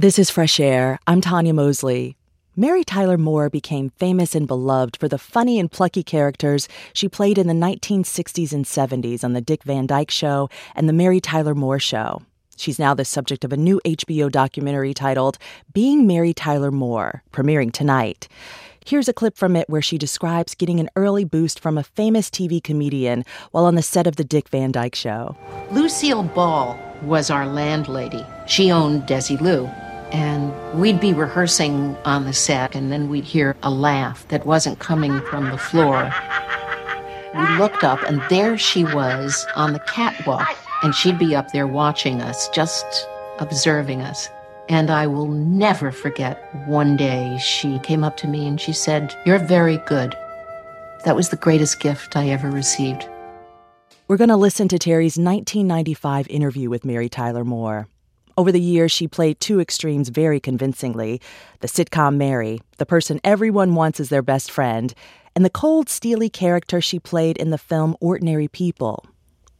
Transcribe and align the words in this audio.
This 0.00 0.16
is 0.16 0.30
Fresh 0.30 0.60
Air. 0.60 1.00
I'm 1.08 1.20
Tanya 1.20 1.52
Mosley. 1.52 2.16
Mary 2.54 2.84
Tyler 2.84 3.18
Moore 3.18 3.50
became 3.50 3.90
famous 3.90 4.36
and 4.36 4.46
beloved 4.46 4.96
for 4.96 5.08
the 5.08 5.18
funny 5.18 5.58
and 5.58 5.68
plucky 5.68 6.04
characters 6.04 6.68
she 6.92 7.08
played 7.08 7.36
in 7.36 7.48
the 7.48 7.52
1960s 7.52 8.52
and 8.52 8.64
70s 8.64 9.24
on 9.24 9.32
The 9.32 9.40
Dick 9.40 9.64
Van 9.64 9.88
Dyke 9.88 10.12
Show 10.12 10.48
and 10.76 10.88
The 10.88 10.92
Mary 10.92 11.20
Tyler 11.20 11.52
Moore 11.52 11.80
Show. 11.80 12.22
She's 12.56 12.78
now 12.78 12.94
the 12.94 13.04
subject 13.04 13.44
of 13.44 13.52
a 13.52 13.56
new 13.56 13.80
HBO 13.84 14.30
documentary 14.30 14.94
titled 14.94 15.36
Being 15.72 16.06
Mary 16.06 16.32
Tyler 16.32 16.70
Moore, 16.70 17.24
premiering 17.32 17.72
tonight. 17.72 18.28
Here's 18.86 19.08
a 19.08 19.12
clip 19.12 19.36
from 19.36 19.56
it 19.56 19.68
where 19.68 19.82
she 19.82 19.98
describes 19.98 20.54
getting 20.54 20.78
an 20.78 20.90
early 20.94 21.24
boost 21.24 21.58
from 21.58 21.76
a 21.76 21.82
famous 21.82 22.30
TV 22.30 22.62
comedian 22.62 23.24
while 23.50 23.64
on 23.64 23.74
the 23.74 23.82
set 23.82 24.06
of 24.06 24.14
The 24.14 24.22
Dick 24.22 24.48
Van 24.50 24.70
Dyke 24.70 24.94
Show. 24.94 25.36
Lucille 25.72 26.22
Ball 26.22 26.78
was 27.02 27.30
our 27.30 27.48
landlady. 27.48 28.24
She 28.46 28.70
owned 28.70 29.02
Desilu. 29.02 29.87
And 30.12 30.52
we'd 30.80 31.00
be 31.00 31.12
rehearsing 31.12 31.96
on 32.04 32.24
the 32.24 32.32
set, 32.32 32.74
and 32.74 32.90
then 32.90 33.08
we'd 33.08 33.24
hear 33.24 33.56
a 33.62 33.70
laugh 33.70 34.26
that 34.28 34.46
wasn't 34.46 34.78
coming 34.78 35.20
from 35.22 35.50
the 35.50 35.58
floor. 35.58 36.12
We 37.34 37.58
looked 37.58 37.84
up, 37.84 38.02
and 38.02 38.22
there 38.30 38.56
she 38.56 38.84
was 38.84 39.46
on 39.54 39.72
the 39.72 39.80
catwalk, 39.80 40.56
and 40.82 40.94
she'd 40.94 41.18
be 41.18 41.34
up 41.34 41.52
there 41.52 41.66
watching 41.66 42.22
us, 42.22 42.48
just 42.48 42.84
observing 43.38 44.00
us. 44.00 44.28
And 44.68 44.90
I 44.90 45.06
will 45.06 45.28
never 45.28 45.90
forget 45.90 46.42
one 46.66 46.96
day 46.96 47.38
she 47.38 47.78
came 47.80 48.04
up 48.04 48.16
to 48.18 48.28
me 48.28 48.46
and 48.46 48.60
she 48.60 48.72
said, 48.72 49.16
You're 49.24 49.38
very 49.38 49.78
good. 49.78 50.14
That 51.04 51.16
was 51.16 51.30
the 51.30 51.36
greatest 51.36 51.80
gift 51.80 52.16
I 52.16 52.28
ever 52.28 52.50
received. 52.50 53.08
We're 54.08 54.16
going 54.16 54.28
to 54.28 54.36
listen 54.36 54.68
to 54.68 54.78
Terry's 54.78 55.16
1995 55.18 56.28
interview 56.28 56.70
with 56.70 56.84
Mary 56.84 57.08
Tyler 57.08 57.44
Moore. 57.44 57.88
Over 58.38 58.52
the 58.52 58.60
years, 58.60 58.92
she 58.92 59.08
played 59.08 59.40
two 59.40 59.58
extremes 59.58 60.10
very 60.10 60.38
convincingly 60.38 61.20
the 61.58 61.66
sitcom 61.66 62.18
Mary, 62.18 62.60
the 62.76 62.86
person 62.86 63.18
everyone 63.24 63.74
wants 63.74 63.98
as 63.98 64.10
their 64.10 64.22
best 64.22 64.52
friend, 64.52 64.94
and 65.34 65.44
the 65.44 65.50
cold, 65.50 65.88
steely 65.88 66.30
character 66.30 66.80
she 66.80 67.00
played 67.00 67.36
in 67.36 67.50
the 67.50 67.58
film 67.58 67.96
Ordinary 68.00 68.46
People. 68.46 69.04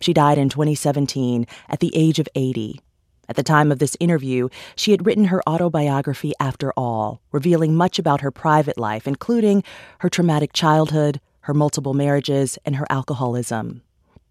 She 0.00 0.12
died 0.12 0.38
in 0.38 0.48
2017 0.48 1.44
at 1.68 1.80
the 1.80 1.90
age 1.92 2.20
of 2.20 2.28
80. 2.36 2.80
At 3.28 3.34
the 3.34 3.42
time 3.42 3.72
of 3.72 3.80
this 3.80 3.96
interview, 3.98 4.48
she 4.76 4.92
had 4.92 5.04
written 5.04 5.24
her 5.24 5.42
autobiography 5.48 6.32
After 6.38 6.72
All, 6.76 7.20
revealing 7.32 7.74
much 7.74 7.98
about 7.98 8.20
her 8.20 8.30
private 8.30 8.78
life, 8.78 9.08
including 9.08 9.64
her 9.98 10.08
traumatic 10.08 10.52
childhood, 10.52 11.20
her 11.40 11.52
multiple 11.52 11.94
marriages, 11.94 12.60
and 12.64 12.76
her 12.76 12.86
alcoholism. 12.90 13.82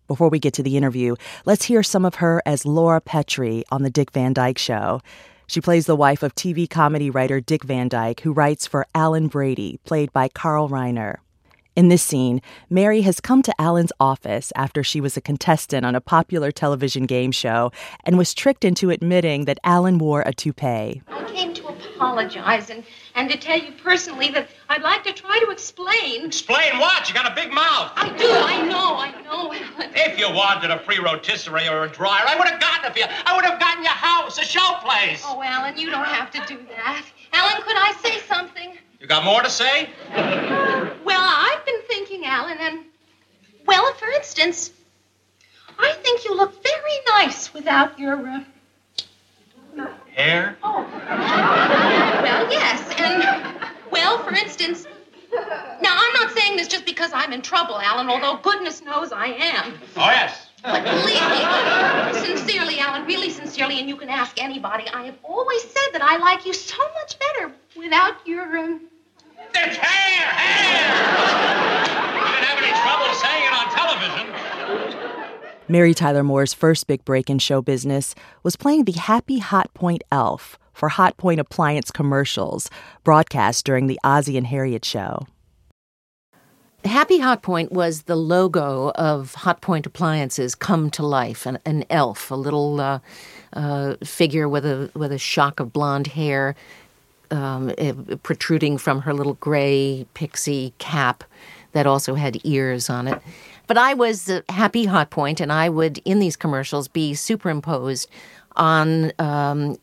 Before 0.08 0.30
we 0.30 0.40
get 0.40 0.54
to 0.54 0.64
the 0.64 0.78
interview, 0.78 1.16
let's 1.46 1.66
hear 1.66 1.84
some 1.84 2.06
of 2.06 2.16
her 2.16 2.42
as 2.46 2.66
Laura 2.66 3.02
Petrie 3.02 3.66
on 3.70 3.84
The 3.84 3.90
Dick 3.90 4.12
Van 4.12 4.32
Dyke 4.32 4.58
Show. 4.58 5.02
She 5.48 5.60
plays 5.60 5.86
the 5.86 5.98
wife 5.98 6.24
of 6.24 6.34
TV 6.34 6.70
comedy 6.70 7.10
writer 7.10 7.42
Dick 7.42 7.66
Van 7.66 7.90
Dyke, 7.90 8.22
who 8.22 8.32
writes 8.32 8.66
for 8.66 8.88
Alan 8.96 9.28
Brady, 9.28 9.80
played 9.84 10.14
by 10.14 10.30
Carl 10.30 10.70
Reiner. 10.70 11.18
In 11.76 11.90
this 11.90 12.04
scene, 12.04 12.42
Mary 12.70 13.02
has 13.02 13.20
come 13.20 13.42
to 13.44 13.62
Alan's 13.62 13.92
office 14.00 14.54
after 14.56 14.82
she 14.82 15.02
was 15.02 15.18
a 15.18 15.22
contestant 15.22 15.86
on 15.86 15.94
a 15.94 16.02
popular 16.02 16.52
television 16.52 17.06
game 17.06 17.34
show 17.34 17.72
and 18.06 18.18
was 18.18 18.34
tricked 18.34 18.64
into 18.64 18.90
admitting 18.90 19.44
that 19.44 19.60
Alan 19.66 19.98
wore 19.98 20.24
a 20.26 20.34
toupee. 20.34 21.02
I 21.08 21.32
came 21.34 21.54
to 21.54 21.67
apologize 21.98 22.70
and, 22.70 22.84
and 23.16 23.30
to 23.30 23.38
tell 23.38 23.58
you 23.58 23.72
personally 23.84 24.30
that 24.30 24.48
I'd 24.70 24.82
like 24.82 25.04
to 25.06 25.14
try 25.14 25.40
to 25.44 25.52
explain. 25.52 26.26
Explain 26.26 26.78
what? 26.78 27.10
You 27.10 27.16
got 27.16 27.32
a 27.32 27.36
big 27.36 27.52
mouth. 27.52 27.92
I 27.96 28.10
do, 28.18 28.30
I 28.30 28.62
know, 28.68 28.96
I 28.98 29.12
know, 29.24 29.54
Alan. 29.54 29.92
If 29.96 30.20
you 30.20 30.30
wanted 30.32 30.70
a 30.72 30.80
free 30.80 31.00
rotisserie 31.00 31.68
or 31.68 31.86
a 31.86 31.90
dryer, 31.90 32.24
I 32.28 32.38
would 32.38 32.48
have 32.48 32.60
gotten 32.60 32.86
it 32.86 32.94
for 32.94 33.00
you. 33.00 33.06
I 33.26 33.36
would 33.36 33.46
have 33.46 33.60
gotten 33.60 33.84
your 33.84 33.94
house, 33.94 34.38
a 34.38 34.44
show 34.44 34.78
place. 34.84 35.24
Oh, 35.26 35.42
Alan, 35.42 35.78
you 35.78 35.90
don't 35.90 36.06
have 36.06 36.32
to 36.32 36.40
do 36.48 36.60
that. 36.70 37.04
Alan, 37.34 37.62
could 37.64 37.76
I 37.78 37.94
say 38.04 38.20
something? 38.28 38.78
You 39.00 39.08
got 39.08 39.24
more 39.26 39.42
to 39.42 39.50
say? 39.50 39.90
Well, 40.14 41.22
I've 41.22 41.66
been 41.66 41.82
thinking, 41.88 42.26
Alan, 42.26 42.58
and, 42.60 42.80
well, 43.66 43.92
for 43.94 44.08
instance, 44.10 44.72
I 45.80 45.94
think 46.04 46.26
you 46.26 46.36
look 46.36 46.64
very 46.64 46.98
nice 47.10 47.54
without 47.54 48.00
your, 48.00 48.28
uh, 48.28 48.44
Hair? 50.16 50.58
Oh. 50.64 50.86
Well, 52.24 52.52
yes, 52.52 52.94
and, 53.00 53.24
well, 53.92 54.24
for 54.24 54.34
instance, 54.34 54.86
now, 55.82 55.96
I'm 55.96 56.14
not 56.14 56.32
saying 56.32 56.58
this 56.58 56.68
just 56.68 56.86
because 56.86 57.12
I'm 57.14 57.34
in 57.34 57.42
trouble, 57.42 57.80
Alan, 57.80 58.10
although 58.10 58.38
goodness 58.42 58.82
knows 58.82 59.12
I 59.12 59.28
am. 59.28 59.74
Oh, 59.96 60.10
yes. 60.10 60.48
But 60.64 60.84
believe 60.84 61.22
me, 61.30 61.46
sincerely, 62.26 62.80
Alan, 62.80 63.06
really 63.06 63.30
sincerely, 63.30 63.80
and 63.80 63.88
you 63.88 63.96
can 63.96 64.10
ask 64.10 64.42
anybody, 64.42 64.86
I 64.92 65.06
have 65.06 65.18
always 65.24 65.64
said 65.64 65.92
that 65.94 66.02
I 66.02 66.18
like 66.18 66.46
you 66.46 66.54
so 66.54 66.82
much 66.96 67.18
better 67.20 67.52
without 67.76 68.26
your, 68.26 68.58
um... 68.58 68.82
It's 69.54 69.78
hair! 69.78 70.26
Hair! 70.26 70.96
You 72.18 72.32
didn't 72.32 72.44
have 72.44 72.60
any 72.64 72.74
trouble 72.82 73.14
saying 73.14 73.44
it 73.46 73.54
on 73.54 73.70
television. 73.76 74.26
Mary 75.70 75.94
Tyler 75.94 76.24
Moore's 76.24 76.54
first 76.54 76.88
big 76.88 77.04
break 77.04 77.30
in 77.30 77.40
show 77.40 77.62
business 77.62 78.16
was 78.42 78.56
playing 78.56 78.86
the 78.86 78.94
happy 78.94 79.42
Hotpoint 79.42 80.00
elf 80.12 80.58
for 80.72 80.90
Hotpoint 80.90 81.40
appliance 81.40 81.92
commercials 81.92 82.70
broadcast 83.04 83.66
during 83.66 83.88
the 83.88 84.00
Ozzie 84.04 84.38
and 84.38 84.48
Harriet 84.48 84.86
show. 84.86 85.28
Happy 86.86 87.20
Hotpoint 87.20 87.72
was 87.72 88.04
the 88.04 88.16
logo 88.16 88.92
of 88.92 89.34
Hot 89.36 89.60
Point 89.60 89.86
appliances 89.86 90.56
come 90.56 90.90
to 90.92 91.06
life. 91.06 91.46
An, 91.46 91.60
an 91.66 91.84
elf, 91.90 92.32
a 92.32 92.36
little 92.36 92.80
uh, 92.80 93.00
uh, 93.52 93.96
figure 94.06 94.48
with 94.48 94.66
a 94.66 94.90
with 94.94 95.12
a 95.12 95.18
shock 95.18 95.60
of 95.60 95.74
blonde 95.74 96.08
hair 96.08 96.56
um, 97.30 97.74
eh, 97.78 97.94
protruding 98.24 98.78
from 98.78 99.02
her 99.02 99.14
little 99.14 99.34
gray 99.34 100.06
pixie 100.14 100.74
cap 100.78 101.26
that 101.74 101.86
also 101.86 102.16
had 102.16 102.40
ears 102.46 102.90
on 102.90 103.08
it. 103.08 103.22
But 103.68 103.78
I 103.78 103.94
was 103.94 104.30
uh, 104.30 104.42
Happy 104.50 104.86
Hotpoint, 104.86 105.40
and 105.40 105.52
I 105.52 105.70
would 105.70 106.00
in 106.00 106.20
these 106.20 106.36
commercials 106.36 106.88
be 106.88 107.14
superimposed 107.14 108.10
on 108.56 109.12
um, 109.20 109.78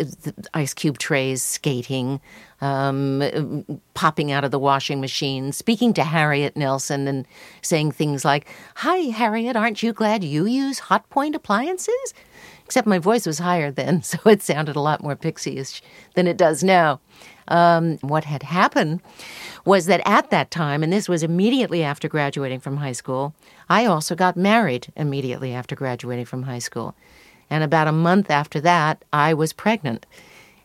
ice 0.52 0.74
cube 0.74 0.98
trays, 0.98 1.42
skating, 1.42 2.20
um, 2.60 3.64
popping 3.94 4.32
out 4.32 4.44
of 4.44 4.50
the 4.50 4.58
washing 4.58 5.00
machine, 5.00 5.52
speaking 5.52 5.94
to 5.94 6.02
Harriet 6.02 6.56
Nelson 6.56 7.06
and 7.06 7.26
saying 7.62 7.92
things 7.92 8.24
like, 8.24 8.48
Hi, 8.76 8.96
Harriet, 9.10 9.56
aren't 9.56 9.82
you 9.82 9.92
glad 9.92 10.24
you 10.24 10.44
use 10.46 10.80
Hotpoint 10.80 11.34
appliances? 11.34 12.14
Except 12.64 12.86
my 12.86 12.98
voice 12.98 13.26
was 13.26 13.38
higher 13.38 13.70
then, 13.70 14.02
so 14.02 14.18
it 14.26 14.42
sounded 14.42 14.76
a 14.76 14.80
lot 14.80 15.02
more 15.02 15.16
pixie-ish 15.16 15.80
than 16.14 16.26
it 16.26 16.36
does 16.36 16.64
now. 16.64 17.00
Um, 17.48 17.98
what 17.98 18.24
had 18.24 18.42
happened 18.42 19.00
was 19.64 19.86
that 19.86 20.00
at 20.04 20.30
that 20.30 20.50
time, 20.50 20.82
and 20.82 20.92
this 20.92 21.08
was 21.08 21.22
immediately 21.22 21.82
after 21.82 22.08
graduating 22.08 22.60
from 22.60 22.78
high 22.78 22.92
school, 22.92 23.34
I 23.68 23.86
also 23.86 24.14
got 24.14 24.36
married 24.36 24.92
immediately 24.96 25.52
after 25.52 25.74
graduating 25.74 26.24
from 26.24 26.44
high 26.44 26.58
school. 26.58 26.94
And 27.50 27.62
about 27.62 27.88
a 27.88 27.92
month 27.92 28.30
after 28.30 28.60
that, 28.60 29.04
I 29.12 29.34
was 29.34 29.52
pregnant. 29.52 30.06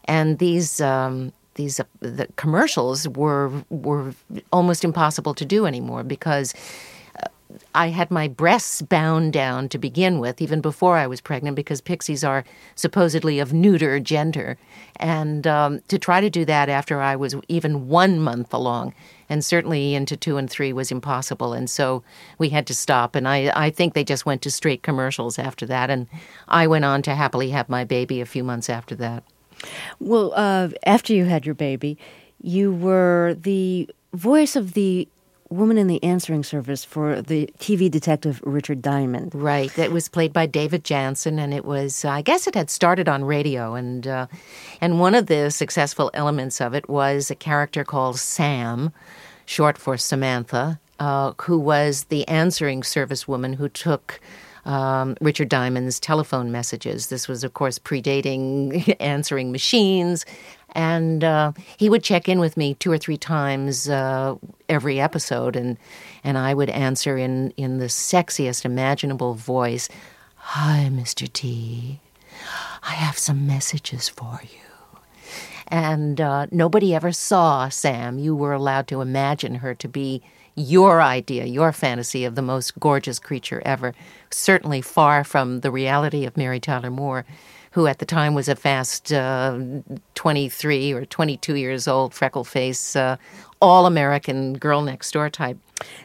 And 0.05 0.39
these 0.39 0.81
um, 0.81 1.33
these 1.55 1.79
uh, 1.79 1.83
the 1.99 2.27
commercials 2.35 3.07
were 3.07 3.51
were 3.69 4.13
almost 4.51 4.83
impossible 4.83 5.33
to 5.35 5.45
do 5.45 5.65
anymore 5.65 6.03
because 6.03 6.53
I 7.73 7.87
had 7.87 8.11
my 8.11 8.27
breasts 8.27 8.81
bound 8.81 9.33
down 9.33 9.69
to 9.69 9.79
begin 9.79 10.19
with, 10.19 10.39
even 10.39 10.61
before 10.61 10.97
I 10.97 11.07
was 11.07 11.19
pregnant, 11.19 11.55
because 11.55 11.81
pixies 11.81 12.23
are 12.23 12.43
supposedly 12.75 13.39
of 13.39 13.53
neuter 13.53 13.99
gender. 13.99 14.57
And 14.97 15.47
um, 15.47 15.81
to 15.87 15.97
try 15.97 16.21
to 16.21 16.29
do 16.29 16.45
that 16.45 16.69
after 16.69 17.01
I 17.01 17.15
was 17.15 17.35
even 17.47 17.87
one 17.87 18.19
month 18.19 18.53
along, 18.53 18.93
and 19.29 19.43
certainly 19.43 19.95
into 19.95 20.15
two 20.15 20.37
and 20.37 20.49
three, 20.49 20.73
was 20.73 20.91
impossible. 20.91 21.53
And 21.53 21.69
so 21.69 22.03
we 22.37 22.49
had 22.49 22.67
to 22.67 22.75
stop. 22.75 23.15
And 23.15 23.27
I, 23.27 23.51
I 23.55 23.71
think 23.71 23.93
they 23.93 24.03
just 24.03 24.27
went 24.27 24.43
to 24.43 24.51
straight 24.51 24.83
commercials 24.83 25.39
after 25.39 25.65
that. 25.65 25.89
And 25.89 26.07
I 26.47 26.67
went 26.67 26.85
on 26.85 27.01
to 27.03 27.15
happily 27.15 27.49
have 27.49 27.67
my 27.67 27.83
baby 27.83 28.21
a 28.21 28.25
few 28.27 28.43
months 28.43 28.69
after 28.69 28.95
that. 28.95 29.23
Well, 29.99 30.33
uh, 30.35 30.69
after 30.85 31.13
you 31.13 31.25
had 31.25 31.45
your 31.45 31.55
baby, 31.55 31.97
you 32.41 32.71
were 32.71 33.35
the 33.39 33.89
voice 34.13 34.55
of 34.55 34.73
the 34.73 35.07
woman 35.49 35.77
in 35.77 35.87
the 35.87 36.03
answering 36.03 36.43
service 36.43 36.85
for 36.85 37.21
the 37.21 37.49
TV 37.59 37.89
detective 37.89 38.41
Richard 38.43 38.81
Diamond. 38.81 39.33
Right. 39.33 39.73
That 39.73 39.91
was 39.91 40.07
played 40.07 40.31
by 40.31 40.45
David 40.45 40.83
Janssen, 40.83 41.39
and 41.39 41.53
it 41.53 41.65
was, 41.65 42.05
I 42.05 42.21
guess 42.21 42.47
it 42.47 42.55
had 42.55 42.69
started 42.69 43.09
on 43.09 43.23
radio. 43.23 43.73
And, 43.73 44.07
uh, 44.07 44.27
and 44.79 44.99
one 44.99 45.15
of 45.15 45.25
the 45.25 45.49
successful 45.49 46.11
elements 46.13 46.61
of 46.61 46.73
it 46.73 46.87
was 46.89 47.31
a 47.31 47.35
character 47.35 47.83
called 47.83 48.19
Sam, 48.19 48.91
short 49.45 49.77
for 49.77 49.97
Samantha, 49.97 50.79
uh, 50.99 51.33
who 51.41 51.57
was 51.57 52.05
the 52.05 52.27
answering 52.27 52.83
service 52.83 53.27
woman 53.27 53.53
who 53.53 53.69
took 53.69 54.19
um, 54.65 55.17
Richard 55.21 55.49
Diamond's 55.49 55.99
telephone 55.99 56.51
messages. 56.51 57.07
This 57.07 57.27
was, 57.27 57.43
of 57.43 57.53
course, 57.53 57.79
predating 57.79 58.95
answering 58.99 59.51
machines. 59.51 60.25
And 60.73 61.23
uh, 61.23 61.53
he 61.77 61.89
would 61.89 62.03
check 62.03 62.29
in 62.29 62.39
with 62.39 62.55
me 62.55 62.75
two 62.75 62.91
or 62.91 62.97
three 62.97 63.17
times 63.17 63.89
uh, 63.89 64.35
every 64.67 64.99
episode, 64.99 65.55
and, 65.55 65.77
and 66.23 66.37
I 66.37 66.53
would 66.53 66.69
answer 66.69 67.17
in, 67.17 67.51
in 67.51 67.79
the 67.79 67.85
sexiest 67.85 68.65
imaginable 68.65 69.33
voice 69.33 69.89
Hi, 70.35 70.89
Mr. 70.91 71.31
T. 71.31 71.99
I 72.81 72.91
have 72.91 73.17
some 73.17 73.45
messages 73.45 74.09
for 74.09 74.39
you. 74.43 74.59
And 75.67 76.19
uh, 76.19 76.47
nobody 76.51 76.95
ever 76.95 77.11
saw 77.11 77.69
Sam. 77.69 78.17
You 78.17 78.35
were 78.35 78.53
allowed 78.53 78.87
to 78.87 79.01
imagine 79.01 79.55
her 79.55 79.75
to 79.75 79.87
be 79.87 80.23
your 80.55 81.01
idea, 81.01 81.45
your 81.45 81.71
fantasy 81.71 82.25
of 82.25 82.35
the 82.35 82.41
most 82.41 82.79
gorgeous 82.79 83.19
creature 83.19 83.61
ever. 83.63 83.93
Certainly 84.31 84.81
far 84.81 85.23
from 85.23 85.61
the 85.61 85.71
reality 85.71 86.25
of 86.25 86.35
Mary 86.35 86.59
Tyler 86.59 86.89
Moore, 86.89 87.25
who 87.79 87.87
at 87.87 87.99
the 87.99 88.05
time 88.05 88.33
was 88.33 88.49
a 88.49 88.57
fast 88.57 89.13
uh, 89.13 89.57
23 90.15 90.91
or 90.91 91.05
22 91.05 91.55
years 91.55 91.87
old, 91.87 92.13
freckle 92.13 92.43
face, 92.43 92.93
uh, 92.93 93.15
all 93.61 93.85
American 93.85 94.57
girl 94.57 94.81
next 94.81 95.11
door 95.11 95.29
type. 95.29 95.57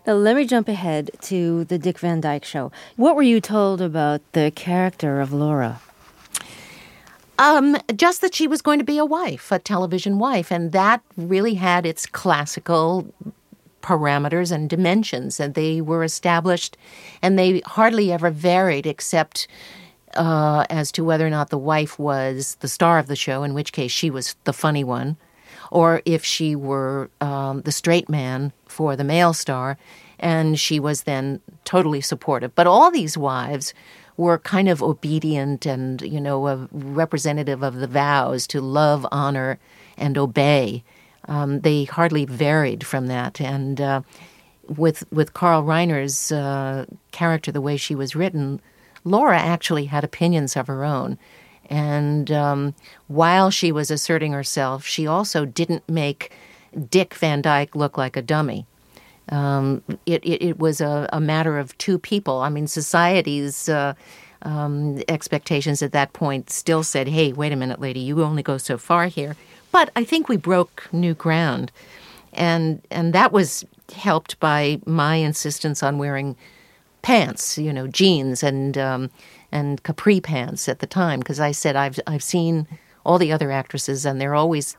Now, 0.06 0.12
let 0.12 0.36
me 0.36 0.46
jump 0.46 0.68
ahead 0.68 1.10
to 1.22 1.64
the 1.64 1.76
Dick 1.76 1.98
Van 1.98 2.20
Dyke 2.20 2.44
show. 2.44 2.70
What 2.94 3.16
were 3.16 3.24
you 3.24 3.40
told 3.40 3.80
about 3.80 4.20
the 4.34 4.52
character 4.54 5.20
of 5.20 5.32
Laura? 5.32 5.80
Um, 7.40 7.76
just 7.96 8.20
that 8.20 8.36
she 8.36 8.46
was 8.46 8.62
going 8.62 8.78
to 8.78 8.84
be 8.84 8.98
a 8.98 9.04
wife, 9.04 9.50
a 9.50 9.58
television 9.58 10.20
wife, 10.20 10.52
and 10.52 10.70
that 10.70 11.02
really 11.16 11.54
had 11.54 11.84
its 11.84 12.06
classical 12.06 13.12
parameters 13.82 14.52
and 14.52 14.70
dimensions, 14.70 15.40
and 15.40 15.54
they 15.54 15.80
were 15.80 16.04
established, 16.04 16.76
and 17.20 17.36
they 17.36 17.62
hardly 17.66 18.12
ever 18.12 18.30
varied 18.30 18.86
except 18.86 19.48
uh, 20.16 20.64
as 20.70 20.92
to 20.92 21.04
whether 21.04 21.26
or 21.26 21.30
not 21.30 21.50
the 21.50 21.58
wife 21.58 21.98
was 21.98 22.56
the 22.60 22.68
star 22.68 22.98
of 22.98 23.06
the 23.06 23.16
show, 23.16 23.42
in 23.42 23.54
which 23.54 23.72
case 23.72 23.92
she 23.92 24.10
was 24.10 24.36
the 24.44 24.52
funny 24.52 24.84
one, 24.84 25.16
or 25.70 26.02
if 26.04 26.24
she 26.24 26.56
were 26.56 27.10
um, 27.20 27.62
the 27.62 27.72
straight 27.72 28.08
man 28.08 28.52
for 28.66 28.96
the 28.96 29.04
male 29.04 29.32
star, 29.32 29.76
and 30.18 30.58
she 30.58 30.80
was 30.80 31.02
then 31.02 31.40
totally 31.64 32.00
supportive. 32.00 32.54
But 32.54 32.66
all 32.66 32.90
these 32.90 33.18
wives 33.18 33.74
were 34.16 34.38
kind 34.38 34.68
of 34.68 34.82
obedient 34.82 35.66
and, 35.66 36.00
you 36.02 36.20
know, 36.20 36.46
a 36.46 36.68
representative 36.72 37.62
of 37.62 37.76
the 37.76 37.88
vows 37.88 38.46
to 38.46 38.60
love, 38.60 39.06
honor, 39.10 39.58
and 39.96 40.16
obey. 40.16 40.84
Um, 41.26 41.60
they 41.60 41.84
hardly 41.84 42.24
varied 42.24 42.86
from 42.86 43.08
that. 43.08 43.40
And 43.40 43.80
uh, 43.80 44.02
with 44.68 45.04
with 45.10 45.34
Carl 45.34 45.64
Reiner's 45.64 46.30
uh, 46.30 46.86
character, 47.10 47.50
the 47.50 47.60
way 47.60 47.76
she 47.76 47.94
was 47.94 48.14
written, 48.14 48.60
Laura 49.04 49.38
actually 49.38 49.86
had 49.86 50.04
opinions 50.04 50.56
of 50.56 50.66
her 50.66 50.84
own. 50.84 51.18
And 51.70 52.30
um, 52.30 52.74
while 53.08 53.50
she 53.50 53.72
was 53.72 53.90
asserting 53.90 54.32
herself, 54.32 54.84
she 54.84 55.06
also 55.06 55.44
didn't 55.44 55.88
make 55.88 56.32
Dick 56.90 57.14
Van 57.14 57.40
Dyke 57.40 57.74
look 57.74 57.96
like 57.96 58.16
a 58.16 58.22
dummy. 58.22 58.66
Um, 59.30 59.82
it, 60.04 60.22
it, 60.24 60.42
it, 60.44 60.58
was 60.58 60.80
a, 60.80 61.08
a, 61.10 61.20
matter 61.20 61.58
of 61.58 61.76
two 61.78 61.98
people. 61.98 62.40
I 62.40 62.50
mean, 62.50 62.66
society's 62.66 63.70
uh, 63.70 63.94
um, 64.42 65.02
expectations 65.08 65.80
at 65.80 65.92
that 65.92 66.12
point 66.12 66.50
still 66.50 66.82
said, 66.82 67.08
hey, 67.08 67.32
wait 67.32 67.50
a 67.50 67.56
minute, 67.56 67.80
lady, 67.80 68.00
you 68.00 68.22
only 68.22 68.42
go 68.42 68.58
so 68.58 68.76
far 68.76 69.06
here. 69.06 69.34
But 69.72 69.90
I 69.96 70.04
think 70.04 70.28
we 70.28 70.36
broke 70.36 70.88
new 70.92 71.14
ground. 71.14 71.72
And, 72.34 72.82
and 72.90 73.14
that 73.14 73.32
was 73.32 73.64
helped 73.94 74.38
by 74.40 74.80
my 74.84 75.16
insistence 75.16 75.82
on 75.82 75.96
wearing 75.96 76.36
pants, 77.04 77.58
you 77.58 77.70
know, 77.70 77.86
jeans 77.86 78.42
and, 78.42 78.78
um, 78.78 79.10
and 79.52 79.82
capri 79.82 80.20
pants 80.20 80.68
at 80.70 80.78
the 80.78 80.86
time, 80.86 81.20
because 81.20 81.38
I 81.38 81.52
said, 81.52 81.76
I've, 81.76 82.00
I've 82.06 82.22
seen 82.22 82.66
all 83.04 83.18
the 83.18 83.30
other 83.30 83.50
actresses, 83.50 84.06
and 84.06 84.18
they're 84.18 84.34
always 84.34 84.76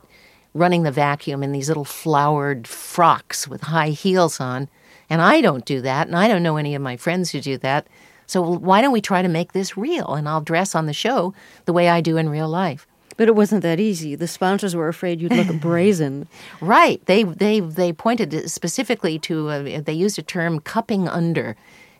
running 0.55 0.81
the 0.81 0.91
vacuum 0.91 1.43
in 1.43 1.51
these 1.51 1.67
little 1.67 1.85
flowered 1.85 2.67
frocks 2.67 3.47
with 3.47 3.61
high 3.61 3.89
heels 3.89 4.39
on. 4.39 4.67
And 5.07 5.21
I 5.21 5.39
don't 5.39 5.65
do 5.65 5.81
that, 5.81 6.07
and 6.07 6.15
I 6.15 6.27
don't 6.27 6.41
know 6.41 6.57
any 6.57 6.73
of 6.73 6.81
my 6.81 6.97
friends 6.97 7.29
who 7.29 7.39
do 7.41 7.59
that. 7.59 7.85
So 8.25 8.41
why 8.41 8.81
don't 8.81 8.91
we 8.91 9.01
try 9.01 9.21
to 9.21 9.27
make 9.27 9.53
this 9.53 9.77
real? 9.77 10.15
And 10.15 10.27
I'll 10.27 10.41
dress 10.41 10.73
on 10.73 10.87
the 10.87 10.93
show 10.93 11.35
the 11.65 11.73
way 11.73 11.89
I 11.89 12.01
do 12.01 12.17
in 12.17 12.27
real 12.27 12.49
life. 12.49 12.87
But 13.17 13.27
it 13.27 13.35
wasn't 13.35 13.61
that 13.61 13.79
easy. 13.79 14.15
The 14.15 14.27
sponsors 14.27 14.75
were 14.75 14.87
afraid 14.87 15.21
you'd 15.21 15.31
look 15.31 15.61
brazen. 15.61 16.27
Right. 16.59 17.05
They 17.05 17.23
they 17.23 17.59
they 17.59 17.93
pointed 17.93 18.49
specifically 18.49 19.19
to 19.19 19.49
a, 19.49 19.79
they 19.79 19.93
used 19.93 20.19
a 20.19 20.23
term 20.23 20.59
cupping 20.59 21.07
under, 21.07 21.55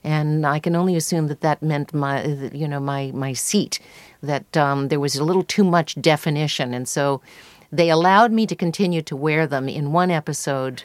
and 0.06 0.46
I 0.46 0.60
can 0.60 0.76
only 0.76 0.96
assume 0.96 1.28
that 1.28 1.42
that 1.42 1.64
meant 1.64 1.94
my 1.94 2.24
you 2.54 2.68
know 2.68 2.80
my 2.80 3.12
my 3.14 3.34
seat 3.34 3.80
that 4.22 4.56
um, 4.56 4.88
there 4.90 5.00
was 5.00 5.16
a 5.16 5.24
little 5.24 5.44
too 5.44 5.64
much 5.64 5.96
definition, 6.00 6.74
and 6.74 6.88
so 6.88 7.22
they 7.72 7.90
allowed 7.90 8.32
me 8.32 8.46
to 8.48 8.56
continue 8.56 9.02
to 9.02 9.16
wear 9.16 9.48
them 9.48 9.68
in 9.68 9.92
one 9.92 10.12
episode, 10.12 10.84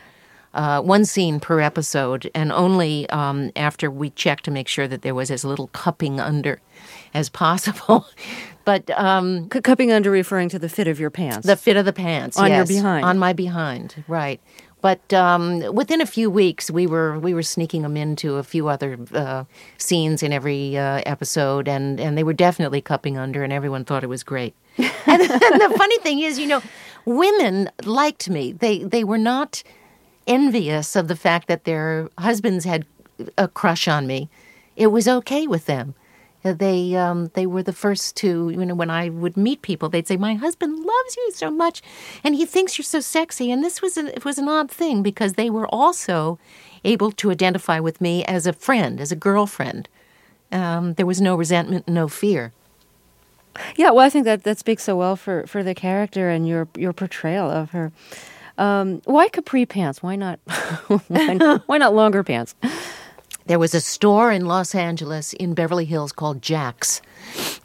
uh, 0.54 0.80
one 0.80 1.04
scene 1.04 1.38
per 1.38 1.60
episode, 1.60 2.30
and 2.34 2.50
only 2.50 3.08
um, 3.10 3.52
after 3.56 3.90
we 3.90 4.08
checked 4.10 4.44
to 4.44 4.50
make 4.50 4.68
sure 4.68 4.88
that 4.88 5.02
there 5.02 5.14
was 5.14 5.30
as 5.30 5.44
little 5.44 5.68
cupping 5.68 6.18
under 6.18 6.60
as 7.12 7.28
possible. 7.28 8.06
but 8.64 8.88
um, 8.98 9.48
cupping 9.48 9.92
under 9.92 10.10
referring 10.10 10.48
to 10.48 10.58
the 10.58 10.68
fit 10.68 10.88
of 10.88 10.98
your 10.98 11.10
pants. 11.10 11.46
The 11.46 11.56
fit 11.56 11.76
of 11.76 11.84
the 11.84 11.92
pants 11.92 12.38
on 12.38 12.48
yes, 12.48 12.70
your 12.70 12.80
behind. 12.80 13.04
On 13.04 13.18
my 13.18 13.34
behind, 13.34 14.02
right. 14.08 14.40
But 14.80 15.12
um, 15.12 15.74
within 15.74 16.00
a 16.00 16.06
few 16.06 16.30
weeks, 16.30 16.70
we 16.70 16.86
were 16.86 17.18
we 17.18 17.34
were 17.34 17.42
sneaking 17.42 17.82
them 17.82 17.96
into 17.96 18.36
a 18.36 18.42
few 18.42 18.68
other 18.68 18.98
uh, 19.12 19.44
scenes 19.78 20.22
in 20.22 20.32
every 20.32 20.76
uh, 20.76 21.02
episode, 21.06 21.68
and, 21.68 22.00
and 22.00 22.16
they 22.16 22.22
were 22.22 22.32
definitely 22.32 22.80
cupping 22.80 23.18
under, 23.18 23.42
and 23.42 23.52
everyone 23.52 23.84
thought 23.84 24.02
it 24.02 24.08
was 24.08 24.22
great. 24.22 24.54
and, 24.78 24.88
and 25.06 25.60
the 25.60 25.74
funny 25.76 25.98
thing 25.98 26.20
is, 26.20 26.38
you 26.38 26.46
know, 26.46 26.62
women 27.04 27.68
liked 27.84 28.30
me. 28.30 28.52
They 28.52 28.78
they 28.82 29.04
were 29.04 29.18
not 29.18 29.62
envious 30.26 30.96
of 30.96 31.08
the 31.08 31.16
fact 31.16 31.48
that 31.48 31.64
their 31.64 32.08
husbands 32.18 32.64
had 32.64 32.86
a 33.36 33.48
crush 33.48 33.88
on 33.88 34.06
me. 34.06 34.28
It 34.76 34.88
was 34.88 35.06
okay 35.08 35.46
with 35.46 35.66
them. 35.66 35.94
They 36.42 36.96
um, 36.96 37.30
they 37.34 37.46
were 37.46 37.62
the 37.62 37.72
first 37.72 38.16
to 38.16 38.50
you 38.50 38.64
know 38.64 38.74
when 38.74 38.90
I 38.90 39.10
would 39.10 39.36
meet 39.36 39.60
people 39.60 39.88
they'd 39.88 40.08
say 40.08 40.16
my 40.16 40.34
husband 40.34 40.78
loves 40.78 41.16
you 41.16 41.30
so 41.32 41.50
much 41.50 41.82
and 42.24 42.34
he 42.34 42.46
thinks 42.46 42.78
you're 42.78 42.84
so 42.84 43.00
sexy 43.00 43.50
and 43.50 43.62
this 43.62 43.82
was 43.82 43.98
an, 43.98 44.08
it 44.08 44.24
was 44.24 44.38
an 44.38 44.48
odd 44.48 44.70
thing 44.70 45.02
because 45.02 45.34
they 45.34 45.50
were 45.50 45.68
also 45.68 46.38
able 46.82 47.12
to 47.12 47.30
identify 47.30 47.78
with 47.78 48.00
me 48.00 48.24
as 48.24 48.46
a 48.46 48.54
friend 48.54 49.00
as 49.00 49.12
a 49.12 49.16
girlfriend. 49.16 49.88
Um, 50.50 50.94
there 50.94 51.06
was 51.06 51.20
no 51.20 51.36
resentment, 51.36 51.86
no 51.86 52.08
fear. 52.08 52.52
Yeah, 53.76 53.90
well, 53.90 54.06
I 54.06 54.10
think 54.10 54.24
that 54.24 54.44
that 54.44 54.58
speaks 54.58 54.84
so 54.84 54.96
well 54.96 55.16
for, 55.16 55.46
for 55.46 55.62
the 55.62 55.74
character 55.74 56.30
and 56.30 56.48
your 56.48 56.68
your 56.76 56.92
portrayal 56.92 57.50
of 57.50 57.70
her. 57.70 57.92
Um, 58.58 59.00
why 59.04 59.28
capri 59.28 59.66
pants? 59.66 60.02
Why 60.02 60.16
not? 60.16 60.38
why, 61.08 61.60
why 61.66 61.78
not 61.78 61.94
longer 61.94 62.22
pants? 62.22 62.54
There 63.50 63.58
was 63.58 63.74
a 63.74 63.80
store 63.80 64.30
in 64.30 64.46
Los 64.46 64.76
Angeles 64.76 65.32
in 65.32 65.54
Beverly 65.54 65.84
Hills 65.84 66.12
called 66.12 66.40
Jax, 66.40 67.02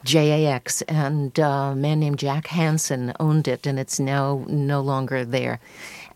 J 0.02 0.44
A 0.44 0.50
X, 0.50 0.82
and 0.82 1.38
uh, 1.38 1.70
a 1.70 1.76
man 1.76 2.00
named 2.00 2.18
Jack 2.18 2.48
Hanson 2.48 3.12
owned 3.20 3.46
it, 3.46 3.68
and 3.68 3.78
it's 3.78 4.00
now 4.00 4.44
no 4.48 4.80
longer 4.80 5.24
there. 5.24 5.60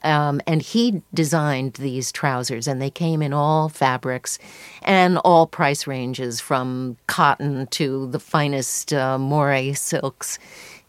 Um, 0.02 0.40
and 0.44 0.60
he 0.60 1.02
designed 1.14 1.74
these 1.74 2.10
trousers, 2.10 2.66
and 2.66 2.82
they 2.82 2.90
came 2.90 3.22
in 3.22 3.32
all 3.32 3.68
fabrics 3.68 4.40
and 4.82 5.18
all 5.18 5.46
price 5.46 5.86
ranges 5.86 6.40
from 6.40 6.96
cotton 7.06 7.68
to 7.68 8.08
the 8.08 8.18
finest 8.18 8.92
uh, 8.92 9.18
moire 9.18 9.72
silks. 9.74 10.40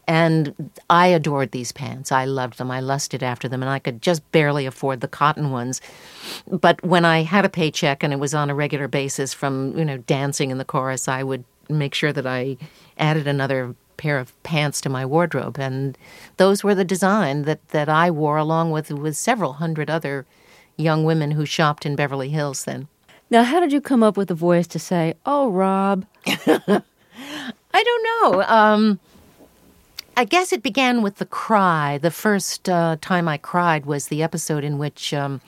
And 0.08 0.70
I 0.90 1.06
adored 1.08 1.52
these 1.52 1.70
pants. 1.70 2.10
I 2.10 2.24
loved 2.24 2.58
them. 2.58 2.70
I 2.70 2.80
lusted 2.80 3.22
after 3.22 3.48
them, 3.48 3.62
and 3.62 3.70
I 3.70 3.78
could 3.78 4.02
just 4.02 4.30
barely 4.32 4.66
afford 4.66 5.00
the 5.00 5.08
cotton 5.08 5.50
ones. 5.50 5.80
But 6.48 6.82
when 6.84 7.04
I 7.04 7.22
had 7.22 7.44
a 7.44 7.48
paycheck 7.48 8.02
and 8.02 8.12
it 8.12 8.18
was 8.18 8.34
on 8.34 8.50
a 8.50 8.54
regular 8.54 8.88
basis 8.88 9.32
from, 9.32 9.76
you 9.78 9.84
know, 9.84 9.98
dancing 9.98 10.50
in 10.50 10.58
the 10.58 10.64
chorus, 10.64 11.06
I 11.06 11.22
would 11.22 11.44
make 11.68 11.94
sure 11.94 12.12
that 12.12 12.26
I 12.26 12.56
added 12.98 13.26
another 13.26 13.74
pair 13.96 14.18
of 14.18 14.40
pants 14.42 14.80
to 14.80 14.88
my 14.88 15.06
wardrobe. 15.06 15.58
And 15.58 15.96
those 16.36 16.64
were 16.64 16.74
the 16.74 16.84
design 16.84 17.42
that, 17.42 17.66
that 17.68 17.88
I 17.88 18.10
wore 18.10 18.36
along 18.36 18.72
with, 18.72 18.90
with 18.90 19.16
several 19.16 19.54
hundred 19.54 19.88
other 19.88 20.26
young 20.76 21.04
women 21.04 21.32
who 21.32 21.46
shopped 21.46 21.86
in 21.86 21.94
Beverly 21.94 22.30
Hills 22.30 22.64
then. 22.64 22.88
Now, 23.30 23.44
how 23.44 23.60
did 23.60 23.72
you 23.72 23.80
come 23.80 24.02
up 24.02 24.16
with 24.16 24.28
the 24.28 24.34
voice 24.34 24.66
to 24.68 24.78
say, 24.78 25.14
Oh, 25.24 25.50
Rob? 25.50 26.04
I 26.26 26.82
don't 27.72 28.04
know. 28.04 28.42
Um, 28.42 29.00
I 30.16 30.26
guess 30.26 30.52
it 30.52 30.62
began 30.62 31.00
with 31.00 31.16
the 31.16 31.26
cry. 31.26 31.96
The 31.96 32.10
first 32.10 32.68
uh, 32.68 32.96
time 33.00 33.28
I 33.28 33.38
cried 33.38 33.86
was 33.86 34.08
the 34.08 34.22
episode 34.22 34.62
in 34.62 34.76
which 34.76 35.14
um, 35.14 35.40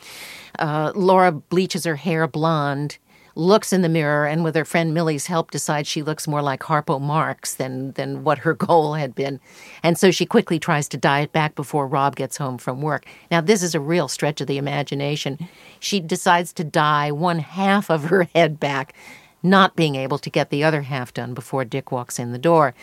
uh, 0.58 0.92
Laura 0.94 1.32
bleaches 1.32 1.84
her 1.84 1.96
hair 1.96 2.26
blonde, 2.26 2.96
looks 3.34 3.74
in 3.74 3.82
the 3.82 3.90
mirror, 3.90 4.26
and 4.26 4.42
with 4.42 4.54
her 4.54 4.64
friend 4.64 4.94
Millie's 4.94 5.26
help, 5.26 5.50
decides 5.50 5.86
she 5.86 6.02
looks 6.02 6.26
more 6.26 6.40
like 6.40 6.60
Harpo 6.60 6.98
Marx 6.98 7.56
than 7.56 7.92
than 7.92 8.24
what 8.24 8.38
her 8.38 8.54
goal 8.68 8.94
had 8.94 9.14
been, 9.14 9.38
and 9.82 9.98
so 9.98 10.10
she 10.10 10.24
quickly 10.24 10.58
tries 10.58 10.88
to 10.88 10.96
dye 10.96 11.20
it 11.20 11.32
back 11.32 11.54
before 11.56 11.86
Rob 11.86 12.16
gets 12.16 12.38
home 12.38 12.56
from 12.56 12.80
work. 12.80 13.04
Now 13.30 13.42
this 13.42 13.62
is 13.62 13.74
a 13.74 13.80
real 13.80 14.08
stretch 14.08 14.40
of 14.40 14.46
the 14.46 14.58
imagination. 14.58 15.46
She 15.78 16.00
decides 16.00 16.54
to 16.54 16.64
dye 16.64 17.12
one 17.12 17.40
half 17.40 17.90
of 17.90 18.04
her 18.04 18.22
head 18.34 18.58
back, 18.58 18.94
not 19.42 19.76
being 19.76 19.94
able 19.94 20.18
to 20.18 20.30
get 20.30 20.48
the 20.48 20.64
other 20.64 20.82
half 20.82 21.12
done 21.12 21.34
before 21.34 21.66
Dick 21.66 21.92
walks 21.92 22.18
in 22.18 22.32
the 22.32 22.38
door. 22.38 22.74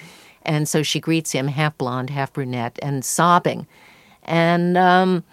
And 0.44 0.68
so 0.68 0.84
she 0.84 1.00
greets 1.00 1.32
him, 1.32 1.48
half 1.48 1.78
blonde, 1.78 2.10
half 2.10 2.34
brunette, 2.34 2.80
and 2.82 3.06
sobbing. 3.06 3.68
And 4.24 4.78
um, 4.78 5.24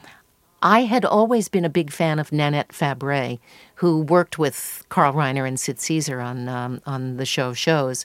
I 0.63 0.83
had 0.83 1.05
always 1.05 1.49
been 1.49 1.65
a 1.65 1.71
big 1.71 1.91
fan 1.91 2.19
of 2.19 2.33
Nanette 2.33 2.71
Fabray, 2.71 3.39
who 3.77 4.01
worked 4.03 4.39
with 4.39 4.85
Carl 4.89 5.13
Reiner 5.13 5.47
and 5.47 5.59
Sid 5.59 5.81
Caesar 5.81 6.21
on 6.21 6.49
um, 6.49 6.81
on 6.87 7.17
the 7.17 7.27
show 7.27 7.53
shows. 7.53 8.05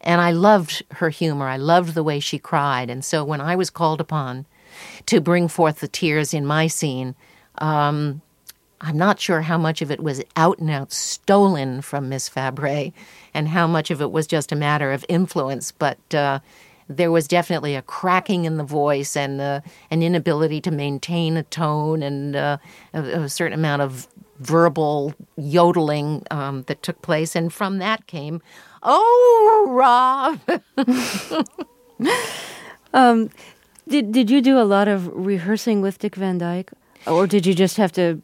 And 0.00 0.20
I 0.20 0.32
loved 0.32 0.82
her 0.92 1.08
humor. 1.08 1.48
I 1.48 1.56
loved 1.56 1.94
the 1.94 2.02
way 2.02 2.20
she 2.20 2.38
cried. 2.38 2.90
And 2.90 3.04
so 3.04 3.24
when 3.24 3.40
I 3.40 3.56
was 3.56 3.70
called 3.70 4.00
upon 4.00 4.44
to 5.06 5.20
bring 5.20 5.48
forth 5.48 5.80
the 5.80 5.88
tears 5.88 6.34
in 6.34 6.44
my 6.44 6.66
scene. 6.66 7.14
Um, 7.58 8.20
I'm 8.84 8.98
not 8.98 9.18
sure 9.18 9.40
how 9.40 9.56
much 9.56 9.80
of 9.80 9.90
it 9.90 10.02
was 10.02 10.22
out 10.36 10.58
and 10.58 10.70
out 10.70 10.92
stolen 10.92 11.80
from 11.80 12.10
Miss 12.10 12.28
Fabray 12.28 12.92
and 13.32 13.48
how 13.48 13.66
much 13.66 13.90
of 13.90 14.02
it 14.02 14.12
was 14.12 14.26
just 14.26 14.52
a 14.52 14.56
matter 14.56 14.92
of 14.92 15.06
influence, 15.08 15.72
but 15.72 16.14
uh, 16.14 16.40
there 16.86 17.10
was 17.10 17.26
definitely 17.26 17.74
a 17.74 17.80
cracking 17.82 18.44
in 18.44 18.58
the 18.58 18.64
voice 18.64 19.16
and 19.16 19.40
uh, 19.40 19.62
an 19.90 20.02
inability 20.02 20.60
to 20.60 20.70
maintain 20.70 21.38
a 21.38 21.42
tone 21.44 22.02
and 22.02 22.36
uh, 22.36 22.58
a, 22.92 23.22
a, 23.22 23.28
certain 23.30 23.58
amount 23.58 23.80
of 23.80 24.06
verbal 24.40 25.14
yodeling 25.36 26.22
um, 26.30 26.62
that 26.64 26.82
took 26.82 27.00
place. 27.00 27.34
And 27.34 27.50
from 27.50 27.78
that 27.78 28.06
came, 28.06 28.42
Oh, 28.82 29.66
Rob. 29.66 30.40
um, 32.92 33.30
did, 33.88 34.12
did 34.12 34.30
you 34.30 34.42
do 34.42 34.58
a 34.58 34.64
lot 34.64 34.88
of 34.88 35.08
rehearsing 35.08 35.80
with 35.80 35.98
Dick 35.98 36.16
Van 36.16 36.36
Dyke? 36.36 36.70
Or 37.06 37.26
did 37.26 37.44
you 37.44 37.54
just 37.54 37.76
have 37.76 37.92
to 37.92 38.14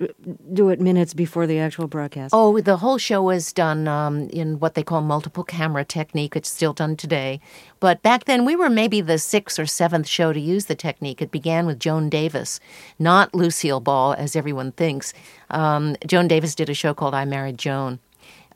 do 0.52 0.70
it 0.70 0.80
minutes 0.80 1.12
before 1.12 1.46
the 1.46 1.58
actual 1.58 1.86
broadcast? 1.86 2.34
Oh, 2.34 2.60
the 2.60 2.78
whole 2.78 2.98
show 2.98 3.22
was 3.22 3.52
done 3.52 3.86
um, 3.86 4.28
in 4.30 4.58
what 4.58 4.74
they 4.74 4.82
call 4.82 5.02
multiple 5.02 5.44
camera 5.44 5.84
technique. 5.84 6.34
It's 6.34 6.50
still 6.50 6.72
done 6.72 6.96
today. 6.96 7.40
But 7.78 8.02
back 8.02 8.24
then, 8.24 8.44
we 8.44 8.56
were 8.56 8.70
maybe 8.70 9.00
the 9.00 9.18
sixth 9.18 9.58
or 9.58 9.66
seventh 9.66 10.08
show 10.08 10.32
to 10.32 10.40
use 10.40 10.66
the 10.66 10.74
technique. 10.74 11.20
It 11.20 11.30
began 11.30 11.66
with 11.66 11.78
Joan 11.78 12.08
Davis, 12.08 12.60
not 12.98 13.34
Lucille 13.34 13.80
Ball, 13.80 14.14
as 14.14 14.34
everyone 14.34 14.72
thinks. 14.72 15.12
Um, 15.50 15.96
Joan 16.06 16.28
Davis 16.28 16.54
did 16.54 16.70
a 16.70 16.74
show 16.74 16.94
called 16.94 17.14
I 17.14 17.24
Married 17.24 17.58
Joan. 17.58 17.98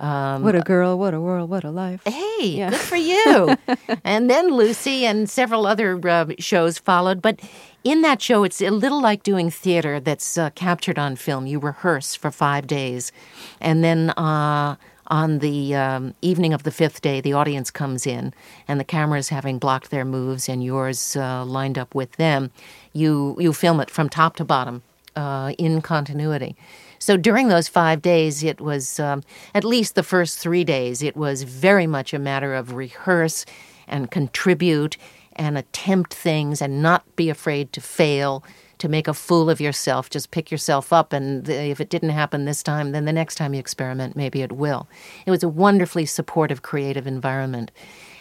Um, 0.00 0.42
what 0.42 0.54
a 0.54 0.60
girl, 0.60 0.98
what 0.98 1.14
a 1.14 1.20
world, 1.20 1.48
what 1.50 1.64
a 1.64 1.70
life. 1.70 2.02
Hey, 2.04 2.46
yeah. 2.46 2.70
good 2.70 2.80
for 2.80 2.96
you. 2.96 3.56
and 4.04 4.28
then 4.28 4.50
Lucy 4.50 5.06
and 5.06 5.30
several 5.30 5.66
other 5.66 6.00
uh, 6.08 6.26
shows 6.38 6.78
followed. 6.78 7.22
But 7.22 7.40
in 7.84 8.02
that 8.02 8.20
show, 8.20 8.44
it's 8.44 8.60
a 8.60 8.70
little 8.70 9.00
like 9.00 9.22
doing 9.22 9.50
theater 9.50 10.00
that's 10.00 10.36
uh, 10.36 10.50
captured 10.50 10.98
on 10.98 11.16
film. 11.16 11.46
You 11.46 11.58
rehearse 11.58 12.14
for 12.14 12.30
five 12.30 12.66
days. 12.66 13.12
And 13.60 13.84
then 13.84 14.10
uh, 14.10 14.76
on 15.08 15.38
the 15.38 15.74
um, 15.74 16.14
evening 16.22 16.52
of 16.52 16.62
the 16.62 16.70
fifth 16.70 17.02
day, 17.02 17.20
the 17.20 17.34
audience 17.34 17.70
comes 17.70 18.06
in, 18.06 18.32
and 18.66 18.80
the 18.80 18.84
cameras 18.84 19.28
having 19.28 19.58
blocked 19.58 19.90
their 19.90 20.04
moves 20.04 20.48
and 20.48 20.64
yours 20.64 21.14
uh, 21.16 21.44
lined 21.44 21.78
up 21.78 21.94
with 21.94 22.12
them, 22.12 22.50
you, 22.92 23.36
you 23.38 23.52
film 23.52 23.80
it 23.80 23.90
from 23.90 24.08
top 24.08 24.36
to 24.36 24.44
bottom 24.44 24.82
uh, 25.14 25.52
in 25.58 25.82
continuity. 25.82 26.56
So 27.04 27.18
during 27.18 27.49
those 27.49 27.68
five 27.68 28.00
days, 28.00 28.42
it 28.42 28.62
was 28.62 28.99
um, 28.99 29.25
at 29.54 29.62
least 29.62 29.94
the 29.94 30.02
first 30.02 30.38
three 30.38 30.64
days, 30.64 31.02
it 31.02 31.14
was 31.14 31.42
very 31.42 31.87
much 31.87 32.14
a 32.14 32.18
matter 32.18 32.54
of 32.54 32.73
rehearse 32.73 33.44
and 33.87 34.11
contribute 34.11 34.96
and 35.34 35.58
attempt 35.58 36.14
things 36.14 36.62
and 36.62 36.80
not 36.80 37.04
be 37.14 37.28
afraid 37.28 37.75
to 37.75 37.82
fail, 37.82 38.42
to 38.78 38.88
make 38.88 39.06
a 39.06 39.12
fool 39.12 39.50
of 39.50 39.61
yourself. 39.61 40.08
Just 40.08 40.30
pick 40.30 40.50
yourself 40.50 40.94
up, 40.94 41.12
and 41.12 41.46
if 41.46 41.78
it 41.78 41.90
didn't 41.90 42.08
happen 42.08 42.46
this 42.46 42.62
time, 42.62 42.92
then 42.92 43.04
the 43.04 43.12
next 43.12 43.34
time 43.34 43.52
you 43.52 43.61
experiment, 43.61 44.16
maybe 44.16 44.40
it 44.40 44.52
will. 44.52 44.88
It 45.26 45.30
was 45.30 45.42
a 45.42 45.49
wonderfully 45.49 46.06
supportive, 46.06 46.62
creative 46.62 47.06
environment. 47.06 47.70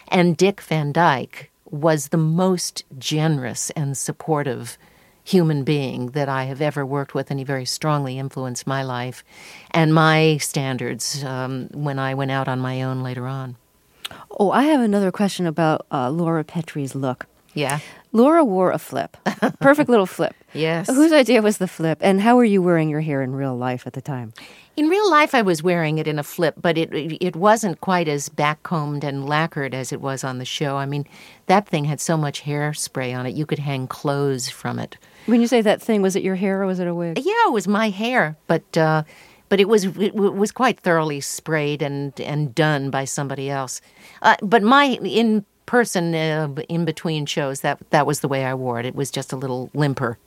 And 0.08 0.36
Dick 0.36 0.60
Van 0.60 0.92
Dyke 0.92 1.50
was 1.70 2.08
the 2.08 2.18
most 2.18 2.84
generous 2.98 3.70
and 3.70 3.96
supportive 3.96 4.76
human 5.24 5.64
being 5.64 6.10
that 6.10 6.28
I 6.28 6.44
have 6.44 6.60
ever 6.60 6.84
worked 6.84 7.14
with, 7.14 7.30
and 7.30 7.40
he 7.40 7.44
very 7.44 7.64
strongly 7.64 8.18
influenced 8.18 8.66
my 8.66 8.82
life 8.82 9.24
and 9.70 9.94
my 9.94 10.36
standards 10.36 11.24
um, 11.24 11.68
when 11.72 11.98
I 11.98 12.14
went 12.14 12.30
out 12.30 12.46
on 12.46 12.60
my 12.60 12.82
own 12.82 13.02
later 13.02 13.26
on. 13.26 13.56
Oh, 14.38 14.50
I 14.50 14.64
have 14.64 14.80
another 14.80 15.10
question 15.10 15.46
about 15.46 15.86
uh, 15.90 16.10
Laura 16.10 16.44
Petrie's 16.44 16.94
look. 16.94 17.26
Yeah. 17.54 17.78
Laura 18.12 18.44
wore 18.44 18.72
a 18.72 18.78
flip. 18.78 19.16
Perfect 19.60 19.88
little 19.88 20.06
flip. 20.06 20.34
yes. 20.52 20.88
Whose 20.88 21.12
idea 21.12 21.40
was 21.40 21.58
the 21.58 21.68
flip? 21.68 21.98
And 22.00 22.20
how 22.20 22.36
were 22.36 22.44
you 22.44 22.60
wearing 22.60 22.88
your 22.90 23.00
hair 23.00 23.22
in 23.22 23.32
real 23.34 23.56
life 23.56 23.86
at 23.86 23.92
the 23.92 24.00
time? 24.02 24.32
In 24.76 24.88
real 24.88 25.08
life, 25.08 25.34
I 25.36 25.42
was 25.42 25.62
wearing 25.62 25.98
it 25.98 26.08
in 26.08 26.18
a 26.18 26.24
flip, 26.24 26.56
but 26.60 26.76
it 26.76 26.92
it 26.92 27.36
wasn't 27.36 27.80
quite 27.80 28.08
as 28.08 28.28
backcombed 28.28 29.04
and 29.04 29.24
lacquered 29.24 29.72
as 29.72 29.92
it 29.92 30.00
was 30.00 30.24
on 30.24 30.38
the 30.38 30.44
show. 30.44 30.76
I 30.76 30.84
mean, 30.84 31.06
that 31.46 31.68
thing 31.68 31.84
had 31.84 32.00
so 32.00 32.16
much 32.16 32.42
hairspray 32.42 33.16
on 33.16 33.24
it; 33.24 33.36
you 33.36 33.46
could 33.46 33.60
hang 33.60 33.86
clothes 33.86 34.48
from 34.48 34.80
it. 34.80 34.96
When 35.26 35.40
you 35.40 35.46
say 35.46 35.62
that 35.62 35.80
thing, 35.80 36.02
was 36.02 36.16
it 36.16 36.22
your 36.22 36.34
hair 36.34 36.62
or 36.62 36.66
was 36.66 36.78
it 36.78 36.86
a 36.86 36.94
wig? 36.94 37.18
Yeah, 37.18 37.46
it 37.46 37.52
was 37.52 37.66
my 37.66 37.90
hair, 37.90 38.36
but 38.46 38.76
uh, 38.76 39.04
but 39.48 39.60
it 39.60 39.68
was 39.68 39.84
it 39.84 40.14
was 40.14 40.52
quite 40.52 40.80
thoroughly 40.80 41.20
sprayed 41.20 41.82
and 41.82 42.18
and 42.20 42.54
done 42.54 42.90
by 42.90 43.04
somebody 43.04 43.50
else. 43.50 43.80
Uh, 44.22 44.36
but 44.42 44.62
my 44.62 44.98
in 45.02 45.44
person 45.66 46.14
uh, 46.14 46.48
in 46.68 46.84
between 46.84 47.26
shows 47.26 47.60
that 47.60 47.78
that 47.90 48.06
was 48.06 48.20
the 48.20 48.28
way 48.28 48.44
I 48.44 48.54
wore 48.54 48.80
it. 48.80 48.86
It 48.86 48.94
was 48.94 49.10
just 49.10 49.32
a 49.32 49.36
little 49.36 49.70
limper. 49.74 50.18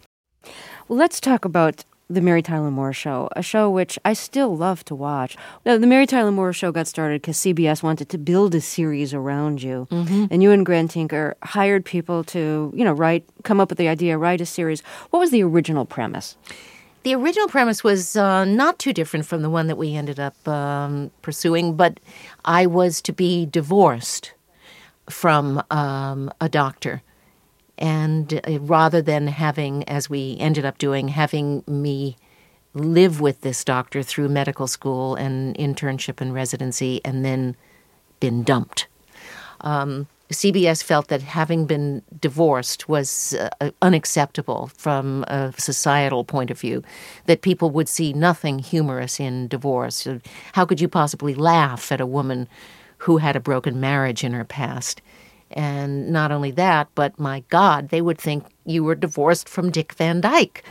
Well, 0.88 0.98
let's 0.98 1.20
talk 1.20 1.46
about 1.46 1.84
the 2.10 2.22
Mary 2.22 2.42
Tyler 2.42 2.72
Moore 2.72 2.94
Show, 2.94 3.28
a 3.36 3.42
show 3.42 3.70
which 3.70 4.00
I 4.06 4.14
still 4.14 4.56
love 4.56 4.86
to 4.86 4.96
watch. 4.96 5.36
Now, 5.66 5.78
the 5.78 5.88
Mary 5.88 6.06
Tyler 6.08 6.32
Moore 6.32 6.54
Show 6.54 6.72
got 6.72 6.88
started 6.88 7.22
because 7.22 7.38
CBS 7.38 7.84
wanted 7.84 8.08
to 8.10 8.18
build 8.18 8.56
a 8.56 8.62
series 8.62 9.14
around 9.14 9.62
you, 9.62 9.88
mm-hmm. 9.92 10.26
and 10.32 10.42
you 10.42 10.52
and 10.52 10.66
Grant 10.66 10.92
Tinker 10.92 11.36
hired 11.44 11.84
people 11.84 12.24
to, 12.26 12.72
you 12.76 12.86
know, 12.86 12.94
write, 12.94 13.26
come 13.44 13.60
up 13.60 13.70
with 13.70 13.78
the 13.78 13.90
idea, 13.90 14.18
write 14.18 14.40
a 14.40 14.46
series. 14.46 14.82
What 15.10 15.20
was 15.20 15.32
the 15.32 15.44
original 15.44 15.86
premise? 15.86 16.38
The 17.04 17.14
original 17.16 17.48
premise 17.48 17.84
was 17.84 18.16
uh, 18.16 18.46
not 18.46 18.80
too 18.80 18.94
different 18.94 19.26
from 19.26 19.42
the 19.42 19.50
one 19.50 19.68
that 19.68 19.78
we 19.78 19.96
ended 19.96 20.20
up 20.20 20.48
um, 20.48 21.12
pursuing, 21.22 21.76
but 21.76 22.00
I 22.46 22.66
was 22.66 23.02
to 23.04 23.14
be 23.14 23.46
divorced 23.46 24.34
from 25.10 25.64
um, 25.72 26.32
a 26.42 26.50
doctor 26.50 27.02
and 27.78 28.42
uh, 28.48 28.60
rather 28.60 29.02
than 29.02 29.28
having, 29.28 29.88
as 29.88 30.10
we 30.10 30.38
ended 30.40 30.66
up 30.66 30.78
doing, 30.78 31.10
having 31.10 31.64
me 31.68 32.18
live 32.74 33.22
with 33.22 33.42
this 33.42 33.64
doctor 33.64 34.04
through 34.04 34.30
medical 34.30 34.68
school 34.68 35.16
and 35.16 35.56
internship 35.58 36.22
and 36.22 36.34
residency 36.34 37.02
and 37.04 37.26
then 37.26 37.56
been 38.20 38.44
dumped. 38.44 38.88
Um, 39.62 40.08
CBS 40.30 40.84
felt 40.84 41.08
that 41.08 41.22
having 41.22 41.66
been 41.66 42.02
divorced 42.20 42.90
was 42.90 43.34
uh, 43.62 43.72
unacceptable 43.82 44.70
from 44.78 45.24
a 45.28 45.54
societal 45.58 46.26
point 46.26 46.52
of 46.52 46.60
view, 46.60 46.84
that 47.26 47.42
people 47.42 47.70
would 47.72 47.88
see 47.88 48.12
nothing 48.12 48.60
humorous 48.60 49.20
in 49.20 49.48
divorce. 49.48 50.06
How 50.54 50.66
could 50.66 50.82
you 50.82 50.90
possibly 50.90 51.34
laugh 51.34 51.92
at 51.92 52.02
a 52.02 52.06
woman 52.06 52.50
who 53.00 53.18
had 53.18 53.36
a 53.36 53.40
broken 53.40 53.80
marriage 53.80 54.24
in 54.24 54.34
her 54.34 54.44
past? 54.44 55.02
And 55.52 56.10
not 56.10 56.32
only 56.32 56.52
that, 56.52 56.90
but 56.96 57.20
my 57.20 57.44
God, 57.50 57.90
they 57.90 58.02
would 58.02 58.18
think 58.18 58.46
you 58.66 58.84
were 58.84 58.96
divorced 58.96 59.48
from 59.48 59.72
Dick 59.72 59.94
Van 59.94 60.22
Dyke, 60.22 60.64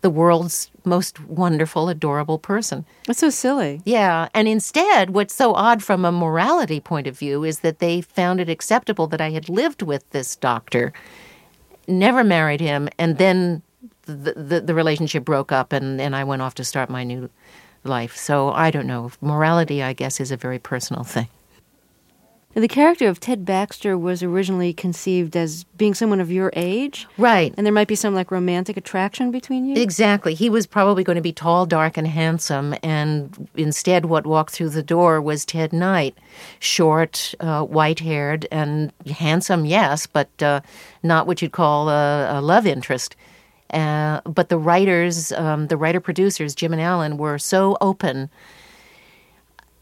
the 0.00 0.10
world's 0.10 0.70
most 0.84 1.20
wonderful, 1.26 1.88
adorable 1.88 2.38
person. 2.38 2.84
That's 3.06 3.20
so 3.20 3.30
silly. 3.30 3.80
Yeah. 3.84 4.28
And 4.34 4.48
instead, 4.48 5.10
what's 5.10 5.34
so 5.34 5.54
odd 5.54 5.82
from 5.82 6.04
a 6.04 6.12
morality 6.12 6.80
point 6.80 7.06
of 7.06 7.18
view 7.18 7.44
is 7.44 7.60
that 7.60 7.78
they 7.78 8.00
found 8.00 8.40
it 8.40 8.48
acceptable 8.48 9.06
that 9.08 9.20
I 9.20 9.30
had 9.30 9.48
lived 9.48 9.82
with 9.82 10.08
this 10.10 10.34
doctor, 10.34 10.92
never 11.86 12.24
married 12.24 12.60
him, 12.60 12.88
and 12.98 13.18
then 13.18 13.62
the, 14.02 14.32
the, 14.32 14.60
the 14.60 14.74
relationship 14.74 15.24
broke 15.24 15.52
up 15.52 15.72
and, 15.72 16.00
and 16.00 16.16
I 16.16 16.24
went 16.24 16.42
off 16.42 16.54
to 16.56 16.64
start 16.64 16.90
my 16.90 17.04
new 17.04 17.30
life. 17.84 18.16
So 18.16 18.50
I 18.50 18.70
don't 18.70 18.86
know. 18.86 19.12
Morality, 19.20 19.82
I 19.82 19.92
guess, 19.92 20.20
is 20.20 20.32
a 20.32 20.36
very 20.36 20.58
personal 20.58 21.04
thing. 21.04 21.28
The 22.54 22.68
character 22.68 23.08
of 23.08 23.18
Ted 23.18 23.46
Baxter 23.46 23.96
was 23.96 24.22
originally 24.22 24.74
conceived 24.74 25.36
as 25.36 25.64
being 25.78 25.94
someone 25.94 26.20
of 26.20 26.30
your 26.30 26.52
age. 26.54 27.06
Right. 27.16 27.54
And 27.56 27.64
there 27.64 27.72
might 27.72 27.88
be 27.88 27.94
some 27.94 28.14
like 28.14 28.30
romantic 28.30 28.76
attraction 28.76 29.30
between 29.30 29.64
you. 29.64 29.80
Exactly. 29.80 30.34
He 30.34 30.50
was 30.50 30.66
probably 30.66 31.02
going 31.02 31.16
to 31.16 31.22
be 31.22 31.32
tall, 31.32 31.64
dark, 31.64 31.96
and 31.96 32.06
handsome. 32.06 32.74
And 32.82 33.48
instead, 33.54 34.04
what 34.04 34.26
walked 34.26 34.50
through 34.50 34.68
the 34.70 34.82
door 34.82 35.20
was 35.22 35.46
Ted 35.46 35.72
Knight. 35.72 36.18
Short, 36.58 37.34
uh, 37.40 37.62
white 37.64 38.00
haired, 38.00 38.46
and 38.52 38.92
handsome, 39.06 39.64
yes, 39.64 40.06
but 40.06 40.42
uh, 40.42 40.60
not 41.02 41.26
what 41.26 41.40
you'd 41.40 41.52
call 41.52 41.88
a, 41.88 42.38
a 42.38 42.40
love 42.42 42.66
interest. 42.66 43.16
Uh, 43.72 44.20
but 44.26 44.50
the 44.50 44.58
writers, 44.58 45.32
um, 45.32 45.68
the 45.68 45.78
writer 45.78 46.00
producers, 46.00 46.54
Jim 46.54 46.74
and 46.74 46.82
Alan, 46.82 47.16
were 47.16 47.38
so 47.38 47.78
open. 47.80 48.28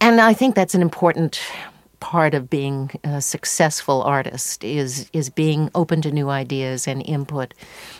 And 0.00 0.20
I 0.20 0.32
think 0.32 0.54
that's 0.54 0.76
an 0.76 0.82
important 0.82 1.40
part 2.00 2.34
of 2.34 2.50
being 2.50 2.90
a 3.04 3.20
successful 3.20 4.02
artist 4.02 4.64
is 4.64 5.08
is 5.12 5.30
being 5.30 5.70
open 5.74 6.02
to 6.02 6.10
new 6.10 6.28
ideas 6.28 6.88
and 6.88 7.06
input. 7.06 7.54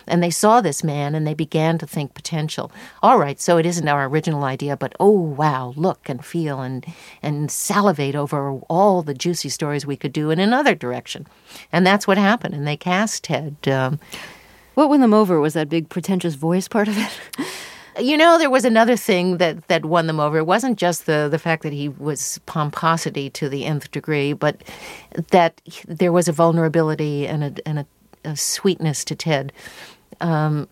And 0.07 0.21
they 0.21 0.31
saw 0.31 0.59
this 0.59 0.83
man 0.83 1.15
and 1.15 1.25
they 1.25 1.33
began 1.33 1.77
to 1.77 1.87
think 1.87 2.13
potential. 2.13 2.71
All 3.01 3.17
right, 3.17 3.39
so 3.39 3.57
it 3.57 3.65
isn't 3.65 3.87
our 3.87 4.07
original 4.07 4.43
idea, 4.43 4.75
but 4.75 4.95
oh 4.99 5.11
wow, 5.11 5.73
look 5.77 6.09
and 6.09 6.25
feel 6.25 6.61
and 6.61 6.85
and 7.21 7.49
salivate 7.49 8.15
over 8.15 8.59
all 8.67 9.01
the 9.03 9.13
juicy 9.13 9.49
stories 9.49 9.85
we 9.85 9.95
could 9.97 10.13
do 10.13 10.31
in 10.31 10.39
another 10.39 10.75
direction. 10.75 11.27
And 11.71 11.85
that's 11.85 12.07
what 12.07 12.17
happened. 12.17 12.55
And 12.55 12.67
they 12.67 12.77
cast 12.77 13.23
Ted. 13.23 13.55
Um, 13.67 13.99
what 14.73 14.89
won 14.89 15.01
them 15.01 15.13
over 15.13 15.39
was 15.39 15.53
that 15.53 15.69
big 15.69 15.89
pretentious 15.89 16.35
voice 16.35 16.67
part 16.67 16.87
of 16.87 16.97
it. 16.97 17.19
You 17.99 18.17
know, 18.17 18.37
there 18.37 18.49
was 18.49 18.65
another 18.65 18.95
thing 18.95 19.37
that, 19.37 19.67
that 19.67 19.85
won 19.85 20.07
them 20.07 20.19
over. 20.19 20.37
It 20.37 20.45
wasn't 20.45 20.77
just 20.77 21.05
the, 21.05 21.27
the 21.29 21.39
fact 21.39 21.63
that 21.63 21.73
he 21.73 21.89
was 21.89 22.39
pomposity 22.45 23.29
to 23.31 23.49
the 23.49 23.65
nth 23.65 23.91
degree, 23.91 24.33
but 24.33 24.61
that 25.31 25.61
there 25.87 26.11
was 26.11 26.27
a 26.27 26.31
vulnerability 26.31 27.27
and 27.27 27.43
a, 27.43 27.67
and 27.67 27.79
a, 27.79 27.85
a 28.23 28.35
sweetness 28.37 29.03
to 29.05 29.15
Ted 29.15 29.51
um, 30.21 30.67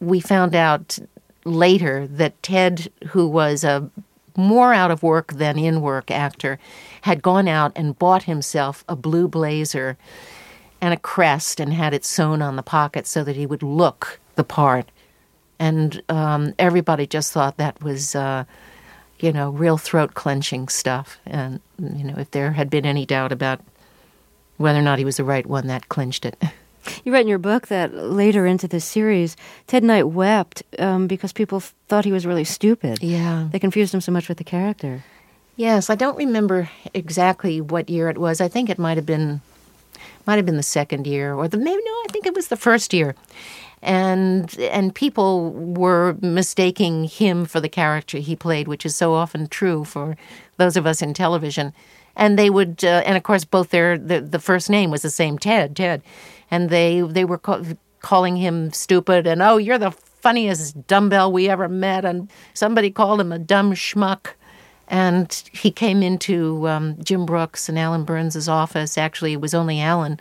we 0.00 0.20
found 0.20 0.54
out 0.54 0.98
later 1.44 2.06
that 2.06 2.42
Ted, 2.42 2.90
who 3.08 3.26
was 3.26 3.64
a 3.64 3.90
more 4.36 4.72
out 4.74 4.90
of 4.90 5.02
work 5.02 5.32
than 5.32 5.58
in 5.58 5.80
work 5.80 6.10
actor, 6.10 6.58
had 7.02 7.22
gone 7.22 7.48
out 7.48 7.72
and 7.74 7.98
bought 7.98 8.24
himself 8.24 8.84
a 8.88 8.94
blue 8.94 9.26
blazer 9.26 9.96
and 10.80 10.94
a 10.94 10.96
crest 10.96 11.58
and 11.58 11.72
had 11.72 11.94
it 11.94 12.04
sewn 12.04 12.40
on 12.40 12.56
the 12.56 12.62
pocket 12.62 13.06
so 13.06 13.24
that 13.24 13.34
he 13.34 13.46
would 13.46 13.62
look 13.62 14.20
the 14.36 14.44
part. 14.44 14.90
And 15.58 16.02
um, 16.08 16.54
everybody 16.58 17.06
just 17.06 17.32
thought 17.32 17.56
that 17.56 17.82
was, 17.82 18.14
uh, 18.14 18.44
you 19.18 19.32
know, 19.32 19.50
real 19.50 19.76
throat 19.76 20.14
clenching 20.14 20.68
stuff. 20.68 21.18
And, 21.26 21.60
you 21.78 22.04
know, 22.04 22.14
if 22.16 22.30
there 22.30 22.52
had 22.52 22.70
been 22.70 22.86
any 22.86 23.04
doubt 23.04 23.32
about 23.32 23.60
whether 24.56 24.78
or 24.78 24.82
not 24.82 24.98
he 24.98 25.04
was 25.04 25.16
the 25.16 25.24
right 25.24 25.46
one, 25.46 25.66
that 25.66 25.88
clinched 25.88 26.24
it. 26.24 26.40
You 27.04 27.12
write 27.12 27.22
in 27.22 27.28
your 27.28 27.38
book 27.38 27.66
that 27.66 27.92
later 27.92 28.46
into 28.46 28.66
the 28.66 28.80
series, 28.80 29.36
Ted 29.66 29.84
Knight 29.84 30.04
wept 30.04 30.62
um, 30.78 31.06
because 31.06 31.34
people 31.34 31.60
thought 31.60 32.06
he 32.06 32.12
was 32.12 32.24
really 32.24 32.44
stupid. 32.44 33.02
Yeah. 33.02 33.48
They 33.52 33.58
confused 33.58 33.92
him 33.92 34.00
so 34.00 34.10
much 34.10 34.26
with 34.26 34.38
the 34.38 34.44
character. 34.44 35.04
Yes, 35.56 35.90
I 35.90 35.96
don't 35.96 36.16
remember 36.16 36.70
exactly 36.94 37.60
what 37.60 37.90
year 37.90 38.08
it 38.08 38.16
was. 38.16 38.40
I 38.40 38.48
think 38.48 38.70
it 38.70 38.78
might 38.78 38.96
have 38.96 39.06
been 39.06 39.40
might 40.26 40.36
have 40.36 40.46
been 40.46 40.56
the 40.56 40.62
second 40.62 41.06
year 41.06 41.34
or 41.34 41.48
the 41.48 41.56
maybe 41.56 41.82
no, 41.84 41.90
I 41.90 42.06
think 42.10 42.26
it 42.26 42.34
was 42.34 42.48
the 42.48 42.56
first 42.56 42.94
year. 42.94 43.14
And 43.82 44.58
and 44.58 44.94
people 44.94 45.52
were 45.52 46.16
mistaking 46.20 47.04
him 47.04 47.44
for 47.44 47.60
the 47.60 47.68
character 47.68 48.18
he 48.18 48.34
played, 48.34 48.68
which 48.68 48.84
is 48.84 48.96
so 48.96 49.14
often 49.14 49.46
true 49.46 49.84
for 49.84 50.16
those 50.56 50.76
of 50.76 50.86
us 50.86 51.00
in 51.02 51.14
television. 51.14 51.72
And 52.16 52.36
they 52.36 52.50
would, 52.50 52.84
uh, 52.84 53.02
and 53.06 53.16
of 53.16 53.22
course, 53.22 53.44
both 53.44 53.70
their 53.70 53.96
the, 53.96 54.20
the 54.20 54.40
first 54.40 54.68
name 54.68 54.90
was 54.90 55.02
the 55.02 55.10
same, 55.10 55.38
Ted, 55.38 55.76
Ted, 55.76 56.02
and 56.50 56.70
they 56.70 57.00
they 57.02 57.24
were 57.24 57.38
ca- 57.38 57.62
calling 58.00 58.36
him 58.36 58.72
stupid 58.72 59.26
and 59.26 59.42
oh, 59.42 59.56
you're 59.56 59.78
the 59.78 59.90
funniest 59.92 60.86
dumbbell 60.86 61.32
we 61.32 61.48
ever 61.48 61.68
met, 61.68 62.04
and 62.04 62.30
somebody 62.54 62.90
called 62.90 63.20
him 63.20 63.32
a 63.32 63.38
dumb 63.38 63.72
schmuck. 63.74 64.30
And 64.90 65.30
he 65.52 65.70
came 65.70 66.02
into 66.02 66.66
um, 66.66 66.96
Jim 67.02 67.26
Brooks 67.26 67.68
and 67.68 67.78
Alan 67.78 68.04
Burns' 68.04 68.48
office. 68.48 68.96
Actually, 68.96 69.34
it 69.34 69.40
was 69.40 69.52
only 69.52 69.80
Alan 69.80 70.18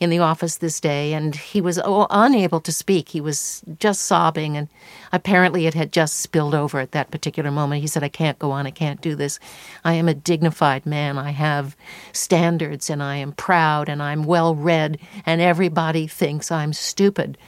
in 0.00 0.10
the 0.10 0.18
office 0.18 0.58
this 0.58 0.80
day, 0.80 1.12
and 1.12 1.34
he 1.34 1.60
was 1.60 1.80
unable 1.84 2.60
to 2.60 2.72
speak. 2.72 3.08
He 3.08 3.20
was 3.20 3.62
just 3.78 4.02
sobbing, 4.02 4.56
and 4.56 4.68
apparently 5.12 5.66
it 5.66 5.74
had 5.74 5.92
just 5.92 6.18
spilled 6.18 6.54
over 6.54 6.78
at 6.80 6.92
that 6.92 7.10
particular 7.10 7.50
moment. 7.50 7.80
He 7.80 7.86
said, 7.86 8.02
I 8.02 8.08
can't 8.08 8.38
go 8.38 8.50
on. 8.50 8.66
I 8.66 8.70
can't 8.70 9.00
do 9.00 9.14
this. 9.14 9.38
I 9.84 9.94
am 9.94 10.08
a 10.08 10.14
dignified 10.14 10.86
man. 10.86 11.18
I 11.18 11.30
have 11.30 11.76
standards, 12.12 12.90
and 12.90 13.02
I 13.02 13.16
am 13.16 13.32
proud, 13.32 13.88
and 13.88 14.02
I'm 14.02 14.24
well 14.24 14.54
read, 14.54 14.98
and 15.24 15.40
everybody 15.40 16.06
thinks 16.06 16.50
I'm 16.50 16.72
stupid. 16.72 17.38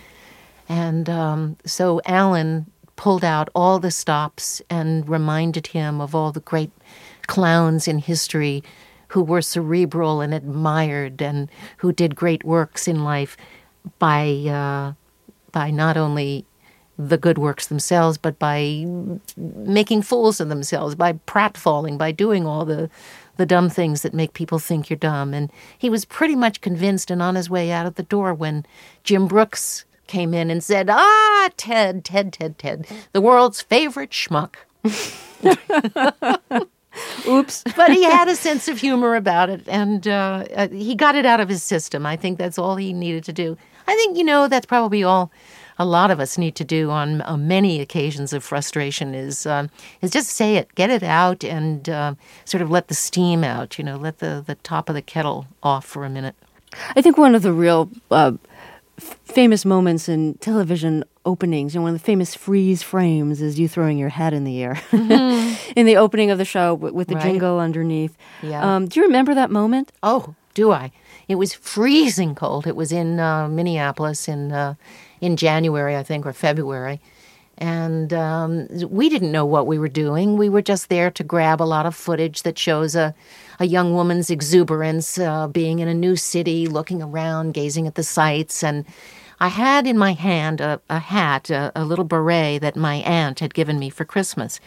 And 0.69 1.09
um, 1.09 1.57
so 1.65 2.01
Alan 2.05 2.71
pulled 2.97 3.25
out 3.25 3.49
all 3.55 3.79
the 3.79 3.91
stops 3.91 4.61
and 4.69 5.09
reminded 5.09 5.69
him 5.69 6.01
of 6.01 6.15
all 6.15 6.33
the 6.33 6.41
great 6.41 6.73
clowns 7.27 7.87
in 7.87 7.99
history 7.99 8.63
who 9.09 9.23
were 9.23 9.43
cerebral 9.43 10.21
and 10.21 10.33
admired 10.33 11.21
and 11.21 11.51
who 11.79 11.93
did 11.93 12.15
great 12.15 12.45
works 12.45 12.87
in 12.87 13.05
life 13.05 13.37
by 13.99 14.29
uh, 14.49 14.93
by 15.53 15.71
not 15.71 15.97
only 15.97 16.45
the 16.99 17.17
good 17.17 17.39
works 17.39 17.69
themselves, 17.69 18.19
but 18.19 18.39
by 18.39 18.85
making 19.37 20.03
fools 20.03 20.41
of 20.41 20.49
themselves, 20.49 20.97
by 20.97 21.13
pratfalling, 21.13 21.97
by 21.97 22.11
doing 22.13 22.47
all 22.47 22.65
the 22.65 22.91
the 23.37 23.47
dumb 23.47 23.71
things 23.71 24.03
that 24.03 24.13
make 24.13 24.33
people 24.33 24.59
think 24.59 24.91
you're 24.91 24.97
dumb. 24.97 25.33
And 25.33 25.51
he 25.79 25.89
was 25.89 26.05
pretty 26.05 26.35
much 26.35 26.61
convinced 26.61 27.11
and 27.11 27.23
on 27.23 27.37
his 27.37 27.49
way 27.49 27.71
out 27.71 27.87
of 27.87 27.95
the 27.95 28.03
door 28.03 28.35
when 28.35 28.67
Jim 29.05 29.29
Brooks 29.29 29.85
came 30.09 30.35
in 30.35 30.51
and 30.51 30.63
said, 30.63 30.89
Ah, 30.91 31.51
Ted, 31.57 32.05
Ted, 32.05 32.33
Ted, 32.33 32.59
Ted, 32.59 32.87
the 33.13 33.21
world's 33.21 33.63
favorite 33.63 34.11
schmuck. 34.11 34.57
Oops. 37.27 37.65
but 37.77 37.91
he 37.91 38.05
had 38.05 38.29
a 38.29 38.37
sense 38.37 38.69
of 38.69 38.79
humor 38.79 39.15
about 39.17 39.51
it, 39.51 39.63
and 39.67 40.07
uh, 40.07 40.45
uh, 40.55 40.69
he 40.69 40.95
got 40.95 41.15
it 41.15 41.27
out 41.27 41.41
of 41.41 41.49
his 41.49 41.63
system. 41.63 42.07
I 42.07 42.17
think 42.17 42.39
that's 42.39 42.59
all 42.59 42.77
he 42.77 42.93
needed 42.93 43.25
to 43.25 43.33
do. 43.33 43.57
I 43.87 43.95
think, 43.95 44.19
you 44.19 44.25
know, 44.25 44.49
that's 44.49 44.67
probably 44.67 45.03
all 45.03 45.31
a 45.79 45.85
lot 45.85 46.11
of 46.11 46.19
us 46.19 46.37
need 46.37 46.57
to 46.57 46.65
do 46.65 46.91
on 46.91 47.23
uh, 47.23 47.37
many 47.37 47.81
occasions 47.81 48.33
of 48.33 48.43
frustration 48.43 49.15
is 49.15 49.47
um, 49.47 49.71
is 50.03 50.11
just 50.11 50.31
say 50.31 50.57
it, 50.57 50.75
get 50.75 50.91
it 50.91 51.03
out, 51.03 51.45
and 51.45 51.89
uh, 51.89 52.15
sort 52.45 52.63
of 52.63 52.71
let 52.71 52.89
the 52.89 52.95
steam 52.95 53.45
out. 53.45 53.79
You 53.79 53.85
know, 53.85 53.97
let 53.97 54.19
the 54.19 54.43
the 54.45 54.57
top 54.57 54.89
of 54.89 54.95
the 54.95 55.03
kettle 55.03 55.47
off 55.63 55.85
for 55.85 56.05
a 56.05 56.11
minute. 56.11 56.35
I 56.97 57.01
think 57.01 57.17
one 57.17 57.35
of 57.35 57.43
the 57.43 57.53
real 57.53 57.91
uh, 58.11 58.33
f- 58.99 59.19
famous 59.25 59.65
moments 59.65 60.09
in 60.09 60.35
television 60.35 61.05
openings, 61.29 61.75
and 61.75 61.83
one 61.85 61.95
of 61.95 62.01
the 62.01 62.05
famous 62.13 62.35
freeze 62.35 62.83
frames 62.83 63.41
is 63.43 63.59
you 63.61 63.69
throwing 63.69 63.99
your 63.99 64.09
hat 64.09 64.33
in 64.33 64.45
the 64.45 64.63
air 64.63 64.77
in 65.77 65.85
the 65.87 65.97
opening 65.97 66.31
of 66.31 66.39
the 66.39 66.45
show 66.45 66.77
w- 66.77 66.95
with 66.95 67.09
the 67.09 67.15
Right. 67.15 67.25
jingle 67.25 67.59
underneath. 67.61 68.15
Yeah. 68.43 68.63
Um, 68.77 68.87
do 68.89 68.99
you 69.01 69.07
remember 69.07 69.35
that 69.35 69.51
moment? 69.51 69.93
Oh, 70.03 70.35
do 70.55 70.73
I? 70.73 70.91
It 71.29 71.37
was 71.37 71.53
freezing 71.55 72.35
cold. 72.35 72.67
It 72.67 72.77
was 72.77 72.91
in 72.93 73.21
uh, 73.21 73.49
Minneapolis 73.49 74.29
in 74.29 74.53
uh, 74.53 74.75
in 75.21 75.37
January, 75.37 75.95
I 75.97 76.03
think, 76.03 76.25
or 76.27 76.33
February, 76.33 76.99
and 77.59 78.13
um, 78.13 78.67
we 78.89 79.09
didn't 79.09 79.33
know 79.33 79.45
what 79.45 79.67
we 79.67 79.79
were 79.79 79.89
doing. 80.05 80.37
We 80.39 80.49
were 80.49 80.63
just 80.63 80.89
there 80.89 81.11
to 81.11 81.25
grab 81.25 81.61
a 81.61 81.69
lot 81.75 81.85
of 81.87 81.95
footage 81.95 82.43
that 82.45 82.59
shows 82.59 82.95
a 82.97 83.15
a 83.61 83.67
young 83.67 83.93
woman's 83.93 84.31
exuberance, 84.31 85.19
uh, 85.19 85.49
being 85.49 85.81
in 85.81 85.89
a 85.89 85.95
new 86.07 86.15
city, 86.17 86.67
looking 86.69 87.03
around, 87.03 87.55
gazing 87.55 87.87
at 87.87 87.95
the 87.95 88.05
sights, 88.05 88.63
and. 88.65 88.85
I 89.41 89.49
had 89.49 89.87
in 89.87 89.97
my 89.97 90.13
hand 90.13 90.61
a, 90.61 90.81
a 90.91 90.99
hat, 90.99 91.49
a, 91.51 91.71
a 91.77 91.85
little 91.85 92.05
beret 92.05 92.61
that 92.63 92.77
my 92.77 92.97
aunt 92.97 93.41
had 93.41 93.55
given 93.55 93.79
me 93.79 93.91
for 93.91 94.05
Christmas. 94.05 94.61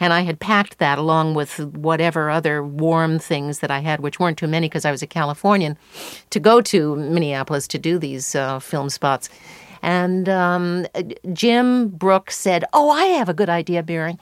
And 0.00 0.12
I 0.12 0.20
had 0.20 0.38
packed 0.38 0.78
that 0.78 0.98
along 0.98 1.34
with 1.34 1.58
whatever 1.60 2.30
other 2.30 2.62
warm 2.62 3.18
things 3.18 3.60
that 3.60 3.70
I 3.70 3.80
had, 3.80 4.00
which 4.00 4.20
weren't 4.20 4.38
too 4.38 4.46
many 4.46 4.68
because 4.68 4.84
I 4.84 4.90
was 4.90 5.02
a 5.02 5.06
Californian, 5.06 5.78
to 6.30 6.40
go 6.40 6.60
to 6.60 6.96
Minneapolis 6.96 7.66
to 7.68 7.78
do 7.78 7.98
these 7.98 8.34
uh, 8.34 8.58
film 8.58 8.90
spots. 8.90 9.30
And 9.82 10.28
um, 10.28 10.86
Jim 11.32 11.88
Brooks 11.88 12.36
said, 12.36 12.64
Oh, 12.72 12.90
I 12.90 13.04
have 13.04 13.28
a 13.28 13.34
good 13.34 13.48
idea, 13.48 13.82
Beering. 13.82 14.18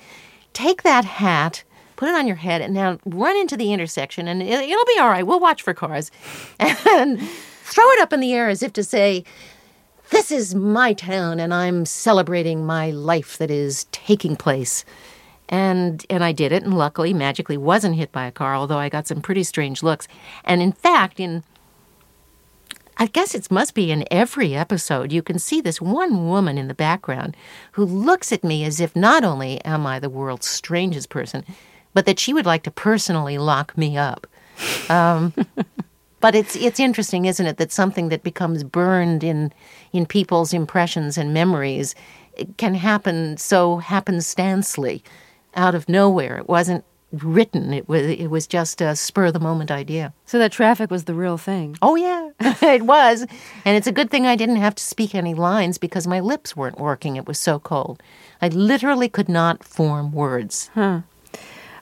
Take 0.53 0.83
that 0.83 1.05
hat. 1.05 1.64
Put 1.97 2.11
it 2.11 2.14
on 2.14 2.27
your 2.27 2.37
head 2.37 2.61
and 2.61 2.75
now 2.75 2.99
run 3.07 3.37
into 3.37 3.57
the 3.57 3.73
intersection, 3.73 4.29
and 4.29 4.42
it'll 4.42 4.85
be 4.85 4.99
all 4.99 5.09
right. 5.09 5.27
We'll 5.27 5.40
watch 5.40 5.62
for 5.62 5.75
cars. 5.75 6.11
And 6.61 7.21
throw 7.66 7.90
it 7.90 8.01
up 8.01 8.12
in 8.12 8.21
the 8.21 8.33
air 8.33 8.49
as 8.49 8.62
if 8.62 8.73
to 8.75 8.85
say, 8.85 9.25
this 10.11 10.31
is 10.31 10.55
my 10.55 10.92
town 10.92 11.40
and 11.40 11.53
I'm 11.53 11.85
celebrating 11.85 12.64
my 12.64 12.90
life 12.90 13.38
that 13.38 13.51
is 13.51 13.85
taking 13.92 14.37
place. 14.37 14.85
And 15.49 16.05
and 16.11 16.25
I 16.25 16.33
did 16.33 16.53
it 16.53 16.64
and 16.64 16.77
luckily 16.77 17.14
magically 17.14 17.57
wasn't 17.57 17.97
hit 17.97 18.11
by 18.12 18.27
a 18.27 18.33
car, 18.33 18.55
although 18.55 18.79
I 18.79 18.88
got 18.88 19.07
some 19.07 19.21
pretty 19.21 19.45
strange 19.45 19.83
looks. 19.83 20.09
And 20.45 20.61
in 20.61 20.73
fact, 20.73 21.21
in 21.21 21.45
I 22.99 23.07
guess 23.07 23.35
it 23.35 23.51
must 23.51 23.75
be 23.75 23.90
in 23.90 24.05
every 24.11 24.55
episode, 24.55 25.12
you 25.12 25.23
can 25.23 25.38
see 25.38 25.61
this 25.61 25.81
one 25.83 26.29
woman 26.29 26.57
in 26.57 26.66
the 26.66 26.75
background 26.75 27.37
who 27.73 27.85
looks 27.85 28.33
at 28.33 28.42
me 28.42 28.64
as 28.64 28.81
if 28.81 28.97
not 28.97 29.23
only 29.23 29.62
am 29.64 29.87
I 29.87 29.99
the 29.99 30.09
world's 30.09 30.47
strangest 30.47 31.11
person, 31.11 31.45
but 31.92 32.07
that 32.07 32.19
she 32.19 32.33
would 32.33 32.47
like 32.47 32.62
to 32.62 32.71
personally 32.71 33.37
lock 33.37 33.77
me 33.77 33.99
up. 33.99 34.27
Um, 34.88 35.35
but 36.26 36.34
it's 36.34 36.56
it's 36.56 36.80
interesting, 36.80 37.26
isn't 37.26 37.46
it, 37.46 37.56
that 37.58 37.70
something 37.70 38.08
that 38.08 38.24
becomes 38.24 38.64
burned 38.64 39.22
in 39.22 39.52
in 39.92 40.04
people's 40.04 40.52
impressions 40.52 41.16
and 41.16 41.32
memories 41.32 41.94
can 42.56 42.74
happen 42.74 43.36
so 43.36 43.76
happenstancely, 43.76 45.04
out 45.54 45.76
of 45.76 45.88
nowhere. 45.88 46.38
It 46.38 46.48
wasn't 46.48 46.84
written. 47.12 47.72
It 47.72 47.88
was 47.88 48.02
it 48.02 48.26
was 48.26 48.48
just 48.48 48.80
a 48.80 48.96
spur 48.96 49.26
of 49.26 49.34
the 49.34 49.38
moment 49.38 49.70
idea. 49.70 50.12
So 50.24 50.40
that 50.40 50.50
traffic 50.50 50.90
was 50.90 51.04
the 51.04 51.14
real 51.14 51.38
thing. 51.38 51.76
Oh 51.80 51.94
yeah, 51.94 52.30
it 52.40 52.82
was, 52.82 53.24
and 53.64 53.76
it's 53.76 53.86
a 53.86 53.92
good 53.92 54.10
thing 54.10 54.26
I 54.26 54.34
didn't 54.34 54.56
have 54.56 54.74
to 54.74 54.82
speak 54.82 55.14
any 55.14 55.34
lines 55.34 55.78
because 55.78 56.08
my 56.08 56.18
lips 56.18 56.56
weren't 56.56 56.80
working. 56.80 57.14
It 57.14 57.28
was 57.28 57.38
so 57.38 57.60
cold. 57.60 58.02
I 58.42 58.48
literally 58.48 59.08
could 59.08 59.28
not 59.28 59.62
form 59.62 60.10
words. 60.10 60.72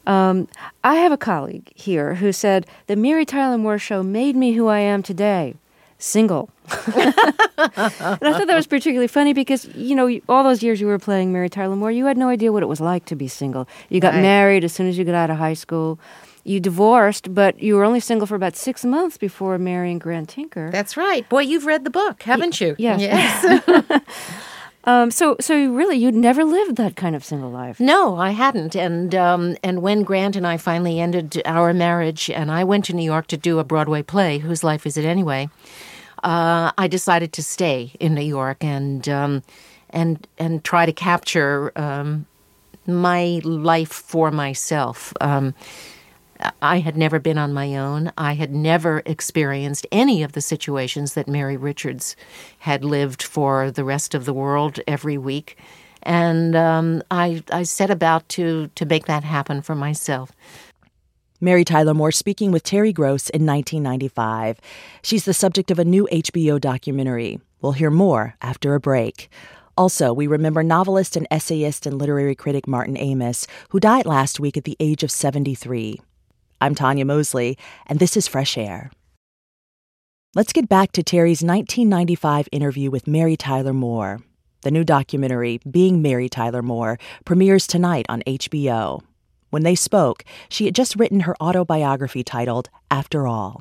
Um, 0.06 0.48
I 0.82 0.96
have 0.96 1.12
a 1.12 1.16
colleague 1.16 1.72
here 1.74 2.14
who 2.16 2.32
said 2.32 2.66
the 2.86 2.96
Mary 2.96 3.24
Tyler 3.24 3.58
Moore 3.58 3.78
show 3.78 4.02
made 4.02 4.36
me 4.36 4.52
who 4.52 4.66
I 4.68 4.80
am 4.80 5.02
today, 5.02 5.54
single. 5.98 6.50
and 6.96 7.14
I 7.56 8.32
thought 8.32 8.46
that 8.46 8.54
was 8.54 8.66
particularly 8.66 9.06
funny 9.08 9.32
because 9.32 9.66
you 9.74 9.94
know 9.94 10.18
all 10.28 10.42
those 10.44 10.62
years 10.62 10.80
you 10.80 10.86
were 10.86 10.98
playing 10.98 11.32
Mary 11.32 11.48
Tyler 11.48 11.76
Moore, 11.76 11.90
you 11.90 12.06
had 12.06 12.16
no 12.18 12.28
idea 12.28 12.52
what 12.52 12.62
it 12.62 12.66
was 12.66 12.80
like 12.80 13.04
to 13.06 13.16
be 13.16 13.28
single. 13.28 13.68
You 13.88 14.00
got 14.00 14.14
Right. 14.14 14.22
married 14.22 14.64
as 14.64 14.72
soon 14.72 14.86
as 14.88 14.96
you 14.98 15.04
got 15.04 15.14
out 15.14 15.30
of 15.30 15.36
high 15.38 15.54
school. 15.54 15.98
You 16.46 16.60
divorced, 16.60 17.34
but 17.34 17.62
you 17.62 17.74
were 17.74 17.84
only 17.84 18.00
single 18.00 18.26
for 18.26 18.34
about 18.34 18.54
six 18.54 18.84
months 18.84 19.16
before 19.16 19.56
marrying 19.56 19.98
Grant 19.98 20.28
Tinker. 20.28 20.70
That's 20.70 20.94
right. 20.94 21.26
Boy, 21.30 21.40
you've 21.42 21.64
read 21.64 21.84
the 21.84 21.90
book, 21.90 22.22
haven't 22.24 22.60
you? 22.60 22.76
yes. 22.78 23.00
Yes. 23.00 24.02
Um, 24.84 25.10
so, 25.10 25.36
so 25.40 25.54
really, 25.72 25.96
you'd 25.96 26.14
never 26.14 26.44
lived 26.44 26.76
that 26.76 26.94
kind 26.94 27.16
of 27.16 27.24
single 27.24 27.50
life. 27.50 27.80
No, 27.80 28.16
I 28.16 28.30
hadn't. 28.30 28.76
And 28.76 29.14
um, 29.14 29.56
and 29.62 29.80
when 29.80 30.02
Grant 30.02 30.36
and 30.36 30.46
I 30.46 30.58
finally 30.58 31.00
ended 31.00 31.40
our 31.46 31.72
marriage, 31.72 32.28
and 32.30 32.50
I 32.50 32.64
went 32.64 32.84
to 32.86 32.92
New 32.92 33.04
York 33.04 33.26
to 33.28 33.36
do 33.36 33.58
a 33.58 33.64
Broadway 33.64 34.02
play, 34.02 34.38
whose 34.38 34.62
life 34.62 34.86
is 34.86 34.96
it 34.96 35.04
anyway? 35.04 35.48
uh, 36.24 36.72
I 36.76 36.88
decided 36.88 37.32
to 37.34 37.42
stay 37.42 37.92
in 38.00 38.14
New 38.14 38.22
York 38.22 38.64
and 38.64 39.08
um, 39.08 39.42
and 39.90 40.26
and 40.38 40.64
try 40.64 40.86
to 40.86 40.92
capture 40.92 41.70
um, 41.76 42.26
my 42.86 43.40
life 43.44 43.92
for 43.92 44.30
myself. 44.30 45.12
I 46.60 46.80
had 46.80 46.96
never 46.96 47.18
been 47.18 47.38
on 47.38 47.52
my 47.52 47.76
own. 47.76 48.12
I 48.18 48.34
had 48.34 48.54
never 48.54 49.02
experienced 49.06 49.86
any 49.92 50.22
of 50.22 50.32
the 50.32 50.40
situations 50.40 51.14
that 51.14 51.28
Mary 51.28 51.56
Richards 51.56 52.16
had 52.60 52.84
lived 52.84 53.22
for 53.22 53.70
the 53.70 53.84
rest 53.84 54.14
of 54.14 54.24
the 54.24 54.32
world 54.32 54.80
every 54.86 55.18
week. 55.18 55.56
And 56.02 56.54
um, 56.54 57.02
I, 57.10 57.42
I 57.50 57.62
set 57.62 57.90
about 57.90 58.28
to, 58.30 58.68
to 58.74 58.86
make 58.86 59.06
that 59.06 59.24
happen 59.24 59.62
for 59.62 59.74
myself. 59.74 60.32
Mary 61.40 61.64
Tyler 61.64 61.94
Moore 61.94 62.12
speaking 62.12 62.52
with 62.52 62.62
Terry 62.62 62.92
Gross 62.92 63.28
in 63.30 63.44
1995. 63.44 64.60
She's 65.02 65.24
the 65.24 65.34
subject 65.34 65.70
of 65.70 65.78
a 65.78 65.84
new 65.84 66.08
HBO 66.12 66.60
documentary. 66.60 67.40
We'll 67.60 67.72
hear 67.72 67.90
more 67.90 68.36
after 68.40 68.74
a 68.74 68.80
break. 68.80 69.28
Also, 69.76 70.12
we 70.12 70.26
remember 70.26 70.62
novelist 70.62 71.16
and 71.16 71.26
essayist 71.30 71.84
and 71.86 71.98
literary 71.98 72.34
critic 72.34 72.68
Martin 72.68 72.96
Amis, 72.96 73.46
who 73.70 73.80
died 73.80 74.06
last 74.06 74.38
week 74.38 74.56
at 74.56 74.64
the 74.64 74.76
age 74.78 75.02
of 75.02 75.10
73. 75.10 76.00
I'm 76.64 76.74
Tanya 76.74 77.04
Mosley, 77.04 77.58
and 77.86 77.98
this 77.98 78.16
is 78.16 78.26
Fresh 78.26 78.56
Air. 78.56 78.90
Let's 80.34 80.54
get 80.54 80.66
back 80.66 80.92
to 80.92 81.02
Terry's 81.02 81.42
1995 81.42 82.48
interview 82.52 82.90
with 82.90 83.06
Mary 83.06 83.36
Tyler 83.36 83.74
Moore. 83.74 84.20
The 84.62 84.70
new 84.70 84.82
documentary, 84.82 85.60
Being 85.70 86.00
Mary 86.00 86.30
Tyler 86.30 86.62
Moore, 86.62 86.98
premieres 87.26 87.66
tonight 87.66 88.06
on 88.08 88.22
HBO. 88.26 89.02
When 89.50 89.62
they 89.62 89.74
spoke, 89.74 90.24
she 90.48 90.64
had 90.64 90.74
just 90.74 90.96
written 90.96 91.20
her 91.20 91.36
autobiography 91.38 92.24
titled 92.24 92.70
After 92.90 93.26
All. 93.26 93.60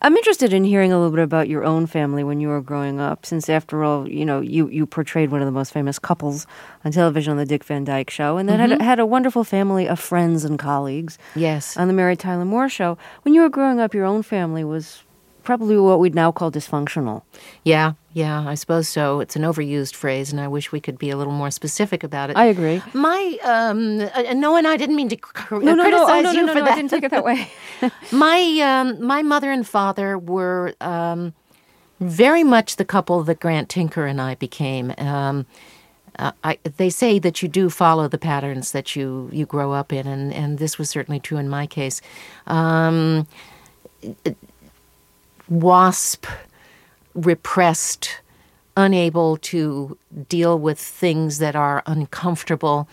I'm 0.00 0.16
interested 0.16 0.52
in 0.52 0.62
hearing 0.62 0.92
a 0.92 0.96
little 0.96 1.10
bit 1.10 1.24
about 1.24 1.48
your 1.48 1.64
own 1.64 1.86
family 1.86 2.22
when 2.22 2.38
you 2.38 2.48
were 2.48 2.60
growing 2.60 3.00
up, 3.00 3.26
since 3.26 3.48
after 3.48 3.82
all, 3.82 4.08
you 4.08 4.24
know, 4.24 4.40
you, 4.40 4.68
you 4.68 4.86
portrayed 4.86 5.32
one 5.32 5.40
of 5.40 5.46
the 5.46 5.52
most 5.52 5.72
famous 5.72 5.98
couples 5.98 6.46
on 6.84 6.92
television 6.92 7.32
on 7.32 7.36
the 7.36 7.44
Dick 7.44 7.64
Van 7.64 7.82
Dyke 7.82 8.08
Show, 8.08 8.36
and 8.36 8.48
then 8.48 8.60
mm-hmm. 8.60 8.78
had, 8.78 8.82
had 8.82 9.00
a 9.00 9.06
wonderful 9.06 9.42
family 9.42 9.88
of 9.88 9.98
friends 9.98 10.44
and 10.44 10.56
colleagues. 10.56 11.18
Yes. 11.34 11.76
On 11.76 11.88
the 11.88 11.94
Mary 11.94 12.14
Tyler 12.14 12.44
Moore 12.44 12.68
Show. 12.68 12.96
When 13.22 13.34
you 13.34 13.40
were 13.40 13.48
growing 13.48 13.80
up, 13.80 13.92
your 13.92 14.04
own 14.04 14.22
family 14.22 14.62
was 14.62 15.02
probably 15.48 15.78
what 15.78 15.98
we'd 15.98 16.14
now 16.14 16.30
call 16.30 16.52
dysfunctional. 16.52 17.22
Yeah, 17.64 17.94
yeah, 18.12 18.46
I 18.46 18.54
suppose 18.54 18.86
so. 18.86 19.20
It's 19.20 19.34
an 19.34 19.44
overused 19.44 19.94
phrase, 19.94 20.30
and 20.30 20.38
I 20.42 20.46
wish 20.46 20.72
we 20.72 20.78
could 20.78 20.98
be 20.98 21.08
a 21.08 21.16
little 21.16 21.32
more 21.32 21.50
specific 21.50 22.04
about 22.04 22.28
it. 22.28 22.36
I 22.36 22.44
agree. 22.44 22.82
My, 22.92 23.38
um, 23.42 24.02
uh, 24.14 24.34
no, 24.34 24.56
and 24.56 24.68
I 24.68 24.76
didn't 24.76 24.96
mean 24.96 25.08
to 25.08 25.16
cr- 25.16 25.60
no, 25.60 25.74
no, 25.74 25.84
criticize 25.84 26.24
no, 26.24 26.28
oh, 26.28 26.32
no, 26.32 26.32
you 26.32 26.46
no, 26.46 26.52
for 26.52 26.58
no, 26.58 26.64
that. 26.66 26.72
I 26.72 26.76
didn't 26.76 26.90
take 26.90 27.02
it 27.02 27.10
that 27.12 27.24
way. 27.24 27.50
my, 28.12 28.60
um, 28.60 29.02
my 29.02 29.22
mother 29.22 29.50
and 29.50 29.66
father 29.66 30.18
were 30.18 30.74
um, 30.82 31.32
very 31.98 32.44
much 32.44 32.76
the 32.76 32.84
couple 32.84 33.24
that 33.24 33.40
Grant 33.40 33.70
Tinker 33.70 34.04
and 34.04 34.20
I 34.20 34.34
became. 34.34 34.92
Um, 34.98 35.46
uh, 36.18 36.32
I, 36.44 36.58
they 36.76 36.90
say 36.90 37.18
that 37.20 37.40
you 37.40 37.48
do 37.48 37.70
follow 37.70 38.06
the 38.06 38.18
patterns 38.18 38.72
that 38.72 38.94
you, 38.94 39.30
you 39.32 39.46
grow 39.46 39.72
up 39.72 39.94
in, 39.94 40.06
and, 40.06 40.30
and 40.30 40.58
this 40.58 40.76
was 40.76 40.90
certainly 40.90 41.20
true 41.20 41.38
in 41.38 41.48
my 41.48 41.66
case. 41.66 42.02
Um, 42.46 43.26
wasp, 45.48 46.26
repressed, 47.14 48.20
unable 48.76 49.36
to 49.36 49.98
deal 50.28 50.58
with 50.58 50.78
things 50.78 51.38
that 51.38 51.56
are 51.56 51.82
uncomfortable, 51.86 52.88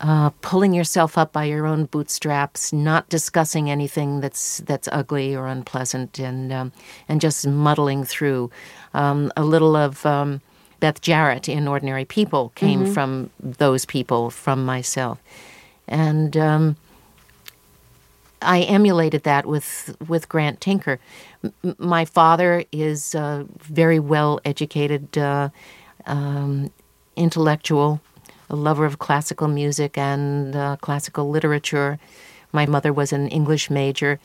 uh, 0.00 0.30
pulling 0.42 0.72
yourself 0.72 1.18
up 1.18 1.32
by 1.32 1.44
your 1.44 1.66
own 1.66 1.86
bootstraps, 1.86 2.72
not 2.72 3.08
discussing 3.08 3.68
anything 3.68 4.20
that's 4.20 4.58
that's 4.58 4.88
ugly 4.92 5.34
or 5.34 5.48
unpleasant, 5.48 6.20
and 6.20 6.52
um, 6.52 6.72
and 7.08 7.20
just 7.20 7.46
muddling 7.46 8.04
through. 8.04 8.50
Um, 8.94 9.32
a 9.36 9.44
little 9.44 9.74
of 9.74 10.06
um, 10.06 10.40
Beth 10.78 11.00
Jarrett 11.00 11.48
in 11.48 11.66
Ordinary 11.66 12.04
People 12.04 12.50
came 12.54 12.84
mm-hmm. 12.84 12.92
from 12.92 13.30
those 13.40 13.84
people, 13.84 14.30
from 14.30 14.64
myself, 14.64 15.20
and 15.88 16.36
um, 16.36 16.76
I 18.40 18.60
emulated 18.62 19.24
that 19.24 19.46
with 19.46 19.96
with 20.06 20.28
Grant 20.28 20.60
Tinker. 20.60 21.00
M- 21.44 21.76
my 21.78 22.04
father 22.04 22.64
is 22.72 23.14
a 23.14 23.46
very 23.60 23.98
well 23.98 24.40
educated 24.44 25.16
uh, 25.16 25.50
um, 26.06 26.70
intellectual, 27.16 28.00
a 28.50 28.56
lover 28.56 28.84
of 28.84 28.98
classical 28.98 29.48
music 29.48 29.96
and 29.98 30.54
uh, 30.56 30.76
classical 30.80 31.30
literature. 31.30 31.98
My 32.52 32.66
mother 32.66 32.92
was 32.92 33.12
an 33.12 33.28
English 33.28 33.70
major, 33.70 34.18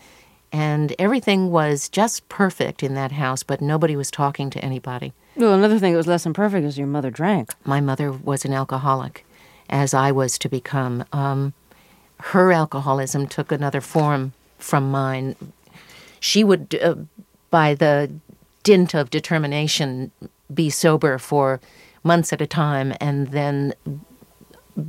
and 0.51 0.95
everything 0.97 1.51
was 1.51 1.89
just 1.89 2.27
perfect 2.29 2.83
in 2.83 2.93
that 2.93 3.11
house. 3.11 3.43
But 3.43 3.61
nobody 3.61 3.95
was 3.95 4.09
talking 4.09 4.49
to 4.51 4.63
anybody. 4.63 5.13
Well, 5.35 5.53
another 5.53 5.79
thing 5.79 5.93
that 5.93 5.97
was 5.97 6.07
less 6.07 6.23
than 6.23 6.33
perfect 6.33 6.65
is 6.65 6.77
your 6.77 6.87
mother 6.87 7.09
drank. 7.09 7.53
My 7.65 7.81
mother 7.81 8.11
was 8.11 8.45
an 8.45 8.53
alcoholic, 8.53 9.25
as 9.69 9.93
I 9.93 10.11
was 10.11 10.37
to 10.39 10.49
become. 10.49 11.03
Um, 11.11 11.53
her 12.19 12.53
alcoholism 12.53 13.27
took 13.27 13.51
another 13.51 13.81
form 13.81 14.33
from 14.57 14.91
mine. 14.91 15.35
She 16.23 16.45
would, 16.45 16.79
uh, 16.81 16.95
by 17.49 17.75
the 17.75 18.09
dint 18.63 18.93
of 18.93 19.09
determination, 19.09 20.09
be 20.53 20.69
sober 20.69 21.17
for 21.17 21.59
months 22.01 22.31
at 22.31 22.39
a 22.39 22.47
time 22.47 22.93
and 23.01 23.27
then 23.27 23.73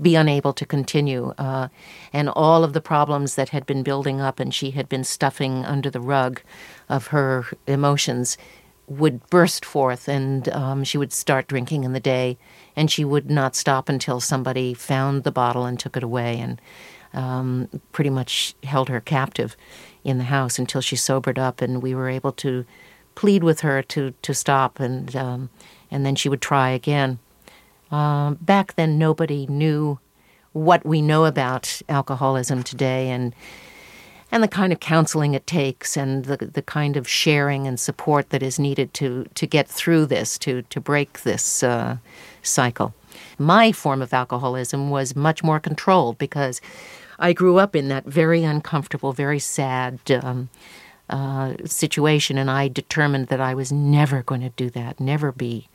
be 0.01 0.14
unable 0.14 0.53
to 0.53 0.64
continue. 0.64 1.35
Uh, 1.37 1.66
and 2.12 2.29
all 2.29 2.62
of 2.62 2.73
the 2.73 2.81
problems 2.81 3.35
that 3.35 3.49
had 3.49 3.66
been 3.66 3.83
building 3.83 4.20
up 4.20 4.38
and 4.38 4.55
she 4.55 4.70
had 4.70 4.88
been 4.88 5.03
stuffing 5.03 5.64
under 5.64 5.90
the 5.90 6.01
rug 6.01 6.40
of 6.88 7.09
her 7.09 7.47
emotions 7.66 8.38
would 8.87 9.29
burst 9.29 9.64
forth 9.64 10.09
and 10.09 10.49
um, 10.51 10.85
she 10.85 10.97
would 10.97 11.12
start 11.12 11.49
drinking 11.49 11.83
in 11.83 11.94
the 11.94 12.01
day 12.01 12.38
and 12.77 12.92
she 12.92 13.05
would 13.05 13.29
not 13.29 13.57
stop 13.57 13.88
until 13.88 14.20
somebody 14.20 14.73
found 14.73 15.25
the 15.25 15.33
bottle 15.33 15.66
and 15.66 15.81
took 15.81 15.97
it 15.97 16.05
away 16.05 16.38
and 16.38 16.61
um, 17.12 17.68
pretty 17.90 18.11
much 18.11 18.55
held 18.62 18.88
her 18.88 19.01
captive 19.01 19.57
in 20.05 20.19
the 20.19 20.25
house 20.25 20.59
until 20.59 20.81
she 20.81 20.97
sobered 20.97 21.38
up, 21.38 21.61
and 21.61 21.83
we 21.83 21.95
were 21.95 22.09
able 22.09 22.33
to 22.33 22.64
plead 23.14 23.43
with 23.43 23.61
her 23.61 23.83
to 23.83 24.12
to 24.23 24.35
stop, 24.35 24.81
and 24.81 25.14
um, 25.17 25.51
and 25.90 26.05
then 26.05 26.14
she 26.14 26.29
would 26.29 26.43
try 26.43 26.71
again. 26.71 27.19
Uh, 27.90 28.33
back 28.40 28.75
then, 28.75 28.99
nobody 28.99 29.47
knew 29.47 29.99
what 30.53 30.85
we 30.85 31.03
know 31.03 31.25
about 31.25 31.81
alcoholism 31.88 32.62
today, 32.62 33.11
and 33.11 33.35
and 34.31 34.43
the 34.43 34.49
kind 34.49 34.73
of 34.73 34.81
counseling 34.81 35.35
it 35.35 35.47
takes, 35.47 35.97
and 35.97 36.25
the 36.25 36.37
the 36.37 36.62
kind 36.62 36.97
of 36.97 37.09
sharing 37.09 37.67
and 37.67 37.79
support 37.81 38.31
that 38.31 38.43
is 38.43 38.59
needed 38.59 38.93
to 38.95 39.25
to 39.35 39.47
get 39.47 39.69
through 39.69 40.07
this, 40.07 40.38
to 40.38 40.62
to 40.62 40.81
break 40.81 41.23
this 41.23 41.62
uh, 41.62 41.97
cycle. 42.43 42.95
My 43.38 43.73
form 43.73 44.03
of 44.03 44.12
alcoholism 44.12 44.90
was 44.90 45.14
much 45.14 45.43
more 45.43 45.61
controlled 45.61 46.19
because 46.19 46.61
I 47.18 47.33
grew 47.33 47.59
up 47.59 47.77
in 47.77 47.88
that 47.88 48.05
very 48.05 48.44
uncomfortable, 48.44 49.12
very 49.12 49.38
sad 49.38 49.98
um, 50.11 50.48
uh, 51.09 51.55
situation, 51.64 52.38
and 52.38 52.50
I 52.50 52.68
determined 52.68 53.29
that 53.29 53.40
I 53.40 53.55
was 53.55 53.70
never 53.70 54.22
going 54.22 54.40
to 54.40 54.50
do 54.50 54.70
that, 54.70 55.00
never 55.00 55.33
be 55.33 55.68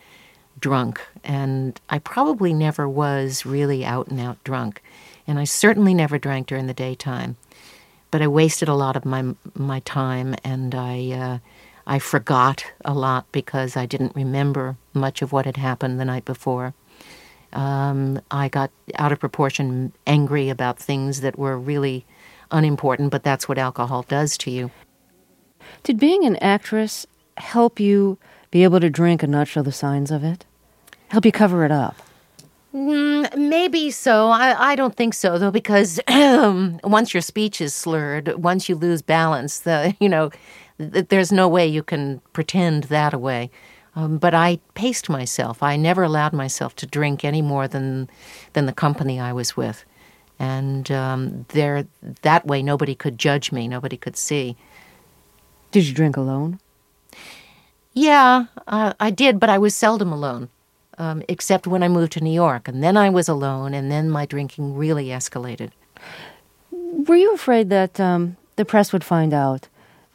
drunk. 0.59 1.01
And 1.23 1.79
I 1.89 1.99
probably 1.99 2.53
never 2.53 2.87
was 2.87 3.45
really 3.45 3.85
out 3.85 4.07
and 4.07 4.19
out 4.19 4.43
drunk. 4.43 4.81
And 5.27 5.39
I 5.39 5.43
certainly 5.43 5.93
never 5.93 6.17
drank 6.17 6.47
during 6.47 6.67
the 6.67 6.73
daytime. 6.73 7.37
But 8.11 8.21
I 8.21 8.27
wasted 8.27 8.67
a 8.67 8.73
lot 8.73 8.95
of 8.95 9.05
my 9.05 9.35
my 9.53 9.81
time, 9.81 10.35
and 10.43 10.73
I 10.73 11.11
uh, 11.11 11.37
I 11.85 11.99
forgot 11.99 12.65
a 12.83 12.93
lot 12.93 13.31
because 13.31 13.77
I 13.77 13.85
didn't 13.85 14.15
remember 14.15 14.77
much 14.93 15.21
of 15.21 15.31
what 15.31 15.45
had 15.45 15.57
happened 15.57 15.99
the 15.99 16.05
night 16.05 16.25
before. 16.25 16.73
Um, 17.53 18.21
I 18.31 18.49
got 18.49 18.71
out 18.95 19.11
of 19.11 19.19
proportion 19.19 19.93
angry 20.05 20.49
about 20.49 20.79
things 20.79 21.21
that 21.21 21.37
were 21.37 21.57
really 21.57 22.05
unimportant, 22.51 23.11
but 23.11 23.23
that's 23.23 23.47
what 23.47 23.57
alcohol 23.57 24.03
does 24.03 24.37
to 24.39 24.51
you. 24.51 24.71
Did 25.83 25.99
being 25.99 26.25
an 26.25 26.35
actress 26.37 27.05
help 27.37 27.79
you 27.79 28.17
be 28.51 28.63
able 28.63 28.79
to 28.79 28.89
drink 28.89 29.23
and 29.23 29.31
not 29.31 29.47
show 29.47 29.61
the 29.61 29.71
signs 29.71 30.11
of 30.11 30.23
it? 30.23 30.45
Help 31.09 31.25
you 31.25 31.31
cover 31.31 31.65
it 31.65 31.71
up? 31.71 31.95
Mm, 32.73 33.35
maybe 33.35 33.89
so. 33.89 34.27
I, 34.27 34.71
I 34.71 34.75
don't 34.75 34.95
think 34.95 35.13
so 35.15 35.39
though, 35.39 35.51
because 35.51 35.99
once 36.07 37.13
your 37.13 37.21
speech 37.21 37.61
is 37.61 37.73
slurred, 37.73 38.35
once 38.43 38.69
you 38.69 38.75
lose 38.75 39.01
balance, 39.01 39.61
the 39.61 39.95
you 39.99 40.07
know, 40.09 40.29
th- 40.77 41.07
there's 41.09 41.31
no 41.31 41.47
way 41.47 41.65
you 41.65 41.81
can 41.81 42.21
pretend 42.33 42.85
that 42.85 43.13
away. 43.13 43.49
Um, 43.95 44.17
but 44.17 44.33
I 44.33 44.59
paced 44.75 45.09
myself. 45.09 45.63
I 45.63 45.75
never 45.75 46.03
allowed 46.03 46.33
myself 46.33 46.75
to 46.77 46.85
drink 46.85 47.25
any 47.25 47.41
more 47.41 47.67
than 47.67 48.09
than 48.53 48.65
the 48.65 48.73
company 48.73 49.19
I 49.19 49.33
was 49.33 49.57
with, 49.57 49.83
and 50.37 50.89
um, 50.91 51.45
there 51.49 51.87
that 52.21 52.45
way 52.45 52.61
nobody 52.61 52.95
could 52.95 53.17
judge 53.17 53.51
me. 53.51 53.67
Nobody 53.67 53.97
could 53.97 54.15
see. 54.15 54.55
Did 55.71 55.87
you 55.87 55.93
drink 55.93 56.17
alone? 56.17 56.59
Yeah, 57.93 58.45
uh, 58.67 58.93
I 58.99 59.09
did, 59.09 59.39
but 59.39 59.49
I 59.49 59.57
was 59.57 59.75
seldom 59.75 60.13
alone, 60.13 60.49
um, 60.97 61.23
except 61.27 61.67
when 61.67 61.83
I 61.83 61.87
moved 61.87 62.13
to 62.13 62.23
New 62.23 62.33
York, 62.33 62.67
and 62.67 62.83
then 62.83 62.95
I 62.95 63.09
was 63.09 63.27
alone, 63.27 63.73
and 63.73 63.91
then 63.91 64.09
my 64.09 64.25
drinking 64.25 64.75
really 64.75 65.07
escalated. 65.07 65.71
Were 66.71 67.15
you 67.15 67.33
afraid 67.33 67.69
that 67.69 67.99
um, 67.99 68.37
the 68.55 68.65
press 68.65 68.93
would 68.93 69.03
find 69.03 69.33
out 69.33 69.67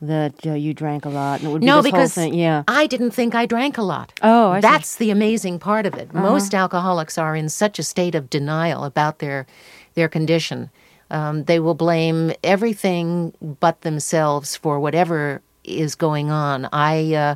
that 0.07 0.47
uh, 0.47 0.53
you 0.53 0.75
drank 0.75 1.05
a 1.05 1.09
lot, 1.09 1.41
and 1.41 1.49
it 1.49 1.53
would 1.53 1.61
be 1.61 1.67
No, 1.67 1.83
because. 1.83 2.17
Yeah. 2.17 2.65
I 2.69 2.87
didn't 2.87 3.13
think 3.13 3.35
I 3.35 3.47
drank 3.47 3.79
a 3.79 3.83
lot. 3.83 4.13
Oh, 4.23 4.51
I 4.51 4.61
see. 4.61 4.67
Uh-huh. 4.67 4.73
that's 4.73 4.97
the 4.97 5.11
amazing 5.11 5.59
part 5.59 5.87
of 5.87 5.95
it. 5.95 6.13
Most 6.15 6.55
alcoholics 6.55 7.19
are 7.19 7.37
in 7.37 7.49
such 7.49 7.79
a 7.79 7.83
state 7.83 8.15
of 8.15 8.31
denial 8.31 8.85
about 8.85 9.19
their 9.19 9.47
their 9.95 10.09
condition. 10.09 10.71
Um, 11.11 11.45
they 11.45 11.61
will 11.61 11.75
blame 11.75 12.33
everything 12.43 13.35
but 13.61 13.83
themselves 13.83 14.57
for 14.57 14.81
whatever 14.81 15.43
is 15.63 15.95
going 15.95 16.31
on. 16.31 16.69
I, 16.73 17.15
uh, 17.15 17.35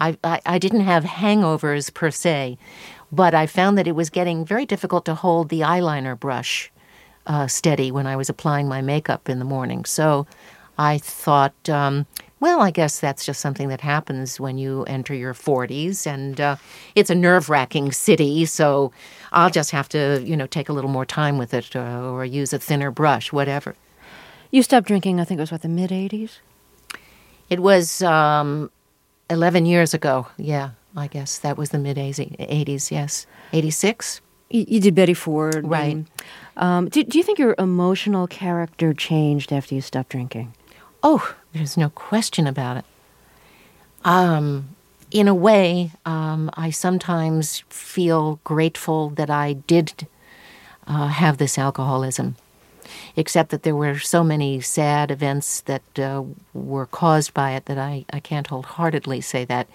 I, 0.00 0.16
I, 0.22 0.40
I 0.46 0.58
didn't 0.58 0.82
have 0.82 1.04
hangovers 1.04 1.92
per 1.92 2.10
se, 2.10 2.58
but 3.10 3.34
I 3.34 3.46
found 3.46 3.78
that 3.78 3.86
it 3.86 3.94
was 3.94 4.10
getting 4.10 4.44
very 4.44 4.66
difficult 4.66 5.04
to 5.06 5.14
hold 5.14 5.48
the 5.48 5.60
eyeliner 5.60 6.18
brush 6.18 6.70
uh, 7.26 7.46
steady 7.46 7.90
when 7.90 8.06
I 8.06 8.16
was 8.16 8.28
applying 8.28 8.68
my 8.68 8.80
makeup 8.80 9.28
in 9.28 9.38
the 9.38 9.44
morning. 9.44 9.84
So 9.84 10.26
I 10.78 10.98
thought, 10.98 11.68
um, 11.68 12.06
well, 12.38 12.60
I 12.60 12.70
guess 12.70 13.00
that's 13.00 13.24
just 13.24 13.40
something 13.40 13.68
that 13.68 13.80
happens 13.80 14.38
when 14.38 14.58
you 14.58 14.84
enter 14.84 15.14
your 15.14 15.32
40s, 15.32 16.06
and 16.06 16.40
uh, 16.40 16.56
it's 16.94 17.08
a 17.08 17.14
nerve 17.14 17.48
wracking 17.48 17.92
city, 17.92 18.44
so 18.44 18.92
I'll 19.32 19.50
just 19.50 19.70
have 19.70 19.88
to, 19.90 20.22
you 20.22 20.36
know, 20.36 20.46
take 20.46 20.68
a 20.68 20.72
little 20.72 20.90
more 20.90 21.06
time 21.06 21.38
with 21.38 21.54
it 21.54 21.74
uh, 21.74 22.10
or 22.10 22.24
use 22.24 22.52
a 22.52 22.58
thinner 22.58 22.90
brush, 22.90 23.32
whatever. 23.32 23.74
You 24.50 24.62
stopped 24.62 24.86
drinking, 24.86 25.18
I 25.20 25.24
think 25.24 25.38
it 25.38 25.42
was 25.42 25.52
what, 25.52 25.62
the 25.62 25.68
mid 25.68 25.90
80s? 25.90 26.38
It 27.48 27.60
was 27.60 28.02
um, 28.02 28.70
11 29.30 29.66
years 29.66 29.94
ago. 29.94 30.26
Yeah, 30.36 30.70
I 30.94 31.06
guess 31.06 31.38
that 31.38 31.56
was 31.56 31.70
the 31.70 31.78
mid 31.78 31.96
80s, 31.96 32.90
yes. 32.90 33.26
86? 33.52 34.20
You, 34.50 34.80
did 34.80 34.94
Betty 34.94 35.14
Ford. 35.14 35.66
Right. 35.66 35.92
and, 35.92 36.10
um, 36.56 36.88
do, 36.88 37.02
do 37.02 37.18
you 37.18 37.24
think 37.24 37.38
your 37.38 37.54
emotional 37.58 38.26
character 38.26 38.94
changed 38.94 39.52
after 39.52 39.74
you 39.74 39.80
stopped 39.80 40.10
drinking? 40.10 40.54
Oh, 41.08 41.36
there's 41.52 41.76
no 41.76 41.88
question 41.88 42.48
about 42.48 42.78
it. 42.78 42.84
Um, 44.04 44.70
in 45.12 45.28
a 45.28 45.34
way, 45.34 45.92
um, 46.04 46.50
I 46.54 46.70
sometimes 46.70 47.62
feel 47.68 48.40
grateful 48.42 49.10
that 49.10 49.30
I 49.30 49.52
did 49.52 50.08
uh, 50.84 51.06
have 51.06 51.38
this 51.38 51.58
alcoholism, 51.58 52.34
except 53.14 53.50
that 53.50 53.62
there 53.62 53.76
were 53.76 54.00
so 54.00 54.24
many 54.24 54.60
sad 54.60 55.12
events 55.12 55.60
that 55.60 55.96
uh, 55.96 56.24
were 56.52 56.86
caused 56.86 57.32
by 57.32 57.52
it 57.52 57.66
that 57.66 57.78
I, 57.78 58.04
I 58.12 58.18
can't 58.18 58.48
wholeheartedly 58.48 59.20
say 59.20 59.44
that. 59.44 59.68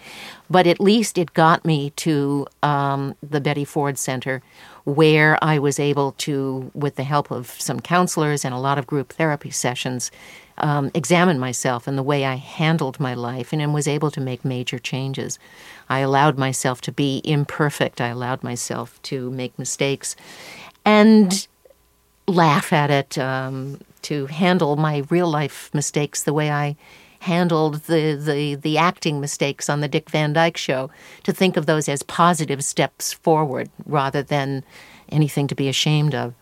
But 0.50 0.68
at 0.68 0.82
least 0.82 1.18
it 1.18 1.34
got 1.34 1.64
me 1.64 1.92
to 1.92 2.46
um, 2.62 3.16
the 3.24 3.40
Betty 3.40 3.64
Ford 3.64 3.98
Center, 3.98 4.44
where 4.84 5.42
I 5.42 5.60
was 5.60 5.80
able 5.80 6.12
to, 6.18 6.72
with 6.74 6.98
the 6.98 7.04
help 7.04 7.32
of 7.32 7.52
some 7.52 7.80
counselors 7.80 8.44
and 8.44 8.54
a 8.54 8.60
lot 8.60 8.78
of 8.78 8.86
group 8.86 9.14
therapy 9.14 9.50
sessions, 9.52 10.12
um, 10.58 10.92
examine 10.94 11.40
myself 11.40 11.88
and 11.88 11.98
the 11.98 12.04
way 12.04 12.26
I 12.26 12.36
handled 12.36 13.00
my 13.00 13.14
life 13.14 13.54
and, 13.54 13.62
and 13.62 13.74
was 13.74 13.88
able 13.88 14.12
to 14.12 14.22
make 14.22 14.46
major 14.46 14.80
changes. 14.80 15.40
I 15.90 16.00
allowed 16.00 16.38
myself 16.38 16.82
to 16.82 16.92
be 16.92 17.22
imperfect. 17.24 18.00
I 18.00 18.08
allowed 18.08 18.44
myself 18.44 19.02
to 19.04 19.32
make 19.32 19.58
mistakes 19.58 20.16
and 20.86 21.48
laugh 22.28 22.72
at 22.72 22.90
it, 22.90 23.18
um, 23.18 23.80
to 24.04 24.26
handle 24.28 24.76
my 24.76 25.04
real 25.10 25.30
life 25.30 25.70
mistakes 25.74 26.24
the 26.24 26.34
way 26.34 26.52
I 26.52 26.76
handled 27.20 27.84
the, 27.84 28.16
the, 28.16 28.56
the 28.56 28.78
acting 28.78 29.22
mistakes 29.22 29.70
on 29.70 29.80
the 29.82 29.88
Dick 29.88 30.10
Van 30.10 30.34
Dyke 30.34 30.58
show, 30.58 30.90
to 31.24 31.32
think 31.32 31.56
of 31.56 31.68
those 31.68 31.88
as 31.88 32.02
positive 32.04 32.64
steps 32.64 33.14
forward 33.14 33.70
rather 33.86 34.24
than 34.24 34.64
anything 35.10 35.48
to 35.48 35.56
be 35.56 35.70
ashamed 35.70 36.16
of. 36.16 36.34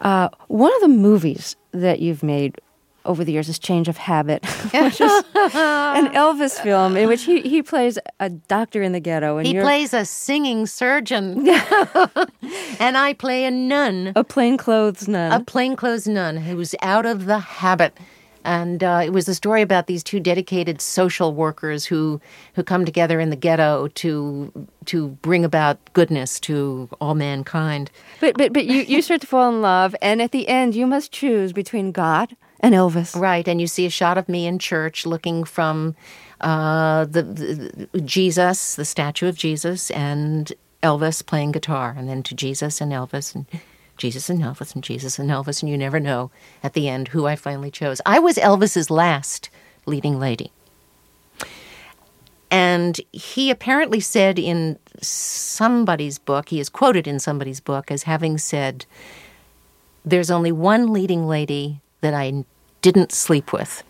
Uh, 0.00 0.28
one 0.48 0.74
of 0.74 0.80
the 0.82 0.88
movies 0.88 1.56
that 1.70 2.00
you've 2.00 2.22
made 2.22 2.60
over 3.04 3.24
the 3.24 3.32
years 3.32 3.48
is 3.48 3.58
Change 3.58 3.88
of 3.88 3.96
Habit, 3.96 4.44
which 4.74 5.00
is 5.00 5.12
an 5.34 6.08
Elvis 6.12 6.60
film 6.62 6.96
in 6.96 7.08
which 7.08 7.24
he, 7.24 7.40
he 7.42 7.62
plays 7.62 7.98
a 8.20 8.30
doctor 8.30 8.82
in 8.82 8.92
the 8.92 9.00
ghetto. 9.00 9.38
And 9.38 9.46
He 9.46 9.54
plays 9.54 9.94
a 9.94 10.04
singing 10.04 10.66
surgeon, 10.66 11.48
and 12.78 12.96
I 12.96 13.14
play 13.18 13.44
a 13.44 13.50
nun. 13.50 14.12
a 14.16 14.24
plainclothes 14.24 15.08
nun. 15.08 15.32
a 15.32 15.44
plainclothes 15.44 16.06
nun 16.06 16.36
who's 16.36 16.74
out 16.82 17.06
of 17.06 17.26
the 17.26 17.38
habit. 17.38 17.96
And 18.44 18.82
uh, 18.82 19.02
it 19.04 19.10
was 19.10 19.28
a 19.28 19.36
story 19.36 19.62
about 19.62 19.86
these 19.86 20.02
two 20.02 20.18
dedicated 20.18 20.80
social 20.80 21.32
workers 21.32 21.84
who 21.84 22.20
who 22.54 22.64
come 22.64 22.84
together 22.84 23.20
in 23.20 23.30
the 23.30 23.36
ghetto 23.36 23.86
to 23.86 24.66
to 24.86 25.08
bring 25.22 25.44
about 25.44 25.78
goodness 25.92 26.40
to 26.40 26.88
all 27.00 27.14
mankind. 27.14 27.92
but 28.20 28.36
but, 28.36 28.52
but 28.52 28.66
you, 28.66 28.82
you 28.82 29.00
start 29.00 29.20
to 29.20 29.28
fall 29.28 29.48
in 29.48 29.62
love, 29.62 29.94
and 30.02 30.20
at 30.20 30.32
the 30.32 30.48
end, 30.48 30.74
you 30.74 30.88
must 30.88 31.12
choose 31.12 31.52
between 31.52 31.92
God 31.92 32.36
and 32.62 32.74
Elvis. 32.74 33.18
Right, 33.18 33.46
and 33.46 33.60
you 33.60 33.66
see 33.66 33.84
a 33.84 33.90
shot 33.90 34.16
of 34.16 34.28
me 34.28 34.46
in 34.46 34.58
church 34.58 35.04
looking 35.04 35.44
from 35.44 35.94
uh, 36.40 37.04
the, 37.04 37.22
the 37.22 38.00
Jesus, 38.00 38.76
the 38.76 38.84
statue 38.84 39.28
of 39.28 39.36
Jesus, 39.36 39.90
and 39.90 40.52
Elvis 40.82 41.24
playing 41.24 41.52
guitar, 41.52 41.94
and 41.96 42.08
then 42.08 42.22
to 42.22 42.34
Jesus 42.34 42.80
and 42.80 42.92
Elvis, 42.92 43.34
and 43.34 43.46
Jesus 43.96 44.30
and 44.30 44.40
Elvis, 44.42 44.74
and 44.74 44.82
Jesus 44.82 45.18
and 45.18 45.30
Elvis, 45.30 45.62
and 45.62 45.70
you 45.70 45.76
never 45.76 46.00
know 46.00 46.30
at 46.62 46.72
the 46.72 46.88
end 46.88 47.08
who 47.08 47.26
I 47.26 47.36
finally 47.36 47.70
chose. 47.70 48.00
I 48.06 48.18
was 48.18 48.36
Elvis's 48.36 48.90
last 48.90 49.50
leading 49.86 50.18
lady. 50.18 50.52
And 52.50 53.00
he 53.12 53.50
apparently 53.50 54.00
said 54.00 54.38
in 54.38 54.78
somebody's 55.00 56.18
book, 56.18 56.50
he 56.50 56.60
is 56.60 56.68
quoted 56.68 57.06
in 57.06 57.18
somebody's 57.18 57.60
book 57.60 57.90
as 57.90 58.02
having 58.02 58.36
said, 58.36 58.84
There's 60.04 60.30
only 60.30 60.52
one 60.52 60.92
leading 60.92 61.26
lady 61.26 61.80
that 62.02 62.12
I 62.12 62.44
didn't 62.82 63.12
sleep 63.12 63.52
with. 63.52 63.82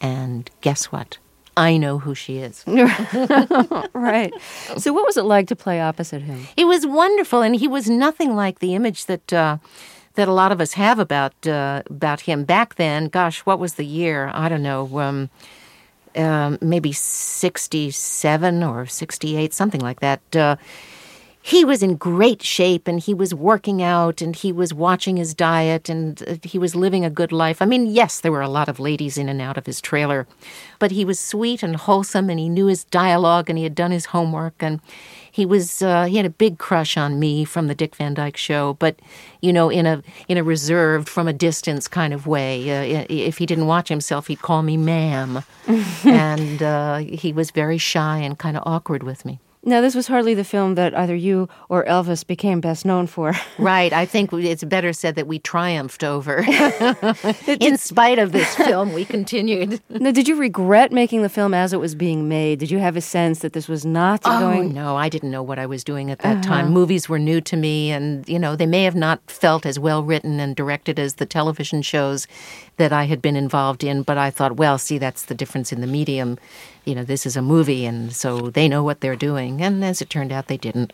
And 0.00 0.50
guess 0.60 0.86
what? 0.86 1.18
I 1.56 1.76
know 1.76 1.98
who 1.98 2.14
she 2.14 2.38
is. 2.38 2.64
right. 2.66 4.32
So, 4.76 4.92
what 4.92 5.06
was 5.06 5.16
it 5.16 5.22
like 5.22 5.46
to 5.48 5.56
play 5.56 5.80
opposite 5.80 6.22
him? 6.22 6.48
It 6.56 6.64
was 6.64 6.84
wonderful, 6.84 7.42
and 7.42 7.54
he 7.54 7.68
was 7.68 7.88
nothing 7.88 8.34
like 8.34 8.58
the 8.58 8.74
image 8.74 9.06
that 9.06 9.32
uh, 9.32 9.58
that 10.14 10.26
a 10.26 10.32
lot 10.32 10.50
of 10.50 10.60
us 10.60 10.72
have 10.72 10.98
about 10.98 11.46
uh, 11.46 11.82
about 11.86 12.22
him 12.22 12.44
back 12.44 12.74
then. 12.74 13.06
Gosh, 13.06 13.40
what 13.40 13.60
was 13.60 13.74
the 13.74 13.86
year? 13.86 14.32
I 14.34 14.48
don't 14.48 14.64
know. 14.64 14.98
Um, 14.98 15.30
um, 16.16 16.58
maybe 16.60 16.90
sixty-seven 16.92 18.64
or 18.64 18.86
sixty-eight, 18.86 19.54
something 19.54 19.80
like 19.80 20.00
that. 20.00 20.36
Uh, 20.36 20.56
he 21.46 21.62
was 21.62 21.82
in 21.82 21.96
great 21.96 22.42
shape 22.42 22.88
and 22.88 23.00
he 23.00 23.12
was 23.12 23.34
working 23.34 23.82
out 23.82 24.22
and 24.22 24.34
he 24.34 24.50
was 24.50 24.72
watching 24.72 25.18
his 25.18 25.34
diet 25.34 25.90
and 25.90 26.22
uh, 26.26 26.36
he 26.42 26.58
was 26.58 26.74
living 26.74 27.04
a 27.04 27.10
good 27.10 27.32
life. 27.32 27.60
I 27.60 27.66
mean, 27.66 27.84
yes, 27.84 28.18
there 28.18 28.32
were 28.32 28.40
a 28.40 28.48
lot 28.48 28.66
of 28.66 28.80
ladies 28.80 29.18
in 29.18 29.28
and 29.28 29.42
out 29.42 29.58
of 29.58 29.66
his 29.66 29.82
trailer, 29.82 30.26
but 30.78 30.90
he 30.90 31.04
was 31.04 31.20
sweet 31.20 31.62
and 31.62 31.76
wholesome 31.76 32.30
and 32.30 32.40
he 32.40 32.48
knew 32.48 32.64
his 32.64 32.84
dialogue 32.84 33.50
and 33.50 33.58
he 33.58 33.64
had 33.64 33.74
done 33.74 33.90
his 33.90 34.06
homework 34.06 34.54
and 34.60 34.80
he 35.30 35.44
was 35.44 35.82
uh, 35.82 36.06
he 36.06 36.16
had 36.16 36.24
a 36.24 36.30
big 36.30 36.56
crush 36.56 36.96
on 36.96 37.18
me 37.18 37.44
from 37.44 37.66
the 37.66 37.74
Dick 37.74 37.94
Van 37.96 38.14
Dyke 38.14 38.38
show, 38.38 38.72
but 38.74 38.98
you 39.42 39.52
know, 39.52 39.68
in 39.68 39.84
a 39.84 40.02
in 40.28 40.38
a 40.38 40.42
reserved 40.42 41.10
from 41.10 41.28
a 41.28 41.34
distance 41.34 41.88
kind 41.88 42.14
of 42.14 42.26
way. 42.26 42.70
Uh, 42.70 43.04
if 43.10 43.36
he 43.36 43.44
didn't 43.44 43.66
watch 43.66 43.90
himself, 43.90 44.28
he'd 44.28 44.40
call 44.40 44.62
me 44.62 44.78
ma'am, 44.78 45.44
and 46.04 46.62
uh, 46.62 46.96
he 46.98 47.34
was 47.34 47.50
very 47.50 47.76
shy 47.76 48.16
and 48.18 48.38
kind 48.38 48.56
of 48.56 48.62
awkward 48.64 49.02
with 49.02 49.26
me. 49.26 49.40
Now, 49.66 49.80
this 49.80 49.94
was 49.94 50.06
hardly 50.08 50.34
the 50.34 50.44
film 50.44 50.74
that 50.74 50.94
either 50.96 51.14
you 51.14 51.48
or 51.68 51.84
Elvis 51.86 52.26
became 52.26 52.60
best 52.60 52.84
known 52.84 53.06
for. 53.06 53.32
Right. 53.56 53.92
I 53.92 54.04
think 54.04 54.32
it's 54.32 54.64
better 54.64 54.92
said 54.92 55.14
that 55.14 55.26
we 55.26 55.38
triumphed 55.38 56.02
over. 56.04 56.44
In 57.60 57.78
spite 57.78 58.18
of 58.18 58.32
this 58.32 58.54
film, 58.56 58.92
we 58.92 59.04
continued. 59.04 59.80
now, 59.88 60.10
did 60.10 60.26
you 60.28 60.36
regret 60.36 60.92
making 60.92 61.22
the 61.22 61.28
film 61.28 61.54
as 61.54 61.72
it 61.72 61.80
was 61.80 61.94
being 61.94 62.28
made? 62.28 62.58
Did 62.58 62.70
you 62.70 62.78
have 62.78 62.96
a 62.96 63.00
sense 63.00 63.38
that 63.40 63.52
this 63.52 63.68
was 63.68 63.86
not 63.86 64.20
Oh, 64.24 64.40
going? 64.40 64.74
no, 64.74 64.96
I 64.96 65.08
didn't 65.08 65.30
know 65.30 65.42
what 65.42 65.58
I 65.58 65.66
was 65.66 65.84
doing 65.84 66.10
at 66.10 66.18
that 66.20 66.42
time. 66.42 66.66
Uh-huh. 66.66 66.74
Movies 66.74 67.08
were 67.08 67.18
new 67.18 67.40
to 67.42 67.56
me, 67.56 67.90
and, 67.90 68.28
you 68.28 68.38
know, 68.38 68.56
they 68.56 68.66
may 68.66 68.84
have 68.84 68.96
not 68.96 69.20
felt 69.28 69.64
as 69.64 69.78
well 69.78 70.02
written 70.02 70.40
and 70.40 70.56
directed 70.56 70.98
as 70.98 71.14
the 71.14 71.26
television 71.26 71.80
shows 71.80 72.26
that 72.76 72.92
I 72.92 73.04
had 73.04 73.22
been 73.22 73.36
involved 73.36 73.84
in, 73.84 74.02
but 74.02 74.18
I 74.18 74.30
thought, 74.30 74.56
well, 74.56 74.78
see, 74.78 74.98
that's 74.98 75.22
the 75.26 75.34
difference 75.34 75.72
in 75.72 75.80
the 75.80 75.86
medium. 75.86 76.38
You 76.84 76.96
know, 76.96 77.04
this 77.04 77.24
is 77.24 77.36
a 77.36 77.40
movie, 77.42 77.86
and 77.86 78.12
so 78.12 78.50
they 78.50 78.68
know 78.68 78.82
what 78.82 79.00
they're 79.00 79.16
doing. 79.16 79.53
And 79.62 79.84
as 79.84 80.00
it 80.02 80.10
turned 80.10 80.32
out, 80.32 80.48
they 80.48 80.56
didn't. 80.56 80.92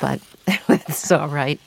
But 0.00 0.20
it's 0.68 1.10
all 1.10 1.28
right. 1.28 1.60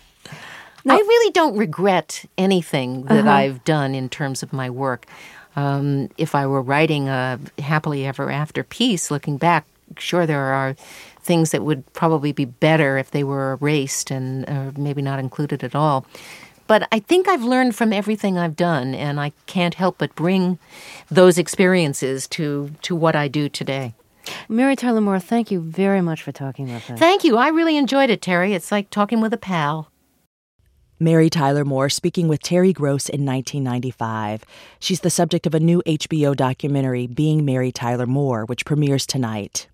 I 0.88 0.98
really 0.98 1.32
don't 1.32 1.58
regret 1.58 2.26
anything 2.38 3.06
that 3.06 3.28
I've 3.28 3.64
done 3.64 3.96
in 3.96 4.08
terms 4.08 4.44
of 4.44 4.54
my 4.54 4.70
work. 4.70 5.08
Um, 5.56 6.10
if 6.18 6.36
I 6.36 6.46
were 6.46 6.62
writing 6.62 7.10
a 7.10 7.40
happily 7.60 8.06
ever 8.06 8.30
after 8.30 8.64
piece, 8.64 9.10
looking 9.10 9.38
back, 9.38 9.66
sure 9.98 10.28
there 10.28 10.54
are 10.54 10.76
things 11.22 11.52
that 11.52 11.64
would 11.64 11.92
probably 11.94 12.32
be 12.32 12.46
better 12.46 12.98
if 12.98 13.12
they 13.12 13.24
were 13.24 13.54
erased 13.54 14.12
and 14.12 14.48
uh, 14.48 14.72
maybe 14.78 15.02
not 15.02 15.18
included 15.18 15.64
at 15.64 15.74
all. 15.74 16.06
But 16.68 16.88
I 16.92 17.00
think 17.00 17.28
I've 17.28 17.44
learned 17.44 17.76
from 17.76 17.94
everything 17.94 18.38
I've 18.38 18.56
done, 18.56 18.96
and 18.96 19.20
I 19.20 19.34
can't 19.46 19.76
help 19.76 20.00
but 20.00 20.16
bring 20.16 20.58
those 21.10 21.38
experiences 21.38 22.28
to 22.30 22.72
to 22.82 22.96
what 22.96 23.16
I 23.16 23.28
do 23.28 23.50
today. 23.50 23.94
Mary 24.50 24.76
Tyler 24.76 25.02
Moore, 25.02 25.20
thank 25.20 25.52
you 25.52 25.60
very 25.60 26.02
much 26.02 26.22
for 26.22 26.32
talking 26.32 26.74
with 26.74 26.90
us. 26.90 27.00
Thank 27.00 27.24
you. 27.24 27.38
I 27.38 27.50
really 27.50 27.78
enjoyed 27.78 28.10
it, 28.10 28.22
Terry. 28.22 28.54
It's 28.54 28.72
like 28.72 28.90
talking 28.90 29.22
with 29.22 29.34
a 29.34 29.38
pal. 29.38 29.92
Mary 31.00 31.30
Tyler 31.30 31.66
Moore 31.66 31.90
speaking 31.90 32.30
with 32.30 32.42
Terry 32.42 32.72
Gross 32.72 33.10
in 33.10 33.26
1995. 33.26 34.46
She's 34.80 35.02
the 35.02 35.10
subject 35.10 35.46
of 35.46 35.54
a 35.54 35.60
new 35.60 35.84
HBO 35.86 36.34
documentary, 36.34 37.06
Being 37.06 37.44
Mary 37.44 37.72
Tyler 37.72 38.06
Moore, 38.06 38.46
which 38.46 38.66
premieres 38.66 39.06
tonight. 39.06 39.68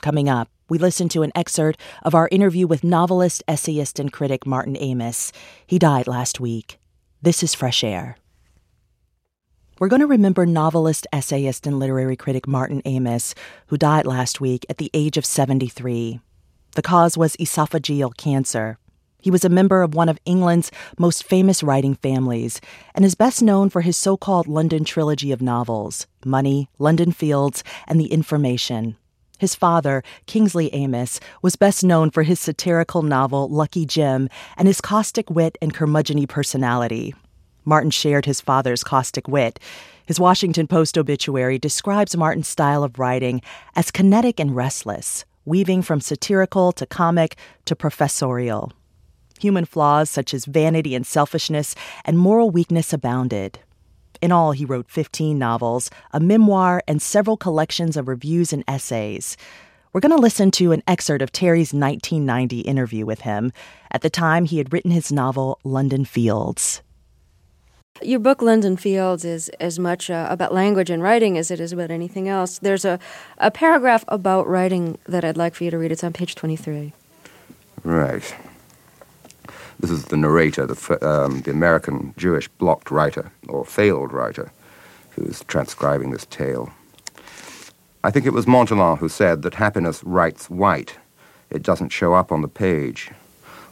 Coming 0.00 0.28
up, 0.28 0.48
we 0.68 0.78
listen 0.78 1.08
to 1.10 1.22
an 1.22 1.30
excerpt 1.36 1.78
of 2.02 2.14
our 2.14 2.28
interview 2.32 2.66
with 2.66 2.82
novelist, 2.82 3.44
essayist, 3.46 4.00
and 4.00 4.12
critic 4.12 4.46
Martin 4.46 4.76
Amis. 4.76 5.30
He 5.64 5.78
died 5.78 6.08
last 6.08 6.40
week. 6.40 6.78
This 7.22 7.44
is 7.44 7.54
Fresh 7.54 7.84
Air. 7.84 8.16
We're 9.80 9.88
going 9.88 10.00
to 10.00 10.06
remember 10.06 10.46
novelist, 10.46 11.04
essayist, 11.12 11.66
and 11.66 11.80
literary 11.80 12.14
critic 12.14 12.46
Martin 12.46 12.80
Amis, 12.86 13.34
who 13.66 13.76
died 13.76 14.06
last 14.06 14.40
week 14.40 14.64
at 14.68 14.78
the 14.78 14.88
age 14.94 15.16
of 15.16 15.26
73. 15.26 16.20
The 16.76 16.82
cause 16.82 17.18
was 17.18 17.34
esophageal 17.38 18.16
cancer. 18.16 18.78
He 19.20 19.32
was 19.32 19.44
a 19.44 19.48
member 19.48 19.82
of 19.82 19.94
one 19.94 20.08
of 20.08 20.20
England's 20.24 20.70
most 20.96 21.24
famous 21.24 21.64
writing 21.64 21.96
families 21.96 22.60
and 22.94 23.04
is 23.04 23.16
best 23.16 23.42
known 23.42 23.68
for 23.68 23.80
his 23.80 23.96
so 23.96 24.16
called 24.16 24.46
London 24.46 24.84
trilogy 24.84 25.32
of 25.32 25.42
novels 25.42 26.06
Money, 26.24 26.68
London 26.78 27.10
Fields, 27.10 27.64
and 27.88 27.98
The 27.98 28.12
Information. 28.12 28.96
His 29.38 29.56
father, 29.56 30.04
Kingsley 30.26 30.72
Amis, 30.72 31.18
was 31.42 31.56
best 31.56 31.82
known 31.82 32.12
for 32.12 32.22
his 32.22 32.38
satirical 32.38 33.02
novel 33.02 33.48
Lucky 33.48 33.86
Jim 33.86 34.28
and 34.56 34.68
his 34.68 34.80
caustic 34.80 35.28
wit 35.30 35.58
and 35.60 35.74
curmudgeony 35.74 36.28
personality. 36.28 37.12
Martin 37.64 37.90
shared 37.90 38.26
his 38.26 38.40
father's 38.40 38.84
caustic 38.84 39.28
wit. 39.28 39.58
His 40.06 40.20
Washington 40.20 40.66
Post 40.66 40.98
obituary 40.98 41.58
describes 41.58 42.16
Martin's 42.16 42.48
style 42.48 42.84
of 42.84 42.98
writing 42.98 43.40
as 43.74 43.90
kinetic 43.90 44.38
and 44.38 44.54
restless, 44.54 45.24
weaving 45.44 45.82
from 45.82 46.00
satirical 46.00 46.72
to 46.72 46.86
comic 46.86 47.36
to 47.64 47.74
professorial. 47.74 48.72
Human 49.40 49.64
flaws 49.64 50.10
such 50.10 50.32
as 50.32 50.44
vanity 50.44 50.94
and 50.94 51.06
selfishness 51.06 51.74
and 52.04 52.18
moral 52.18 52.50
weakness 52.50 52.92
abounded. 52.92 53.58
In 54.22 54.32
all, 54.32 54.52
he 54.52 54.64
wrote 54.64 54.90
15 54.90 55.38
novels, 55.38 55.90
a 56.12 56.20
memoir, 56.20 56.82
and 56.88 57.02
several 57.02 57.36
collections 57.36 57.96
of 57.96 58.08
reviews 58.08 58.52
and 58.52 58.64
essays. 58.68 59.36
We're 59.92 60.00
going 60.00 60.16
to 60.16 60.22
listen 60.22 60.50
to 60.52 60.72
an 60.72 60.82
excerpt 60.88 61.22
of 61.22 61.30
Terry's 61.30 61.72
1990 61.72 62.60
interview 62.60 63.06
with 63.06 63.20
him. 63.20 63.52
At 63.90 64.02
the 64.02 64.10
time, 64.10 64.44
he 64.44 64.58
had 64.58 64.72
written 64.72 64.90
his 64.90 65.12
novel, 65.12 65.58
London 65.62 66.04
Fields. 66.04 66.82
Your 68.02 68.18
book, 68.18 68.42
London 68.42 68.76
Fields, 68.76 69.24
is 69.24 69.48
as 69.60 69.78
much 69.78 70.10
uh, 70.10 70.26
about 70.28 70.52
language 70.52 70.90
and 70.90 71.00
writing 71.00 71.38
as 71.38 71.52
it 71.52 71.60
is 71.60 71.72
about 71.72 71.92
anything 71.92 72.28
else. 72.28 72.58
There's 72.58 72.84
a, 72.84 72.98
a 73.38 73.52
paragraph 73.52 74.04
about 74.08 74.48
writing 74.48 74.98
that 75.06 75.24
I'd 75.24 75.36
like 75.36 75.54
for 75.54 75.62
you 75.62 75.70
to 75.70 75.78
read. 75.78 75.92
It's 75.92 76.02
on 76.02 76.12
page 76.12 76.34
23. 76.34 76.92
Right. 77.84 78.34
This 79.78 79.92
is 79.92 80.06
the 80.06 80.16
narrator, 80.16 80.66
the, 80.66 81.08
um, 81.08 81.42
the 81.42 81.52
American 81.52 82.14
Jewish 82.16 82.48
blocked 82.48 82.90
writer, 82.90 83.30
or 83.46 83.64
failed 83.64 84.12
writer, 84.12 84.50
who's 85.10 85.44
transcribing 85.44 86.10
this 86.10 86.26
tale. 86.26 86.72
I 88.02 88.10
think 88.10 88.26
it 88.26 88.32
was 88.32 88.44
Montherlant 88.44 88.98
who 88.98 89.08
said 89.08 89.42
that 89.42 89.54
happiness 89.54 90.02
writes 90.02 90.50
white. 90.50 90.98
It 91.48 91.62
doesn't 91.62 91.90
show 91.90 92.12
up 92.12 92.32
on 92.32 92.42
the 92.42 92.48
page. 92.48 93.12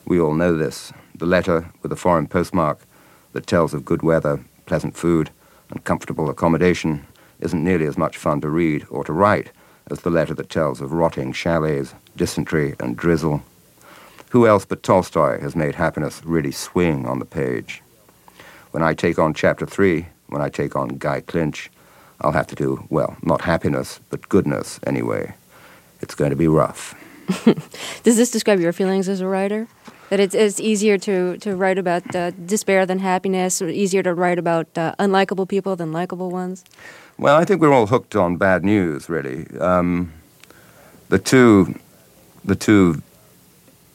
We 0.05 0.21
all 0.21 0.35
know 0.35 0.57
this. 0.57 0.93
The 1.17 1.27
letter 1.27 1.73
with 1.83 1.91
a 1.91 1.97
foreign 1.97 2.29
postmark 2.29 2.87
that 3.33 3.47
tells 3.47 3.75
of 3.75 3.85
good 3.85 4.03
weather, 4.03 4.45
pleasant 4.66 4.97
food, 4.97 5.31
and 5.71 5.85
comfortable 5.85 6.31
accommodation 6.31 7.07
isn't 7.40 7.64
nearly 7.64 7.87
as 7.87 7.99
much 7.99 8.16
fun 8.16 8.40
to 8.40 8.49
read 8.49 8.87
or 8.90 9.05
to 9.05 9.12
write 9.12 9.51
as 9.90 10.01
the 10.01 10.11
letter 10.11 10.35
that 10.35 10.49
tells 10.49 10.81
of 10.81 10.92
rotting 10.92 11.33
chalets, 11.33 11.95
dysentery, 12.16 12.75
and 12.79 12.97
drizzle. 12.97 13.42
Who 14.31 14.47
else 14.47 14.64
but 14.64 14.83
Tolstoy 14.83 15.40
has 15.40 15.57
made 15.57 15.75
happiness 15.75 16.23
really 16.25 16.53
swing 16.53 17.07
on 17.07 17.18
the 17.18 17.25
page? 17.25 17.83
When 18.71 18.83
I 18.83 18.95
take 18.95 19.18
on 19.18 19.35
chapter 19.35 19.66
three, 19.66 20.07
when 20.29 20.40
I 20.40 20.49
take 20.49 20.77
on 20.77 20.88
Guy 20.88 21.21
Clinch, 21.21 21.71
I'll 22.21 22.33
have 22.33 22.47
to 22.47 22.55
do, 22.55 22.87
well, 22.88 23.16
not 23.23 23.42
happiness, 23.42 24.01
but 24.09 24.29
goodness 24.29 24.81
anyway. 24.87 25.35
It's 26.01 26.14
going 26.14 26.31
to 26.31 26.37
be 26.37 26.49
rough. 26.49 26.95
Does 28.03 28.16
this 28.16 28.31
describe 28.31 28.61
your 28.61 28.73
feelings 28.73 29.09
as 29.09 29.21
a 29.21 29.27
writer? 29.27 29.68
That 30.12 30.20
it's, 30.20 30.35
it's 30.35 30.61
easier 30.61 30.98
to, 30.98 31.38
to 31.38 31.57
write 31.57 31.79
about 31.79 32.14
uh, 32.14 32.33
despair 32.33 32.85
than 32.85 32.98
happiness, 32.98 33.62
or 33.62 33.70
easier 33.70 34.03
to 34.03 34.12
write 34.12 34.38
about 34.38 34.66
uh, 34.77 34.94
unlikable 34.98 35.48
people 35.48 35.75
than 35.75 35.90
likable 35.90 36.31
ones? 36.31 36.66
Well, 37.16 37.35
I 37.35 37.46
think 37.46 37.62
we're 37.62 37.72
all 37.72 37.87
hooked 37.87 38.14
on 38.14 38.37
bad 38.37 38.62
news, 38.62 39.09
really. 39.09 39.46
Um, 39.59 40.12
the 41.09 41.18
two, 41.18 41.81
the 42.44 42.55
two 42.55 43.01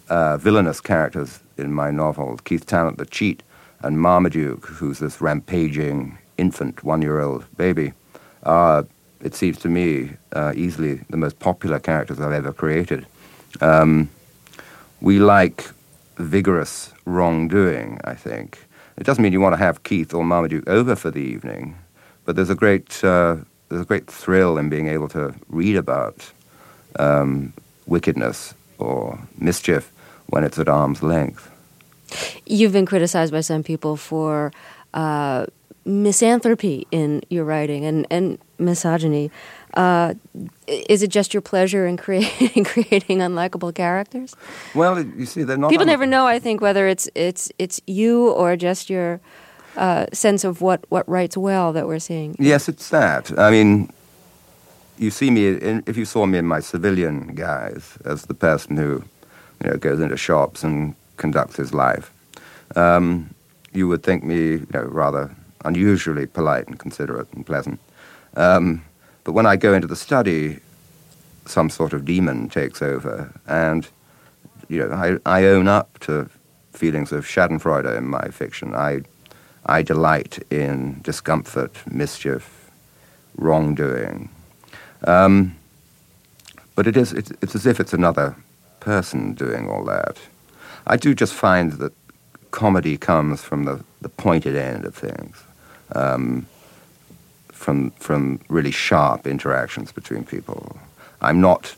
uh, 0.10 0.38
villainous 0.38 0.82
characters 0.82 1.40
in 1.56 1.72
my 1.72 1.92
novel 1.92 2.40
Keith 2.46 2.66
Talent, 2.66 2.98
the 2.98 3.06
cheat, 3.06 3.44
and 3.82 4.00
Marmaduke, 4.00 4.66
who's 4.66 4.98
this 4.98 5.22
rampaging 5.22 6.18
infant, 6.40 6.84
one 6.84 7.04
year 7.04 7.22
old 7.22 7.46
baby, 7.58 7.94
are, 8.42 8.88
it 9.22 9.36
seems 9.36 9.60
to 9.60 9.70
me, 9.70 10.14
uh, 10.34 10.52
easily 10.56 10.96
the 11.12 11.18
most 11.18 11.38
popular 11.38 11.80
characters 11.80 12.20
I've 12.20 12.34
ever 12.34 12.54
created. 12.54 13.06
Um, 13.62 14.10
we 15.00 15.20
like 15.20 15.77
vigorous 16.18 16.94
wrongdoing, 17.06 18.00
I 18.04 18.14
think. 18.14 18.66
It 18.98 19.06
doesn't 19.06 19.24
mean 19.24 19.34
you 19.34 19.42
want 19.42 19.54
to 19.54 19.58
have 19.58 19.84
Keith 19.84 20.14
or 20.14 20.24
Marmaduke 20.24 20.68
over 20.68 20.96
for 20.96 21.12
the 21.12 21.22
evening, 21.22 21.78
but 22.26 22.36
there's 22.36 22.50
a 22.50 22.56
great, 22.56 23.04
uh, 23.04 23.38
there's 23.70 23.82
a 23.82 23.86
great 23.86 24.08
thrill 24.08 24.58
in 24.58 24.70
being 24.70 24.88
able 24.88 25.08
to 25.10 25.36
read 25.50 25.76
about 25.76 26.32
um, 26.98 27.54
wickedness 27.86 28.54
or 28.80 29.20
mischief 29.38 29.92
when 30.28 30.44
it's 30.44 30.58
at 30.60 30.68
arm's 30.68 31.04
length. 31.04 31.52
You've 32.46 32.74
been 32.74 32.86
criticized 32.86 33.32
by 33.32 33.42
some 33.42 33.64
people 33.64 33.98
for 33.98 34.52
uh, 34.94 35.46
misanthropy 35.86 36.88
in 36.92 37.22
your 37.30 37.46
writing 37.46 37.86
and, 37.86 38.08
and 38.10 38.38
misogyny. 38.58 39.32
Uh, 39.74 40.14
is 40.68 41.04
it 41.04 41.10
just 41.10 41.34
your 41.34 41.42
pleasure 41.42 41.86
in 41.86 41.98
creating 41.98 42.64
creating 42.74 43.20
unlikable 43.20 43.74
characters? 43.74 44.36
Well, 44.74 45.04
you 45.04 45.26
see, 45.26 45.44
they're 45.44 45.58
not. 45.58 45.70
People 45.70 45.86
never 45.86 46.06
know. 46.06 46.26
I 46.26 46.40
think 46.40 46.62
whether 46.62 46.88
it's 46.88 47.10
it's 47.16 47.52
it's 47.60 47.82
you 47.86 48.30
or 48.32 48.56
just 48.56 48.90
your 48.90 49.20
uh, 49.76 50.06
sense 50.14 50.44
of 50.44 50.62
what 50.62 50.86
what 50.90 51.08
writes 51.08 51.38
well 51.38 51.74
that 51.74 51.88
we're 51.88 52.00
seeing. 52.00 52.36
Yes, 52.40 52.70
it's 52.70 52.90
that. 52.90 53.38
I 53.38 53.52
mean, 53.52 53.92
you 54.98 55.12
see 55.12 55.30
me 55.30 55.48
in, 55.48 55.84
if 55.86 55.98
you 55.98 56.06
saw 56.06 56.26
me 56.26 56.38
in 56.38 56.46
my 56.46 56.60
civilian 56.60 57.36
guise 57.36 57.98
as 58.06 58.26
the 58.26 58.34
person 58.34 58.78
who 58.78 59.04
you 59.64 59.72
know, 59.72 59.78
goes 59.78 60.00
into 60.00 60.18
shops 60.18 60.64
and 60.64 60.96
conducts 61.18 61.56
his 61.56 61.74
life. 61.74 62.12
Um, 62.76 63.34
you 63.74 63.88
would 63.88 64.04
think 64.04 64.24
me 64.24 64.52
you 64.52 64.68
know, 64.74 64.84
rather 64.84 65.36
unusually 65.66 66.26
polite 66.26 66.68
and 66.68 66.80
considerate 66.80 67.32
and 67.34 67.46
pleasant. 67.46 67.80
Um, 68.36 68.84
but 69.28 69.34
when 69.34 69.46
I 69.46 69.58
go 69.58 69.74
into 69.74 69.88
the 69.88 69.96
study, 69.98 70.62
some 71.46 71.70
sort 71.70 71.92
of 71.92 72.06
demon 72.06 72.48
takes 72.48 72.82
over, 72.82 73.30
and 73.46 73.86
you 74.70 74.80
know, 74.80 74.96
I, 74.96 75.18
I 75.26 75.44
own 75.48 75.68
up 75.68 76.00
to 76.00 76.30
feelings 76.72 77.12
of 77.12 77.26
Schadenfreude 77.26 77.98
in 77.98 78.08
my 78.08 78.30
fiction. 78.30 78.74
I, 78.74 79.02
I 79.66 79.82
delight 79.82 80.40
in 80.50 81.02
discomfort, 81.02 81.76
mischief, 81.92 82.72
wrongdoing. 83.36 84.30
Um, 85.04 85.58
but 86.76 86.88
it 86.88 86.96
is, 86.96 87.12
it's, 87.12 87.32
it's 87.42 87.54
as 87.54 87.66
if 87.66 87.82
it's 87.82 87.92
another 87.92 88.34
person 88.80 89.34
doing 89.34 89.70
all 89.70 89.84
that. 89.84 90.18
I 90.88 90.96
do 90.96 91.14
just 91.14 91.34
find 91.34 91.74
that 91.74 91.92
comedy 92.52 92.98
comes 92.98 93.44
from 93.44 93.66
the, 93.66 93.84
the 94.00 94.08
pointed 94.08 94.56
end 94.56 94.86
of 94.86 94.96
things, 94.96 95.44
um, 95.92 96.46
from, 97.58 97.92
from 97.92 98.40
really 98.50 98.72
sharp 98.72 99.28
interactions 99.28 99.92
between 99.92 100.24
people. 100.24 100.78
I'm 101.22 101.42
not 101.42 101.76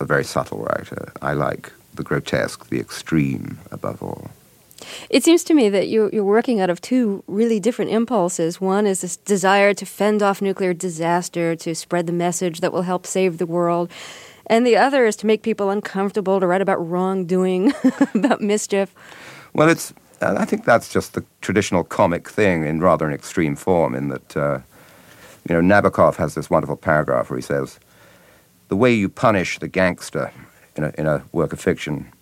a 0.00 0.04
very 0.04 0.24
subtle 0.24 0.58
writer. 0.58 1.12
I 1.22 1.32
like 1.32 1.72
the 1.94 2.02
grotesque, 2.02 2.68
the 2.68 2.80
extreme 2.80 3.58
above 3.70 4.02
all. 4.02 4.30
It 5.10 5.22
seems 5.22 5.44
to 5.44 5.54
me 5.54 5.68
that 5.68 5.88
you're, 5.88 6.10
you're 6.10 6.24
working 6.24 6.60
out 6.60 6.70
of 6.70 6.80
two 6.80 7.22
really 7.26 7.60
different 7.60 7.92
impulses. 7.92 8.60
One 8.60 8.86
is 8.86 9.00
this 9.00 9.16
desire 9.16 9.74
to 9.74 9.86
fend 9.86 10.22
off 10.22 10.42
nuclear 10.42 10.74
disaster, 10.74 11.54
to 11.56 11.74
spread 11.74 12.06
the 12.06 12.12
message 12.12 12.60
that 12.60 12.72
will 12.72 12.82
help 12.82 13.06
save 13.06 13.38
the 13.38 13.46
world 13.46 13.90
and 14.46 14.66
the 14.66 14.76
other 14.76 15.06
is 15.06 15.16
to 15.16 15.26
make 15.26 15.42
people 15.42 15.70
uncomfortable, 15.70 16.40
to 16.40 16.46
write 16.46 16.60
about 16.60 16.76
wrongdoing, 16.76 17.72
about 18.14 18.40
mischief. 18.40 18.94
Well, 19.54 19.68
it's. 19.68 19.94
I 20.20 20.44
think 20.44 20.64
that's 20.64 20.92
just 20.92 21.14
the 21.14 21.24
traditional 21.40 21.82
comic 21.82 22.28
thing 22.28 22.64
in 22.64 22.80
rather 22.80 23.08
an 23.08 23.12
extreme 23.12 23.56
form. 23.56 23.94
In 23.94 24.08
that, 24.08 24.36
uh, 24.36 24.58
you 25.48 25.60
know, 25.60 25.60
Nabokov 25.60 26.16
has 26.16 26.34
this 26.34 26.50
wonderful 26.50 26.76
paragraph 26.76 27.30
where 27.30 27.38
he 27.38 27.42
says, 27.42 27.78
"The 28.68 28.76
way 28.76 28.92
you 28.92 29.08
punish 29.08 29.58
the 29.58 29.68
gangster 29.68 30.32
in 30.76 30.84
a, 30.84 30.92
in 30.98 31.06
a 31.06 31.24
work 31.32 31.52
of 31.52 31.60
fiction 31.60 32.12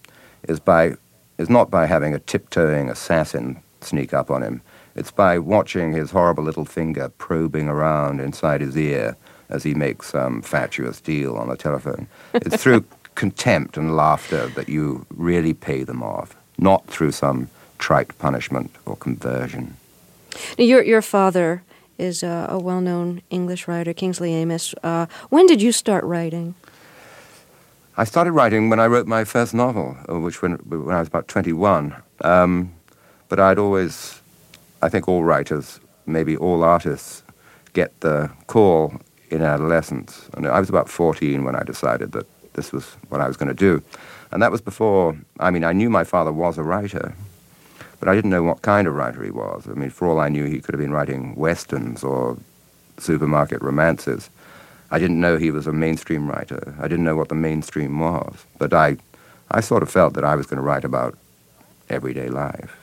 is 0.49 0.61
by 0.61 0.95
is 1.39 1.49
not 1.51 1.71
by 1.71 1.87
having 1.87 2.15
a 2.15 2.19
tiptoeing 2.19 2.91
assassin 2.91 3.63
sneak 3.81 4.13
up 4.13 4.31
on 4.31 4.43
him. 4.43 4.63
It's 4.95 5.11
by 5.11 5.39
watching 5.39 5.93
his 5.93 6.11
horrible 6.11 6.45
little 6.45 6.65
finger 6.65 7.09
probing 7.19 7.69
around 7.69 8.21
inside 8.21 8.61
his 8.61 8.77
ear." 8.77 9.17
as 9.51 9.65
he 9.65 9.75
makes 9.75 10.09
some 10.09 10.41
fatuous 10.41 11.01
deal 11.01 11.37
on 11.37 11.49
the 11.49 11.57
telephone. 11.57 12.07
It's 12.33 12.63
through 12.63 12.85
contempt 13.17 13.77
and 13.77 13.97
laughter 13.97 14.47
that 14.49 14.69
you 14.69 15.05
really 15.11 15.53
pay 15.53 15.83
them 15.83 16.03
off, 16.03 16.35
not 16.57 16.87
through 16.87 17.13
some 17.13 17.51
trite 17.79 18.17
punishment 18.19 18.71
or 18.87 18.97
conversion. 18.97 19.77
Now, 20.57 20.65
your 20.65 20.83
your 20.83 21.03
father 21.03 21.63
is 22.01 22.23
a, 22.23 22.47
a 22.49 22.59
well-known 22.59 23.23
English 23.31 23.69
writer, 23.69 23.93
Kingsley 23.93 24.33
Amis. 24.35 24.75
Uh, 24.83 25.07
when 25.29 25.47
did 25.47 25.61
you 25.61 25.73
start 25.73 26.03
writing? 26.05 26.55
I 27.97 28.05
started 28.05 28.33
writing 28.33 28.71
when 28.71 28.81
I 28.81 28.87
wrote 28.87 29.07
my 29.07 29.25
first 29.25 29.53
novel, 29.53 29.97
uh, 30.09 30.19
which 30.19 30.41
when, 30.43 30.53
when 30.69 30.95
I 30.95 31.01
was 31.01 31.09
about 31.09 31.29
21. 31.29 31.95
Um, 32.23 32.73
but 33.29 33.39
I'd 33.39 33.59
always, 33.59 34.21
I 34.81 34.89
think 34.89 35.09
all 35.09 35.23
writers, 35.23 35.81
maybe 36.07 36.37
all 36.37 36.65
artists, 36.65 37.23
get 37.75 38.01
the 38.01 38.31
call 38.47 38.95
in 39.31 39.43
adolescence. 39.43 40.29
And 40.35 40.47
I 40.47 40.59
was 40.59 40.69
about 40.69 40.89
14 40.89 41.45
when 41.45 41.55
I 41.55 41.63
decided 41.63 42.13
that 42.13 42.27
this 42.55 42.73
was 42.73 42.97
what 43.11 43.21
I 43.21 43.29
was 43.29 43.37
going 43.37 43.49
to 43.49 43.55
do. 43.55 43.83
And 44.33 44.43
that 44.43 44.51
was 44.51 44.61
before, 44.61 45.17
I 45.39 45.51
mean, 45.51 45.65
I 45.65 45.73
knew 45.73 45.91
my 45.91 46.05
father 46.05 46.33
was 46.33 46.59
a 46.59 46.63
writer, 46.63 47.15
but 48.01 48.09
I 48.09 48.15
didn't 48.15 48.31
know 48.31 48.43
what 48.43 48.63
kind 48.63 48.89
of 48.89 48.95
writer 48.95 49.23
he 49.23 49.31
was. 49.31 49.69
I 49.69 49.75
mean, 49.75 49.91
for 49.91 50.09
all 50.09 50.19
I 50.19 50.31
knew, 50.31 50.45
he 50.45 50.61
could 50.61 50.75
have 50.75 50.81
been 50.81 50.93
writing 50.93 51.37
westerns 51.37 52.03
or 52.03 52.39
supermarket 52.99 53.63
romances. 53.63 54.31
I 54.91 54.99
didn't 54.99 55.21
know 55.21 55.37
he 55.37 55.51
was 55.51 55.67
a 55.67 55.73
mainstream 55.73 56.29
writer. 56.29 56.75
I 56.81 56.89
didn't 56.89 57.05
know 57.05 57.15
what 57.15 57.29
the 57.29 57.35
mainstream 57.35 58.01
was. 58.01 58.47
But 58.59 58.73
I, 58.73 58.97
I 59.51 59.61
sort 59.61 59.83
of 59.83 59.91
felt 59.91 60.15
that 60.15 60.25
I 60.25 60.35
was 60.35 60.47
going 60.47 60.57
to 60.57 60.63
write 60.63 60.85
about 60.85 61.17
everyday 61.91 62.29
life. 62.29 62.77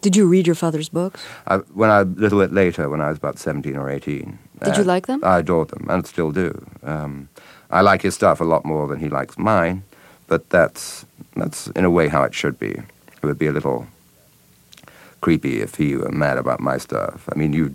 Did 0.00 0.16
you 0.16 0.26
read 0.26 0.46
your 0.46 0.56
father's 0.56 0.88
books? 0.88 1.22
I, 1.46 1.58
when 1.58 1.90
I, 1.90 2.00
a 2.00 2.04
little 2.04 2.40
bit 2.40 2.52
later, 2.52 2.88
when 2.88 3.00
I 3.00 3.10
was 3.10 3.18
about 3.18 3.38
17 3.38 3.76
or 3.76 3.88
18. 3.88 4.38
Did 4.64 4.76
you 4.76 4.84
like 4.84 5.06
them? 5.06 5.20
I 5.22 5.40
adored 5.40 5.68
them, 5.68 5.86
and 5.88 6.06
still 6.06 6.32
do. 6.32 6.66
Um, 6.82 7.28
I 7.70 7.82
like 7.82 8.02
his 8.02 8.14
stuff 8.14 8.40
a 8.40 8.44
lot 8.44 8.64
more 8.64 8.88
than 8.88 8.98
he 8.98 9.08
likes 9.08 9.38
mine, 9.38 9.84
but 10.26 10.50
that's, 10.50 11.04
that's 11.36 11.68
in 11.68 11.84
a 11.84 11.90
way 11.90 12.08
how 12.08 12.22
it 12.24 12.34
should 12.34 12.58
be. 12.58 12.70
It 12.70 13.22
would 13.22 13.38
be 13.38 13.46
a 13.46 13.52
little 13.52 13.86
creepy 15.22 15.62
if 15.62 15.76
he 15.76 15.96
were 15.96 16.12
mad 16.12 16.36
about 16.36 16.60
my 16.60 16.76
stuff. 16.76 17.26
I 17.32 17.38
mean, 17.38 17.54
you, 17.54 17.74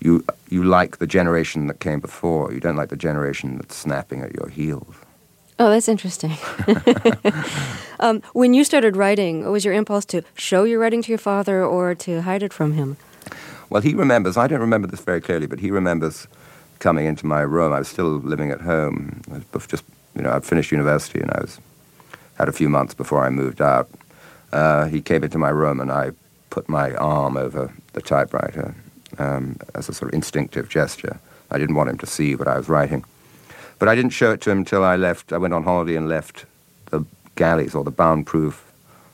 you, 0.00 0.24
you 0.48 0.64
like 0.64 0.98
the 0.98 1.06
generation 1.06 1.68
that 1.68 1.78
came 1.78 2.00
before. 2.00 2.52
You 2.52 2.58
don't 2.58 2.76
like 2.76 2.88
the 2.88 2.96
generation 2.96 3.58
that's 3.58 3.76
snapping 3.76 4.22
at 4.22 4.34
your 4.34 4.48
heels. 4.48 4.96
Oh, 5.60 5.70
that's 5.70 5.88
interesting. 5.88 6.36
um, 8.00 8.22
when 8.32 8.54
you 8.54 8.64
started 8.64 8.96
writing, 8.96 9.50
was 9.50 9.64
your 9.64 9.74
impulse 9.74 10.04
to 10.06 10.22
show 10.34 10.64
your 10.64 10.78
writing 10.78 11.02
to 11.02 11.08
your 11.08 11.18
father 11.18 11.64
or 11.64 11.94
to 11.96 12.22
hide 12.22 12.42
it 12.42 12.52
from 12.52 12.72
him? 12.74 12.96
Well, 13.70 13.82
he 13.82 13.94
remembers, 13.94 14.36
I 14.36 14.46
don't 14.46 14.60
remember 14.60 14.88
this 14.88 15.00
very 15.00 15.20
clearly, 15.20 15.46
but 15.46 15.58
he 15.58 15.70
remembers 15.70 16.26
coming 16.78 17.06
into 17.06 17.26
my 17.26 17.40
room. 17.40 17.72
I 17.72 17.80
was 17.80 17.88
still 17.88 18.18
living 18.18 18.50
at 18.50 18.60
home. 18.60 19.20
just, 19.66 19.84
you 20.14 20.22
know, 20.22 20.30
I'd 20.30 20.44
finished 20.44 20.70
university 20.70 21.20
and 21.20 21.30
I 21.32 21.40
was, 21.40 21.60
had 22.36 22.48
a 22.48 22.52
few 22.52 22.68
months 22.68 22.94
before 22.94 23.24
I 23.24 23.30
moved 23.30 23.60
out. 23.60 23.90
Uh, 24.52 24.86
he 24.86 25.02
came 25.02 25.24
into 25.24 25.38
my 25.38 25.50
room 25.50 25.80
and 25.80 25.90
I 25.90 26.12
put 26.58 26.68
my 26.68 26.92
arm 26.96 27.36
over 27.36 27.72
the 27.92 28.02
typewriter 28.02 28.74
um, 29.18 29.56
as 29.76 29.88
a 29.88 29.94
sort 29.94 30.10
of 30.10 30.14
instinctive 30.14 30.68
gesture. 30.68 31.20
I 31.52 31.56
didn't 31.58 31.76
want 31.76 31.88
him 31.90 31.98
to 31.98 32.06
see 32.06 32.34
what 32.34 32.48
I 32.48 32.56
was 32.56 32.68
writing. 32.68 33.04
But 33.78 33.88
I 33.88 33.94
didn't 33.94 34.10
show 34.10 34.32
it 34.32 34.40
to 34.40 34.50
him 34.50 34.58
until 34.58 34.82
I 34.82 34.96
left. 34.96 35.32
I 35.32 35.38
went 35.38 35.54
on 35.54 35.62
holiday 35.62 35.94
and 35.94 36.08
left 36.08 36.46
the 36.90 37.04
galleys 37.36 37.76
or 37.76 37.84
the 37.84 37.92
bound 37.92 38.26
proof 38.26 38.64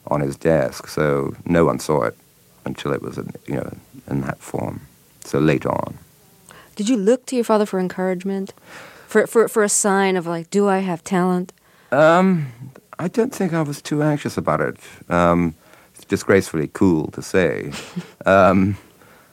on 0.06 0.22
his 0.22 0.36
desk, 0.38 0.88
so 0.88 1.34
no 1.44 1.66
one 1.66 1.78
saw 1.78 2.04
it 2.04 2.16
until 2.64 2.92
it 2.92 3.02
was, 3.02 3.18
in, 3.18 3.30
you 3.46 3.56
know, 3.56 3.76
in 4.08 4.22
that 4.22 4.38
form. 4.38 4.80
So 5.24 5.38
late 5.38 5.66
on. 5.66 5.98
Did 6.76 6.88
you 6.88 6.96
look 6.96 7.26
to 7.26 7.36
your 7.36 7.44
father 7.44 7.66
for 7.66 7.78
encouragement, 7.78 8.54
for 9.06 9.26
for 9.26 9.48
for 9.48 9.62
a 9.62 9.68
sign 9.68 10.16
of 10.16 10.26
like, 10.26 10.46
do 10.50 10.62
I 10.76 10.78
have 10.78 11.02
talent? 11.02 11.52
Um, 11.92 12.46
I 12.98 13.08
don't 13.08 13.34
think 13.34 13.52
I 13.52 13.62
was 13.62 13.82
too 13.82 14.02
anxious 14.02 14.38
about 14.38 14.60
it. 14.60 14.76
Um, 15.08 15.54
disgracefully 16.04 16.70
cool 16.72 17.08
to 17.12 17.22
say. 17.22 17.72
um, 18.26 18.76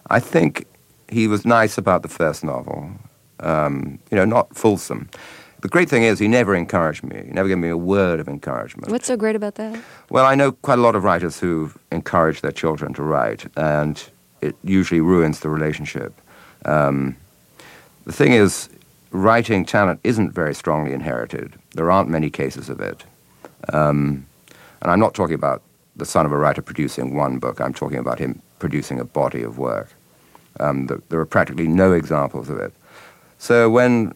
I 0.09 0.19
think 0.19 0.65
he 1.09 1.27
was 1.27 1.45
nice 1.45 1.77
about 1.77 2.01
the 2.01 2.09
first 2.09 2.43
novel 2.43 2.91
um, 3.41 3.99
you 4.09 4.17
know, 4.17 4.25
not 4.25 4.55
fulsome. 4.55 5.09
The 5.61 5.67
great 5.67 5.89
thing 5.89 6.03
is, 6.03 6.17
he 6.17 6.27
never 6.27 6.55
encouraged 6.55 7.03
me. 7.03 7.23
He 7.25 7.31
never 7.31 7.47
gave 7.47 7.57
me 7.57 7.69
a 7.69 7.77
word 7.77 8.19
of 8.19 8.27
encouragement. 8.27 8.91
What's 8.91 9.05
so 9.05 9.15
great 9.15 9.35
about 9.35 9.55
that? 9.55 9.79
Well, 10.09 10.25
I 10.25 10.33
know 10.33 10.53
quite 10.53 10.79
a 10.79 10.81
lot 10.81 10.95
of 10.95 11.03
writers 11.03 11.39
who 11.39 11.71
encourage 11.91 12.41
their 12.41 12.51
children 12.51 12.93
to 12.95 13.03
write, 13.03 13.45
and 13.55 14.03
it 14.41 14.55
usually 14.63 15.01
ruins 15.01 15.41
the 15.41 15.49
relationship. 15.49 16.19
Um, 16.65 17.15
the 18.05 18.11
thing 18.11 18.33
is, 18.33 18.69
writing 19.11 19.65
talent 19.65 19.99
isn't 20.03 20.31
very 20.31 20.55
strongly 20.55 20.93
inherited. 20.93 21.53
There 21.75 21.91
aren't 21.91 22.09
many 22.09 22.31
cases 22.31 22.69
of 22.69 22.79
it. 22.79 23.03
Um, 23.71 24.25
and 24.81 24.89
I'm 24.89 24.99
not 24.99 25.13
talking 25.13 25.35
about 25.35 25.61
the 25.95 26.05
son 26.05 26.25
of 26.25 26.31
a 26.31 26.37
writer 26.37 26.61
producing 26.61 27.15
one 27.15 27.39
book, 27.39 27.59
I'm 27.59 27.73
talking 27.73 27.99
about 27.99 28.19
him 28.19 28.41
producing 28.59 28.99
a 28.99 29.05
body 29.05 29.43
of 29.43 29.57
work. 29.57 29.89
Um, 30.59 30.87
the, 30.87 31.01
there 31.09 31.19
are 31.19 31.25
practically 31.25 31.67
no 31.67 31.93
examples 31.93 32.49
of 32.49 32.57
it. 32.57 32.73
So 33.37 33.69
when 33.69 34.13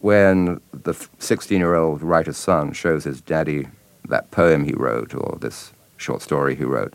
when 0.00 0.60
the 0.72 0.92
16-year-old 0.92 2.02
writer's 2.02 2.36
son 2.36 2.74
shows 2.74 3.04
his 3.04 3.22
daddy 3.22 3.68
that 4.06 4.30
poem 4.30 4.64
he 4.64 4.74
wrote 4.74 5.14
or 5.14 5.38
this 5.40 5.72
short 5.96 6.20
story 6.20 6.54
he 6.54 6.64
wrote, 6.64 6.92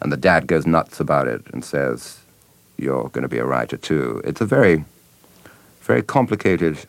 and 0.00 0.12
the 0.12 0.18
dad 0.18 0.46
goes 0.46 0.66
nuts 0.66 1.00
about 1.00 1.26
it 1.28 1.42
and 1.52 1.64
says, 1.64 2.20
"You're 2.76 3.08
going 3.08 3.22
to 3.22 3.28
be 3.28 3.38
a 3.38 3.46
writer 3.46 3.76
too." 3.76 4.20
It's 4.24 4.40
a 4.40 4.46
very 4.46 4.84
very 5.80 6.02
complicated 6.02 6.84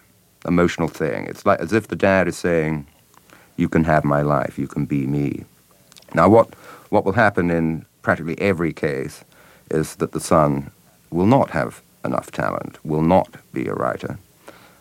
emotional 0.45 0.87
thing. 0.87 1.25
It's 1.27 1.45
like 1.45 1.59
as 1.59 1.71
if 1.71 1.87
the 1.87 1.95
dad 1.95 2.27
is 2.27 2.37
saying, 2.37 2.87
"You 3.55 3.69
can 3.69 3.83
have 3.83 4.03
my 4.03 4.21
life. 4.21 4.57
You 4.57 4.67
can 4.67 4.85
be 4.85 5.05
me." 5.07 5.45
Now, 6.17 6.27
what 6.27 6.47
what 6.89 7.05
will 7.05 7.13
happen 7.13 7.51
in 7.51 7.85
practically 8.01 8.39
every 8.41 8.73
case 8.73 9.23
is 9.69 9.97
that 9.97 10.13
the 10.13 10.19
son 10.19 10.71
will 11.11 11.27
not 11.27 11.51
have 11.51 11.81
enough 12.03 12.31
talent, 12.31 12.73
will 12.83 13.03
not 13.03 13.29
be 13.53 13.67
a 13.67 13.73
writer, 13.73 14.17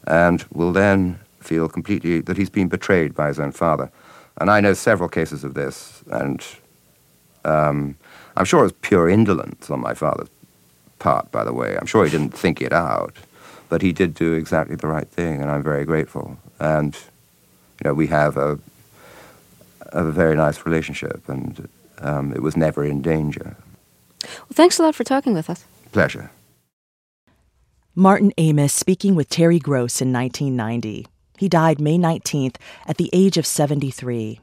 and 0.07 0.45
will 0.53 0.73
then 0.73 1.19
feel 1.41 1.69
completely 1.69 2.21
that 2.23 2.37
he's 2.37 2.51
been 2.51 2.69
betrayed 2.69 3.15
by 3.15 3.29
his 3.29 3.39
own 3.39 3.53
father. 3.53 3.91
And 4.39 4.51
I 4.51 4.61
know 4.61 4.75
several 4.75 5.09
cases 5.09 5.45
of 5.45 5.53
this, 5.55 6.03
and 6.11 6.45
um, 7.45 7.97
I'm 8.37 8.47
sure 8.47 8.61
it 8.61 8.71
was 8.71 8.73
pure 8.91 9.09
indolence 9.09 9.71
on 9.71 9.81
my 9.81 9.95
father's 9.95 10.31
part, 10.99 11.31
by 11.33 11.45
the 11.45 11.53
way. 11.53 11.77
I'm 11.77 11.87
sure 11.87 12.05
he 12.05 12.11
didn't 12.11 12.35
think 12.35 12.63
it 12.63 12.73
out, 12.73 13.15
but 13.69 13.83
he 13.83 13.93
did 13.93 14.15
do 14.15 14.33
exactly 14.33 14.77
the 14.77 14.89
right 14.89 15.09
thing, 15.09 15.43
and 15.43 15.51
I'm 15.51 15.63
very 15.63 15.85
grateful. 15.85 16.39
And, 16.59 16.95
you 17.79 17.85
know, 17.85 17.95
we 17.95 18.07
have 18.07 18.37
a, 18.37 18.59
a 19.93 20.05
very 20.11 20.37
nice 20.37 20.65
relationship, 20.67 21.29
and 21.29 21.69
um, 21.99 22.33
it 22.33 22.43
was 22.43 22.57
never 22.57 22.85
in 22.85 23.03
danger. 23.03 23.57
Well, 24.23 24.55
thanks 24.55 24.79
a 24.79 24.83
lot 24.83 24.95
for 24.95 25.05
talking 25.05 25.35
with 25.35 25.51
us. 25.51 25.65
Pleasure. 25.93 26.31
Martin 27.95 28.33
Amis 28.37 28.73
speaking 28.73 29.15
with 29.15 29.31
Terry 29.31 29.59
Gross 29.59 30.03
in 30.03 30.13
1990. 30.13 31.07
He 31.39 31.49
died 31.49 31.81
May 31.81 31.97
19th 31.97 32.57
at 32.87 32.99
the 32.99 33.11
age 33.13 33.37
of 33.37 33.47
73. 33.47 34.41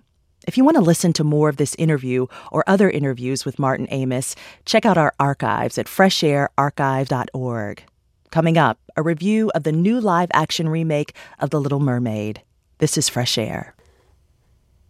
If 0.48 0.58
you 0.58 0.66
want 0.66 0.76
to 0.76 0.82
listen 0.82 1.14
to 1.14 1.24
more 1.24 1.50
of 1.50 1.58
this 1.58 1.76
interview 1.76 2.28
or 2.52 2.64
other 2.68 2.90
interviews 2.90 3.46
with 3.46 3.60
Martin 3.60 3.88
Amis, 3.88 4.36
check 4.66 4.86
out 4.86 4.98
our 4.98 5.14
archives 5.20 5.78
at 5.78 5.86
freshairarchive.org. 5.86 7.84
Coming 8.32 8.58
up, 8.58 8.80
a 8.98 9.04
review 9.04 9.52
of 9.54 9.64
the 9.64 9.72
new 9.72 10.02
live 10.02 10.30
action 10.34 10.68
remake 10.68 11.14
of 11.40 11.52
The 11.52 11.62
Little 11.62 11.80
Mermaid. 11.80 12.42
This 12.80 12.98
is 12.98 13.08
Fresh 13.08 13.38
Air. 13.38 13.76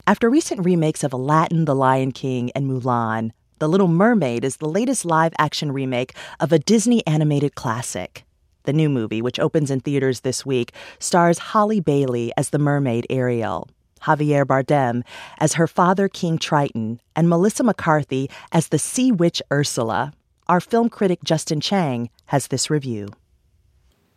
After 0.05 0.29
recent 0.29 0.65
remakes 0.65 1.05
of 1.05 1.13
Aladdin, 1.13 1.63
The 1.63 1.73
Lion 1.73 2.11
King, 2.11 2.51
and 2.53 2.69
Mulan, 2.69 3.31
The 3.59 3.69
Little 3.69 3.87
Mermaid 3.87 4.43
is 4.43 4.57
the 4.57 4.67
latest 4.67 5.05
live 5.05 5.31
action 5.39 5.71
remake 5.71 6.13
of 6.41 6.51
a 6.51 6.59
Disney 6.59 7.07
animated 7.07 7.55
classic. 7.55 8.25
The 8.63 8.73
new 8.73 8.89
movie, 8.89 9.21
which 9.21 9.39
opens 9.39 9.71
in 9.71 9.79
theaters 9.79 10.19
this 10.19 10.45
week, 10.45 10.73
stars 10.99 11.39
Halle 11.39 11.79
Bailey 11.79 12.33
as 12.35 12.49
the 12.49 12.59
mermaid 12.59 13.07
Ariel, 13.09 13.69
Javier 14.01 14.43
Bardem 14.43 15.03
as 15.37 15.53
her 15.53 15.67
father 15.67 16.09
King 16.09 16.37
Triton, 16.37 16.99
and 17.15 17.29
Melissa 17.29 17.63
McCarthy 17.63 18.29
as 18.51 18.67
the 18.67 18.79
sea 18.79 19.09
witch 19.09 19.41
Ursula. 19.53 20.11
Our 20.47 20.59
film 20.59 20.89
critic 20.89 21.23
Justin 21.23 21.61
Chang 21.61 22.09
has 22.25 22.47
this 22.47 22.69
review. 22.69 23.07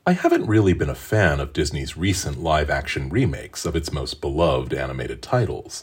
I 0.08 0.12
haven't 0.12 0.46
really 0.46 0.72
been 0.72 0.88
a 0.88 0.94
fan 0.94 1.40
of 1.40 1.52
Disney's 1.52 1.96
recent 1.96 2.40
live 2.40 2.70
action 2.70 3.08
remakes 3.08 3.66
of 3.66 3.74
its 3.74 3.90
most 3.90 4.20
beloved 4.20 4.72
animated 4.72 5.20
titles. 5.20 5.82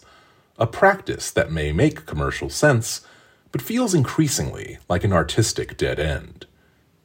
A 0.57 0.65
practice 0.65 1.29
that 1.29 1.51
may 1.51 1.73
make 1.73 2.05
commercial 2.05 2.49
sense, 2.49 3.05
but 3.51 3.61
feels 3.61 3.93
increasingly 3.93 4.77
like 4.87 5.03
an 5.03 5.11
artistic 5.11 5.75
dead 5.75 5.99
end. 5.99 6.45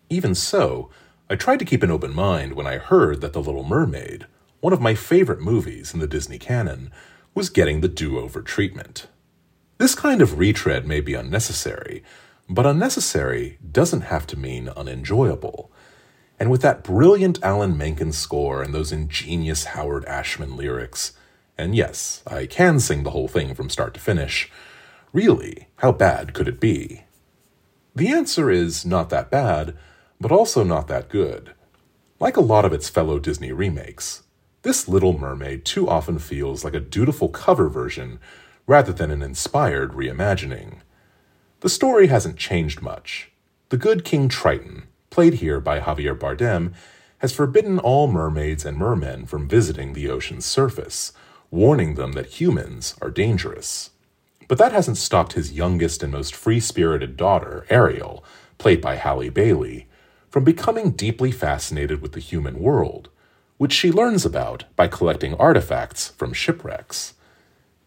Even 0.08 0.32
so, 0.32 0.90
I 1.28 1.34
tried 1.34 1.58
to 1.58 1.64
keep 1.64 1.82
an 1.82 1.90
open 1.90 2.14
mind 2.14 2.52
when 2.52 2.68
I 2.68 2.78
heard 2.78 3.20
that 3.20 3.32
The 3.32 3.42
Little 3.42 3.64
Mermaid, 3.64 4.26
one 4.60 4.72
of 4.72 4.80
my 4.80 4.94
favorite 4.94 5.40
movies 5.40 5.92
in 5.92 5.98
the 5.98 6.06
Disney 6.06 6.38
canon, 6.38 6.92
was 7.34 7.50
getting 7.50 7.80
the 7.80 7.88
do 7.88 8.20
over 8.20 8.42
treatment. 8.42 9.08
This 9.78 9.96
kind 9.96 10.22
of 10.22 10.38
retread 10.38 10.86
may 10.86 11.00
be 11.00 11.14
unnecessary, 11.14 12.04
but 12.48 12.64
unnecessary 12.64 13.58
doesn't 13.72 14.02
have 14.02 14.24
to 14.28 14.38
mean 14.38 14.68
unenjoyable. 14.68 15.72
And 16.40 16.50
with 16.50 16.62
that 16.62 16.84
brilliant 16.84 17.42
Alan 17.42 17.76
Menken 17.76 18.12
score 18.12 18.62
and 18.62 18.72
those 18.72 18.92
ingenious 18.92 19.64
Howard 19.64 20.04
Ashman 20.04 20.56
lyrics, 20.56 21.12
and 21.56 21.74
yes, 21.74 22.22
I 22.26 22.46
can 22.46 22.78
sing 22.78 23.02
the 23.02 23.10
whole 23.10 23.28
thing 23.28 23.54
from 23.54 23.70
start 23.70 23.94
to 23.94 24.00
finish, 24.00 24.50
really, 25.12 25.68
how 25.76 25.92
bad 25.92 26.34
could 26.34 26.46
it 26.46 26.60
be? 26.60 27.04
The 27.94 28.08
answer 28.08 28.50
is 28.50 28.86
not 28.86 29.10
that 29.10 29.30
bad, 29.30 29.76
but 30.20 30.30
also 30.30 30.62
not 30.62 30.86
that 30.88 31.08
good. 31.08 31.54
Like 32.20 32.36
a 32.36 32.40
lot 32.40 32.64
of 32.64 32.72
its 32.72 32.88
fellow 32.88 33.18
Disney 33.18 33.52
remakes, 33.52 34.22
this 34.62 34.88
Little 34.88 35.16
Mermaid 35.16 35.64
too 35.64 35.88
often 35.88 36.18
feels 36.18 36.64
like 36.64 36.74
a 36.74 36.80
dutiful 36.80 37.28
cover 37.28 37.68
version 37.68 38.18
rather 38.66 38.92
than 38.92 39.10
an 39.10 39.22
inspired 39.22 39.92
reimagining. 39.92 40.78
The 41.60 41.68
story 41.68 42.08
hasn't 42.08 42.36
changed 42.36 42.82
much. 42.82 43.30
The 43.68 43.76
good 43.76 44.04
King 44.04 44.28
Triton, 44.28 44.87
played 45.10 45.34
here 45.34 45.60
by 45.60 45.80
Javier 45.80 46.18
Bardem, 46.18 46.72
has 47.18 47.32
forbidden 47.32 47.78
all 47.78 48.06
mermaids 48.06 48.64
and 48.64 48.76
mermen 48.76 49.26
from 49.26 49.48
visiting 49.48 49.92
the 49.92 50.08
ocean's 50.08 50.46
surface, 50.46 51.12
warning 51.50 51.94
them 51.94 52.12
that 52.12 52.40
humans 52.40 52.94
are 53.02 53.10
dangerous. 53.10 53.90
But 54.46 54.58
that 54.58 54.72
hasn't 54.72 54.96
stopped 54.96 55.34
his 55.34 55.52
youngest 55.52 56.02
and 56.02 56.12
most 56.12 56.34
free 56.34 56.60
spirited 56.60 57.16
daughter, 57.16 57.66
Ariel, 57.68 58.24
played 58.56 58.80
by 58.80 58.96
Halle 58.96 59.28
Bailey, 59.30 59.88
from 60.30 60.44
becoming 60.44 60.92
deeply 60.92 61.32
fascinated 61.32 62.00
with 62.00 62.12
the 62.12 62.20
human 62.20 62.58
world, 62.58 63.08
which 63.56 63.72
she 63.72 63.90
learns 63.90 64.24
about 64.24 64.64
by 64.76 64.86
collecting 64.86 65.34
artifacts 65.34 66.08
from 66.10 66.32
shipwrecks. 66.32 67.14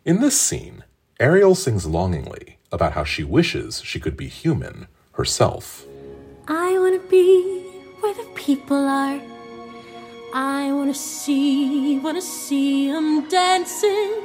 In 0.03 0.19
this 0.19 0.39
scene, 0.39 0.83
Ariel 1.19 1.55
sings 1.55 1.85
longingly 1.85 2.57
about 2.71 2.93
how 2.93 3.03
she 3.03 3.23
wishes 3.23 3.81
she 3.83 3.99
could 3.99 4.17
be 4.17 4.27
human 4.27 4.87
herself. 5.13 5.85
I 6.53 6.77
want 6.79 7.01
to 7.01 7.07
be 7.07 7.61
where 8.01 8.13
the 8.13 8.27
people 8.35 8.75
are. 8.75 9.21
I 10.33 10.73
want 10.73 10.93
to 10.93 10.99
see, 10.99 11.97
want 11.99 12.17
to 12.17 12.21
see 12.21 12.91
them 12.91 13.29
dancing, 13.29 14.15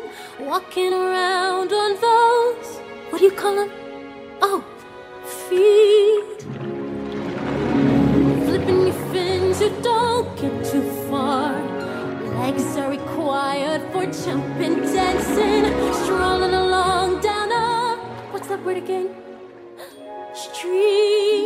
walking 0.41 0.93
around 0.93 1.72
on 1.72 1.91
those, 2.01 2.79
what 3.11 3.20
do 3.20 3.27
you 3.27 3.31
call 3.31 3.55
them? 3.55 3.70
Oh, 4.43 4.64
feet 5.47 6.43
flipping 8.45 8.87
your 8.89 8.99
fins, 9.12 9.61
you 9.61 9.70
don't 9.81 10.27
get 10.37 10.64
too 10.64 10.83
far. 11.09 11.53
Legs 12.41 12.77
are 12.77 12.91
required 12.91 13.83
for 13.93 14.05
jumping, 14.24 14.81
dancing, 14.81 15.64
strolling 16.03 16.55
along 16.55 17.20
down 17.20 17.53
a 17.53 17.97
what's 18.33 18.49
that 18.49 18.64
word 18.64 18.79
again? 18.79 19.14
Street. 20.35 21.46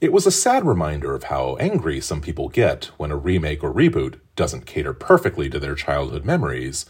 It 0.00 0.12
was 0.12 0.28
a 0.28 0.30
sad 0.30 0.64
reminder 0.64 1.12
of 1.16 1.24
how 1.24 1.56
angry 1.56 2.00
some 2.00 2.20
people 2.20 2.48
get 2.48 2.84
when 2.98 3.10
a 3.10 3.16
remake 3.16 3.64
or 3.64 3.72
reboot 3.72 4.20
doesn't 4.36 4.64
cater 4.64 4.92
perfectly 4.92 5.50
to 5.50 5.58
their 5.58 5.74
childhood 5.74 6.24
memories, 6.24 6.86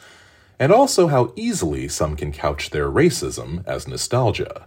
and 0.59 0.71
also 0.71 1.07
how 1.07 1.33
easily 1.35 1.89
some 1.89 2.17
can 2.17 2.33
couch 2.33 2.69
their 2.69 2.91
racism 2.91 3.67
as 3.67 3.89
nostalgia. 3.89 4.67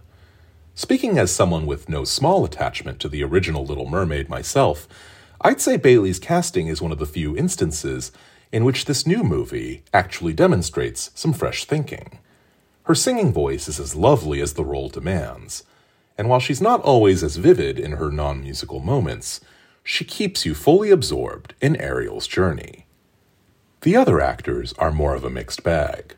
Speaking 0.74 1.18
as 1.18 1.32
someone 1.32 1.66
with 1.66 1.88
no 1.88 2.02
small 2.02 2.44
attachment 2.44 2.98
to 2.98 3.08
the 3.08 3.22
original 3.22 3.64
Little 3.64 3.88
Mermaid 3.88 4.28
myself, 4.28 4.88
I'd 5.40 5.60
say 5.60 5.76
Bailey's 5.76 6.18
casting 6.18 6.66
is 6.66 6.82
one 6.82 6.90
of 6.90 6.98
the 6.98 7.06
few 7.06 7.36
instances 7.36 8.10
in 8.50 8.64
which 8.64 8.86
this 8.86 9.06
new 9.06 9.22
movie 9.22 9.84
actually 9.94 10.32
demonstrates 10.32 11.12
some 11.14 11.32
fresh 11.32 11.64
thinking. 11.64 12.18
Her 12.84 12.96
singing 12.96 13.32
voice 13.32 13.68
is 13.68 13.78
as 13.78 13.94
lovely 13.94 14.40
as 14.40 14.54
the 14.54 14.64
role 14.64 14.88
demands, 14.88 15.62
and 16.16 16.28
while 16.28 16.40
she's 16.40 16.60
not 16.60 16.80
always 16.82 17.22
as 17.22 17.36
vivid 17.36 17.78
in 17.78 17.92
her 17.92 18.10
non 18.10 18.40
musical 18.40 18.80
moments, 18.80 19.40
she 19.84 20.04
keeps 20.04 20.46
you 20.46 20.54
fully 20.54 20.90
absorbed 20.90 21.54
in 21.60 21.76
Ariel's 21.76 22.26
journey. 22.26 22.86
The 23.80 23.96
other 23.96 24.20
actors 24.20 24.72
are 24.74 24.92
more 24.92 25.14
of 25.14 25.24
a 25.24 25.30
mixed 25.30 25.64
bag. 25.64 26.14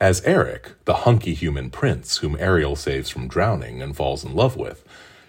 As 0.00 0.20
Eric, 0.22 0.72
the 0.84 1.04
hunky 1.04 1.32
human 1.34 1.70
prince 1.70 2.18
whom 2.18 2.36
Ariel 2.40 2.74
saves 2.74 3.08
from 3.08 3.28
drowning 3.28 3.80
and 3.80 3.96
falls 3.96 4.24
in 4.24 4.34
love 4.34 4.56
with, 4.56 4.84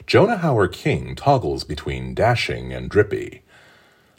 Jonah 0.08 0.38
Hauer 0.38 0.72
King 0.72 1.16
toggles 1.16 1.64
between 1.64 2.16
dashing 2.16 2.74
and 2.74 2.90
drippy. 2.90 3.44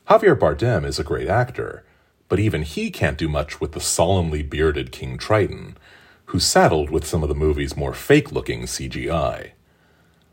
Javier 0.08 0.38
Bardem 0.38 0.84
is 0.84 0.98
a 1.00 1.04
great 1.04 1.28
actor, 1.28 1.84
but 2.28 2.38
even 2.38 2.62
he 2.62 2.90
can't 2.90 3.18
do 3.18 3.28
much 3.28 3.60
with 3.60 3.72
the 3.72 3.80
solemnly 3.80 4.42
bearded 4.42 4.92
King 4.92 5.18
Triton, 5.18 5.76
who's 6.26 6.44
saddled 6.44 6.90
with 6.90 7.04
some 7.04 7.22
of 7.22 7.28
the 7.28 7.34
movie's 7.34 7.76
more 7.76 7.92
fake 7.92 8.30
looking 8.30 8.62
CGI. 8.62 9.52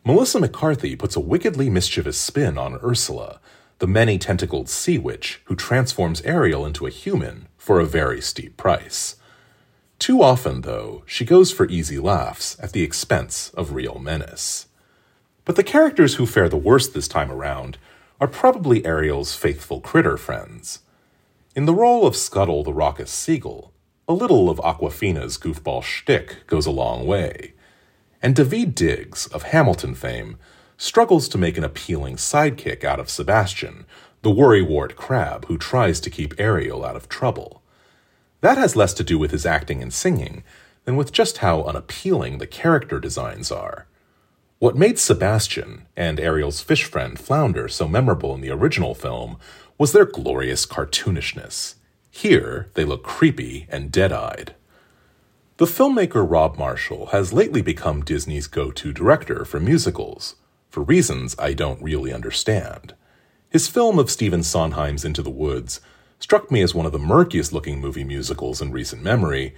Melissa 0.06 0.38
McCarthy 0.38 0.97
puts 0.97 1.16
a 1.16 1.22
wickedly 1.22 1.70
mischievous 1.70 2.18
spin 2.18 2.58
on 2.58 2.78
Ursula, 2.84 3.39
the 3.80 3.88
many 3.88 4.18
tentacled 4.18 4.68
sea 4.68 4.97
witch 4.97 5.39
who 5.45 5.56
transforms 5.56 6.22
Ariel 6.24 6.66
into 6.66 6.86
a 6.86 6.89
human 6.89 7.47
for 7.58 7.80
a 7.80 7.86
very 7.86 8.20
steep 8.20 8.58
price. 8.58 9.16
Too 9.99 10.22
often, 10.22 10.62
though, 10.62 11.04
she 11.06 11.24
goes 11.24 11.54
for 11.54 11.70
easy 11.70 11.99
laughs 11.99 12.58
at 12.60 12.74
the 12.74 12.84
expense 12.84 13.49
of 13.51 13.72
real 13.72 13.97
menace. 13.97 14.68
But 15.45 15.56
the 15.56 15.64
characters 15.64 16.16
who 16.16 16.26
fare 16.26 16.49
the 16.49 16.58
worst 16.58 16.93
this 16.93 17.08
time 17.08 17.32
around 17.32 17.78
are 18.20 18.28
probably 18.28 18.86
Ariel's 18.86 19.36
faithful 19.36 19.80
critter 19.80 20.18
friends. 20.18 20.80
In 21.56 21.64
the 21.66 21.74
role 21.74 22.06
of 22.06 22.18
Scuttle 22.18 22.66
the 22.66 22.74
raucous 22.74 23.12
seagull, 23.12 23.72
a 24.10 24.14
little 24.14 24.49
of 24.49 24.60
Awkwafina's 24.60 25.38
goofball 25.38 25.82
shtick 25.82 26.45
goes 26.47 26.66
a 26.66 26.72
long 26.72 27.08
way 27.08 27.54
and 28.24 28.36
Daveed 28.36 28.74
Diggs 28.74 29.28
of 29.28 29.43
Hamilton 29.43 29.93
fame 29.93 30.38
struggles 30.78 31.28
to 31.28 31.38
make 31.38 31.57
an 31.57 31.65
appealing 31.65 32.15
sidekick 32.15 32.86
out 32.86 32.99
of 32.99 33.09
Sebastian, 33.09 33.86
the 34.21 34.32
worrywart 34.32 34.95
crab 34.95 35.45
who 35.45 35.57
tries 35.57 35.99
to 35.99 36.09
keep 36.09 36.34
Ariel 36.39 36.86
out 36.86 36.95
of 36.95 37.09
trouble. 37.09 37.61
That 38.39 38.57
has 38.57 38.78
less 38.78 38.93
to 38.95 39.03
do 39.03 39.19
with 39.19 39.32
his 39.32 39.45
acting 39.45 39.82
and 39.82 39.93
singing 39.93 40.43
than 40.86 40.95
with 40.95 41.11
just 41.11 41.39
how 41.39 41.63
unappealing 41.63 42.38
the 42.38 42.47
character 42.47 42.99
designs 42.99 43.51
are. 43.51 43.88
What 44.59 44.78
made 44.78 44.97
Sebastian 44.97 45.88
and 45.97 46.17
Ariel's 46.19 46.61
fish 46.61 46.86
friend 46.86 47.19
Flounder 47.19 47.67
so 47.67 47.89
memorable 47.89 48.34
in 48.34 48.39
the 48.39 48.51
original 48.51 48.95
film 48.95 49.38
was 49.78 49.91
their 49.91 50.05
glorious 50.05 50.65
cartoonishness. 50.65 51.76
Here, 52.09 52.69
they 52.76 52.86
look 52.86 53.03
creepy 53.03 53.67
and 53.69 53.91
dead 53.91 54.13
eyed. 54.13 54.55
The 55.64 55.70
filmmaker 55.70 56.30
Rob 56.30 56.57
Marshall 56.57 57.05
has 57.14 57.32
lately 57.32 57.61
become 57.61 58.03
Disney's 58.03 58.47
go 58.47 58.70
to 58.72 58.91
director 58.91 59.45
for 59.45 59.61
musicals, 59.61 60.36
for 60.70 60.84
reasons 60.84 61.38
I 61.39 61.53
don't 61.53 61.82
really 61.82 62.11
understand. 62.11 62.95
His 63.49 63.70
film 63.70 63.97
of 63.97 64.11
Stephen 64.11 64.43
Sondheim's 64.43 65.05
Into 65.05 65.22
the 65.22 65.30
Woods 65.30 65.80
struck 66.20 66.51
me 66.51 66.61
as 66.61 66.76
one 66.76 66.86
of 66.86 66.91
the 66.91 66.99
murkiest 66.99 67.53
looking 67.53 67.80
movie 67.80 68.03
musicals 68.03 68.61
in 68.61 68.74
recent 68.74 69.01
memory, 69.03 69.55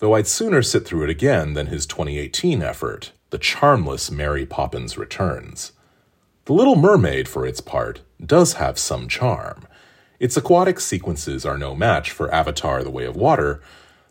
though 0.00 0.16
I'd 0.16 0.26
sooner 0.26 0.62
sit 0.62 0.84
through 0.84 1.04
it 1.04 1.10
again 1.10 1.54
than 1.54 1.68
his 1.68 1.86
2018 1.86 2.60
effort, 2.60 3.12
the 3.30 3.38
charmless 3.38 4.10
Mary 4.10 4.46
Poppins 4.46 4.98
Returns. 4.98 5.70
The 6.46 6.54
Little 6.54 6.74
Mermaid, 6.74 7.28
for 7.28 7.46
its 7.46 7.60
part, 7.60 8.00
does 8.20 8.54
have 8.54 8.80
some 8.80 9.06
charm. 9.06 9.68
Its 10.18 10.36
aquatic 10.36 10.80
sequences 10.80 11.46
are 11.46 11.56
no 11.56 11.72
match 11.72 12.10
for 12.10 12.34
Avatar 12.34 12.82
The 12.82 12.90
Way 12.90 13.04
of 13.04 13.14
Water, 13.14 13.62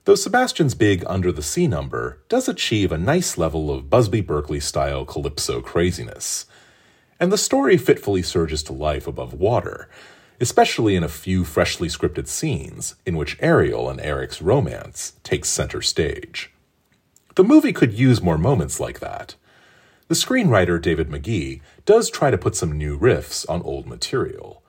though 0.05 0.15
Sebastian's 0.15 0.75
big 0.75 1.03
Under 1.07 1.31
the 1.31 1.41
Sea 1.41 1.67
number 1.67 2.19
does 2.29 2.47
achieve 2.47 2.91
a 2.91 2.97
nice 2.97 3.37
level 3.37 3.71
of 3.71 3.89
Busby 3.89 4.21
Berkeley 4.21 4.59
style 4.59 5.03
calypso 5.03 5.61
craziness. 5.61 6.45
And 7.19 7.31
the 7.31 7.37
story 7.37 7.77
fitfully 7.77 8.21
surges 8.21 8.61
to 8.63 8.73
life 8.73 9.07
above 9.07 9.33
water, 9.33 9.89
especially 10.39 10.95
in 10.95 11.03
a 11.03 11.09
few 11.09 11.43
freshly 11.43 11.87
scripted 11.87 12.27
scenes 12.27 12.95
in 13.05 13.17
which 13.17 13.37
Ariel 13.41 13.89
and 13.89 13.99
Eric's 13.99 14.41
romance 14.41 15.13
takes 15.23 15.49
center 15.49 15.81
stage. 15.81 16.51
The 17.35 17.43
movie 17.43 17.73
could 17.73 17.93
use 17.93 18.21
more 18.21 18.37
moments 18.37 18.79
like 18.79 18.99
that. 18.99 19.35
The 20.07 20.15
screenwriter 20.15 20.79
David 20.79 21.09
Magee 21.09 21.61
does 21.85 22.11
try 22.11 22.29
to 22.29 22.37
put 22.37 22.55
some 22.55 22.77
new 22.77 22.97
riffs 22.97 23.43
on 23.49 23.63
old 23.63 23.87
material. 23.87 24.61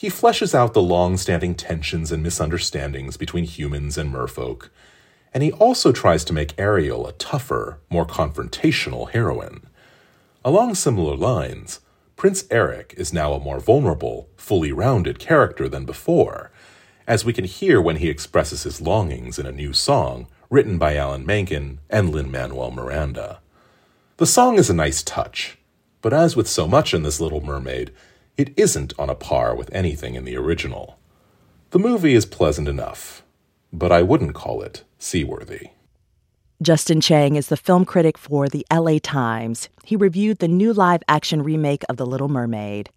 He 0.00 0.08
fleshes 0.08 0.54
out 0.54 0.72
the 0.72 0.80
long 0.80 1.18
standing 1.18 1.54
tensions 1.54 2.10
and 2.10 2.22
misunderstandings 2.22 3.18
between 3.18 3.44
humans 3.44 3.98
and 3.98 4.10
merfolk, 4.10 4.70
and 5.34 5.42
he 5.42 5.52
also 5.52 5.92
tries 5.92 6.24
to 6.24 6.32
make 6.32 6.58
Ariel 6.58 7.06
a 7.06 7.12
tougher, 7.12 7.80
more 7.90 8.06
confrontational 8.06 9.10
heroine. 9.10 9.66
Along 10.42 10.74
similar 10.74 11.14
lines, 11.14 11.80
Prince 12.16 12.44
Eric 12.50 12.94
is 12.96 13.12
now 13.12 13.34
a 13.34 13.40
more 13.40 13.60
vulnerable, 13.60 14.30
fully 14.38 14.72
rounded 14.72 15.18
character 15.18 15.68
than 15.68 15.84
before, 15.84 16.50
as 17.06 17.26
we 17.26 17.34
can 17.34 17.44
hear 17.44 17.78
when 17.78 17.96
he 17.96 18.08
expresses 18.08 18.62
his 18.62 18.80
longings 18.80 19.38
in 19.38 19.44
a 19.44 19.52
new 19.52 19.74
song 19.74 20.28
written 20.48 20.78
by 20.78 20.96
Alan 20.96 21.26
Menken 21.26 21.78
and 21.90 22.08
Lin 22.08 22.30
Manuel 22.30 22.70
Miranda. 22.70 23.40
The 24.16 24.24
song 24.24 24.56
is 24.56 24.70
a 24.70 24.74
nice 24.74 25.02
touch, 25.02 25.58
but 26.00 26.14
as 26.14 26.36
with 26.36 26.48
so 26.48 26.66
much 26.66 26.94
in 26.94 27.02
This 27.02 27.20
Little 27.20 27.42
Mermaid, 27.42 27.90
it 28.40 28.54
isn't 28.56 28.94
on 28.98 29.10
a 29.10 29.14
par 29.14 29.54
with 29.54 29.68
anything 29.74 30.14
in 30.14 30.24
the 30.24 30.34
original. 30.34 30.98
The 31.72 31.78
movie 31.78 32.14
is 32.14 32.24
pleasant 32.24 32.68
enough, 32.68 33.22
but 33.70 33.92
I 33.92 34.00
wouldn't 34.00 34.34
call 34.34 34.62
it 34.62 34.82
seaworthy. 34.98 35.68
Justin 36.62 37.02
Chang 37.02 37.36
is 37.36 37.48
the 37.48 37.56
film 37.58 37.84
critic 37.84 38.16
for 38.16 38.48
the 38.48 38.66
LA 38.72 38.98
Times. 39.02 39.68
He 39.84 39.94
reviewed 39.94 40.38
the 40.38 40.48
new 40.48 40.72
live 40.72 41.02
action 41.06 41.42
remake 41.42 41.84
of 41.90 41.98
The 41.98 42.06
Little 42.06 42.28
Mermaid. 42.28 42.88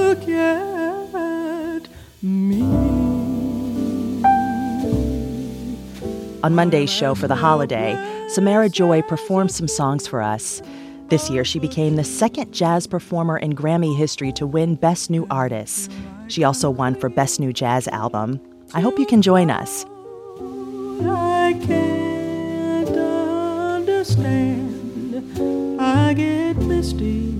Look 0.00 0.28
at 0.28 1.88
me. 2.20 2.63
On 6.44 6.54
Monday's 6.54 6.90
show 6.90 7.14
for 7.14 7.26
the 7.26 7.34
holiday, 7.34 7.96
Samara 8.28 8.68
Joy 8.68 9.00
performed 9.00 9.50
some 9.50 9.66
songs 9.66 10.06
for 10.06 10.20
us. 10.20 10.60
This 11.08 11.30
year, 11.30 11.42
she 11.42 11.58
became 11.58 11.96
the 11.96 12.04
second 12.04 12.52
jazz 12.52 12.86
performer 12.86 13.38
in 13.38 13.54
Grammy 13.54 13.96
history 13.96 14.30
to 14.32 14.46
win 14.46 14.74
Best 14.74 15.08
New 15.08 15.26
Artist. 15.30 15.90
She 16.28 16.44
also 16.44 16.68
won 16.68 16.96
for 16.96 17.08
Best 17.08 17.40
New 17.40 17.50
Jazz 17.54 17.88
Album. 17.88 18.38
I 18.74 18.82
hope 18.82 18.98
you 18.98 19.06
can 19.06 19.22
join 19.22 19.50
us. 19.50 19.86
I 21.00 21.58
can't 21.64 22.90
understand. 22.90 24.20
I 25.80 26.12
get 26.12 26.58
misty 26.58 27.32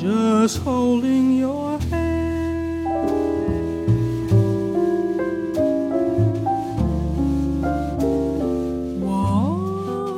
just 0.00 0.58
holding 0.58 1.38
your 1.38 1.78
hand. 1.78 2.13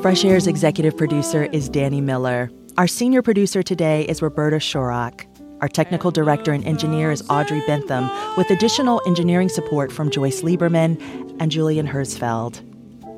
Fresh 0.07 0.25
Air's 0.25 0.47
executive 0.47 0.97
producer 0.97 1.47
is 1.47 1.69
Danny 1.69 2.01
Miller. 2.01 2.49
Our 2.79 2.87
senior 2.87 3.23
producer 3.23 3.61
today 3.61 4.05
is 4.05 4.23
Roberta 4.23 4.59
Shorrock. 4.59 5.27
Our 5.61 5.67
technical 5.67 6.13
director 6.13 6.53
and 6.53 6.65
engineer 6.65 7.11
is 7.11 7.29
Audrey 7.29 7.61
Bentham, 7.67 8.09
with 8.37 8.49
additional 8.49 9.03
engineering 9.05 9.49
support 9.49 9.91
from 9.91 10.13
Joyce 10.13 10.43
Lieberman 10.43 10.97
and 11.41 11.51
Julian 11.51 11.89
Herzfeld. 11.89 12.63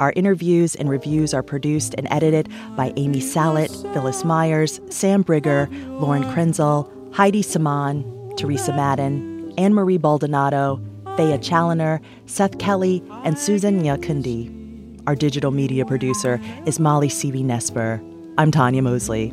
Our 0.00 0.14
interviews 0.16 0.76
and 0.76 0.88
reviews 0.88 1.34
are 1.34 1.42
produced 1.42 1.94
and 1.98 2.08
edited 2.10 2.48
by 2.74 2.94
Amy 2.96 3.20
Salit, 3.20 3.68
Phyllis 3.92 4.24
Myers, 4.24 4.80
Sam 4.88 5.22
Briger, 5.22 5.68
Lauren 6.00 6.24
Krenzel, 6.24 6.90
Heidi 7.14 7.42
Saman, 7.42 8.34
Teresa 8.38 8.72
Madden, 8.72 9.52
Ann 9.58 9.74
Marie 9.74 9.98
Baldonado, 9.98 10.80
Thea 11.18 11.36
Chaloner, 11.36 12.00
Seth 12.24 12.56
Kelly, 12.58 13.02
and 13.24 13.38
Susan 13.38 13.82
Nyakundi. 13.82 14.57
Our 15.08 15.14
digital 15.16 15.50
media 15.52 15.86
producer 15.86 16.38
is 16.66 16.78
Molly 16.78 17.08
Seavy 17.08 17.42
Nesper. 17.42 17.98
I'm 18.36 18.50
Tanya 18.50 18.82
Mosley. 18.82 19.32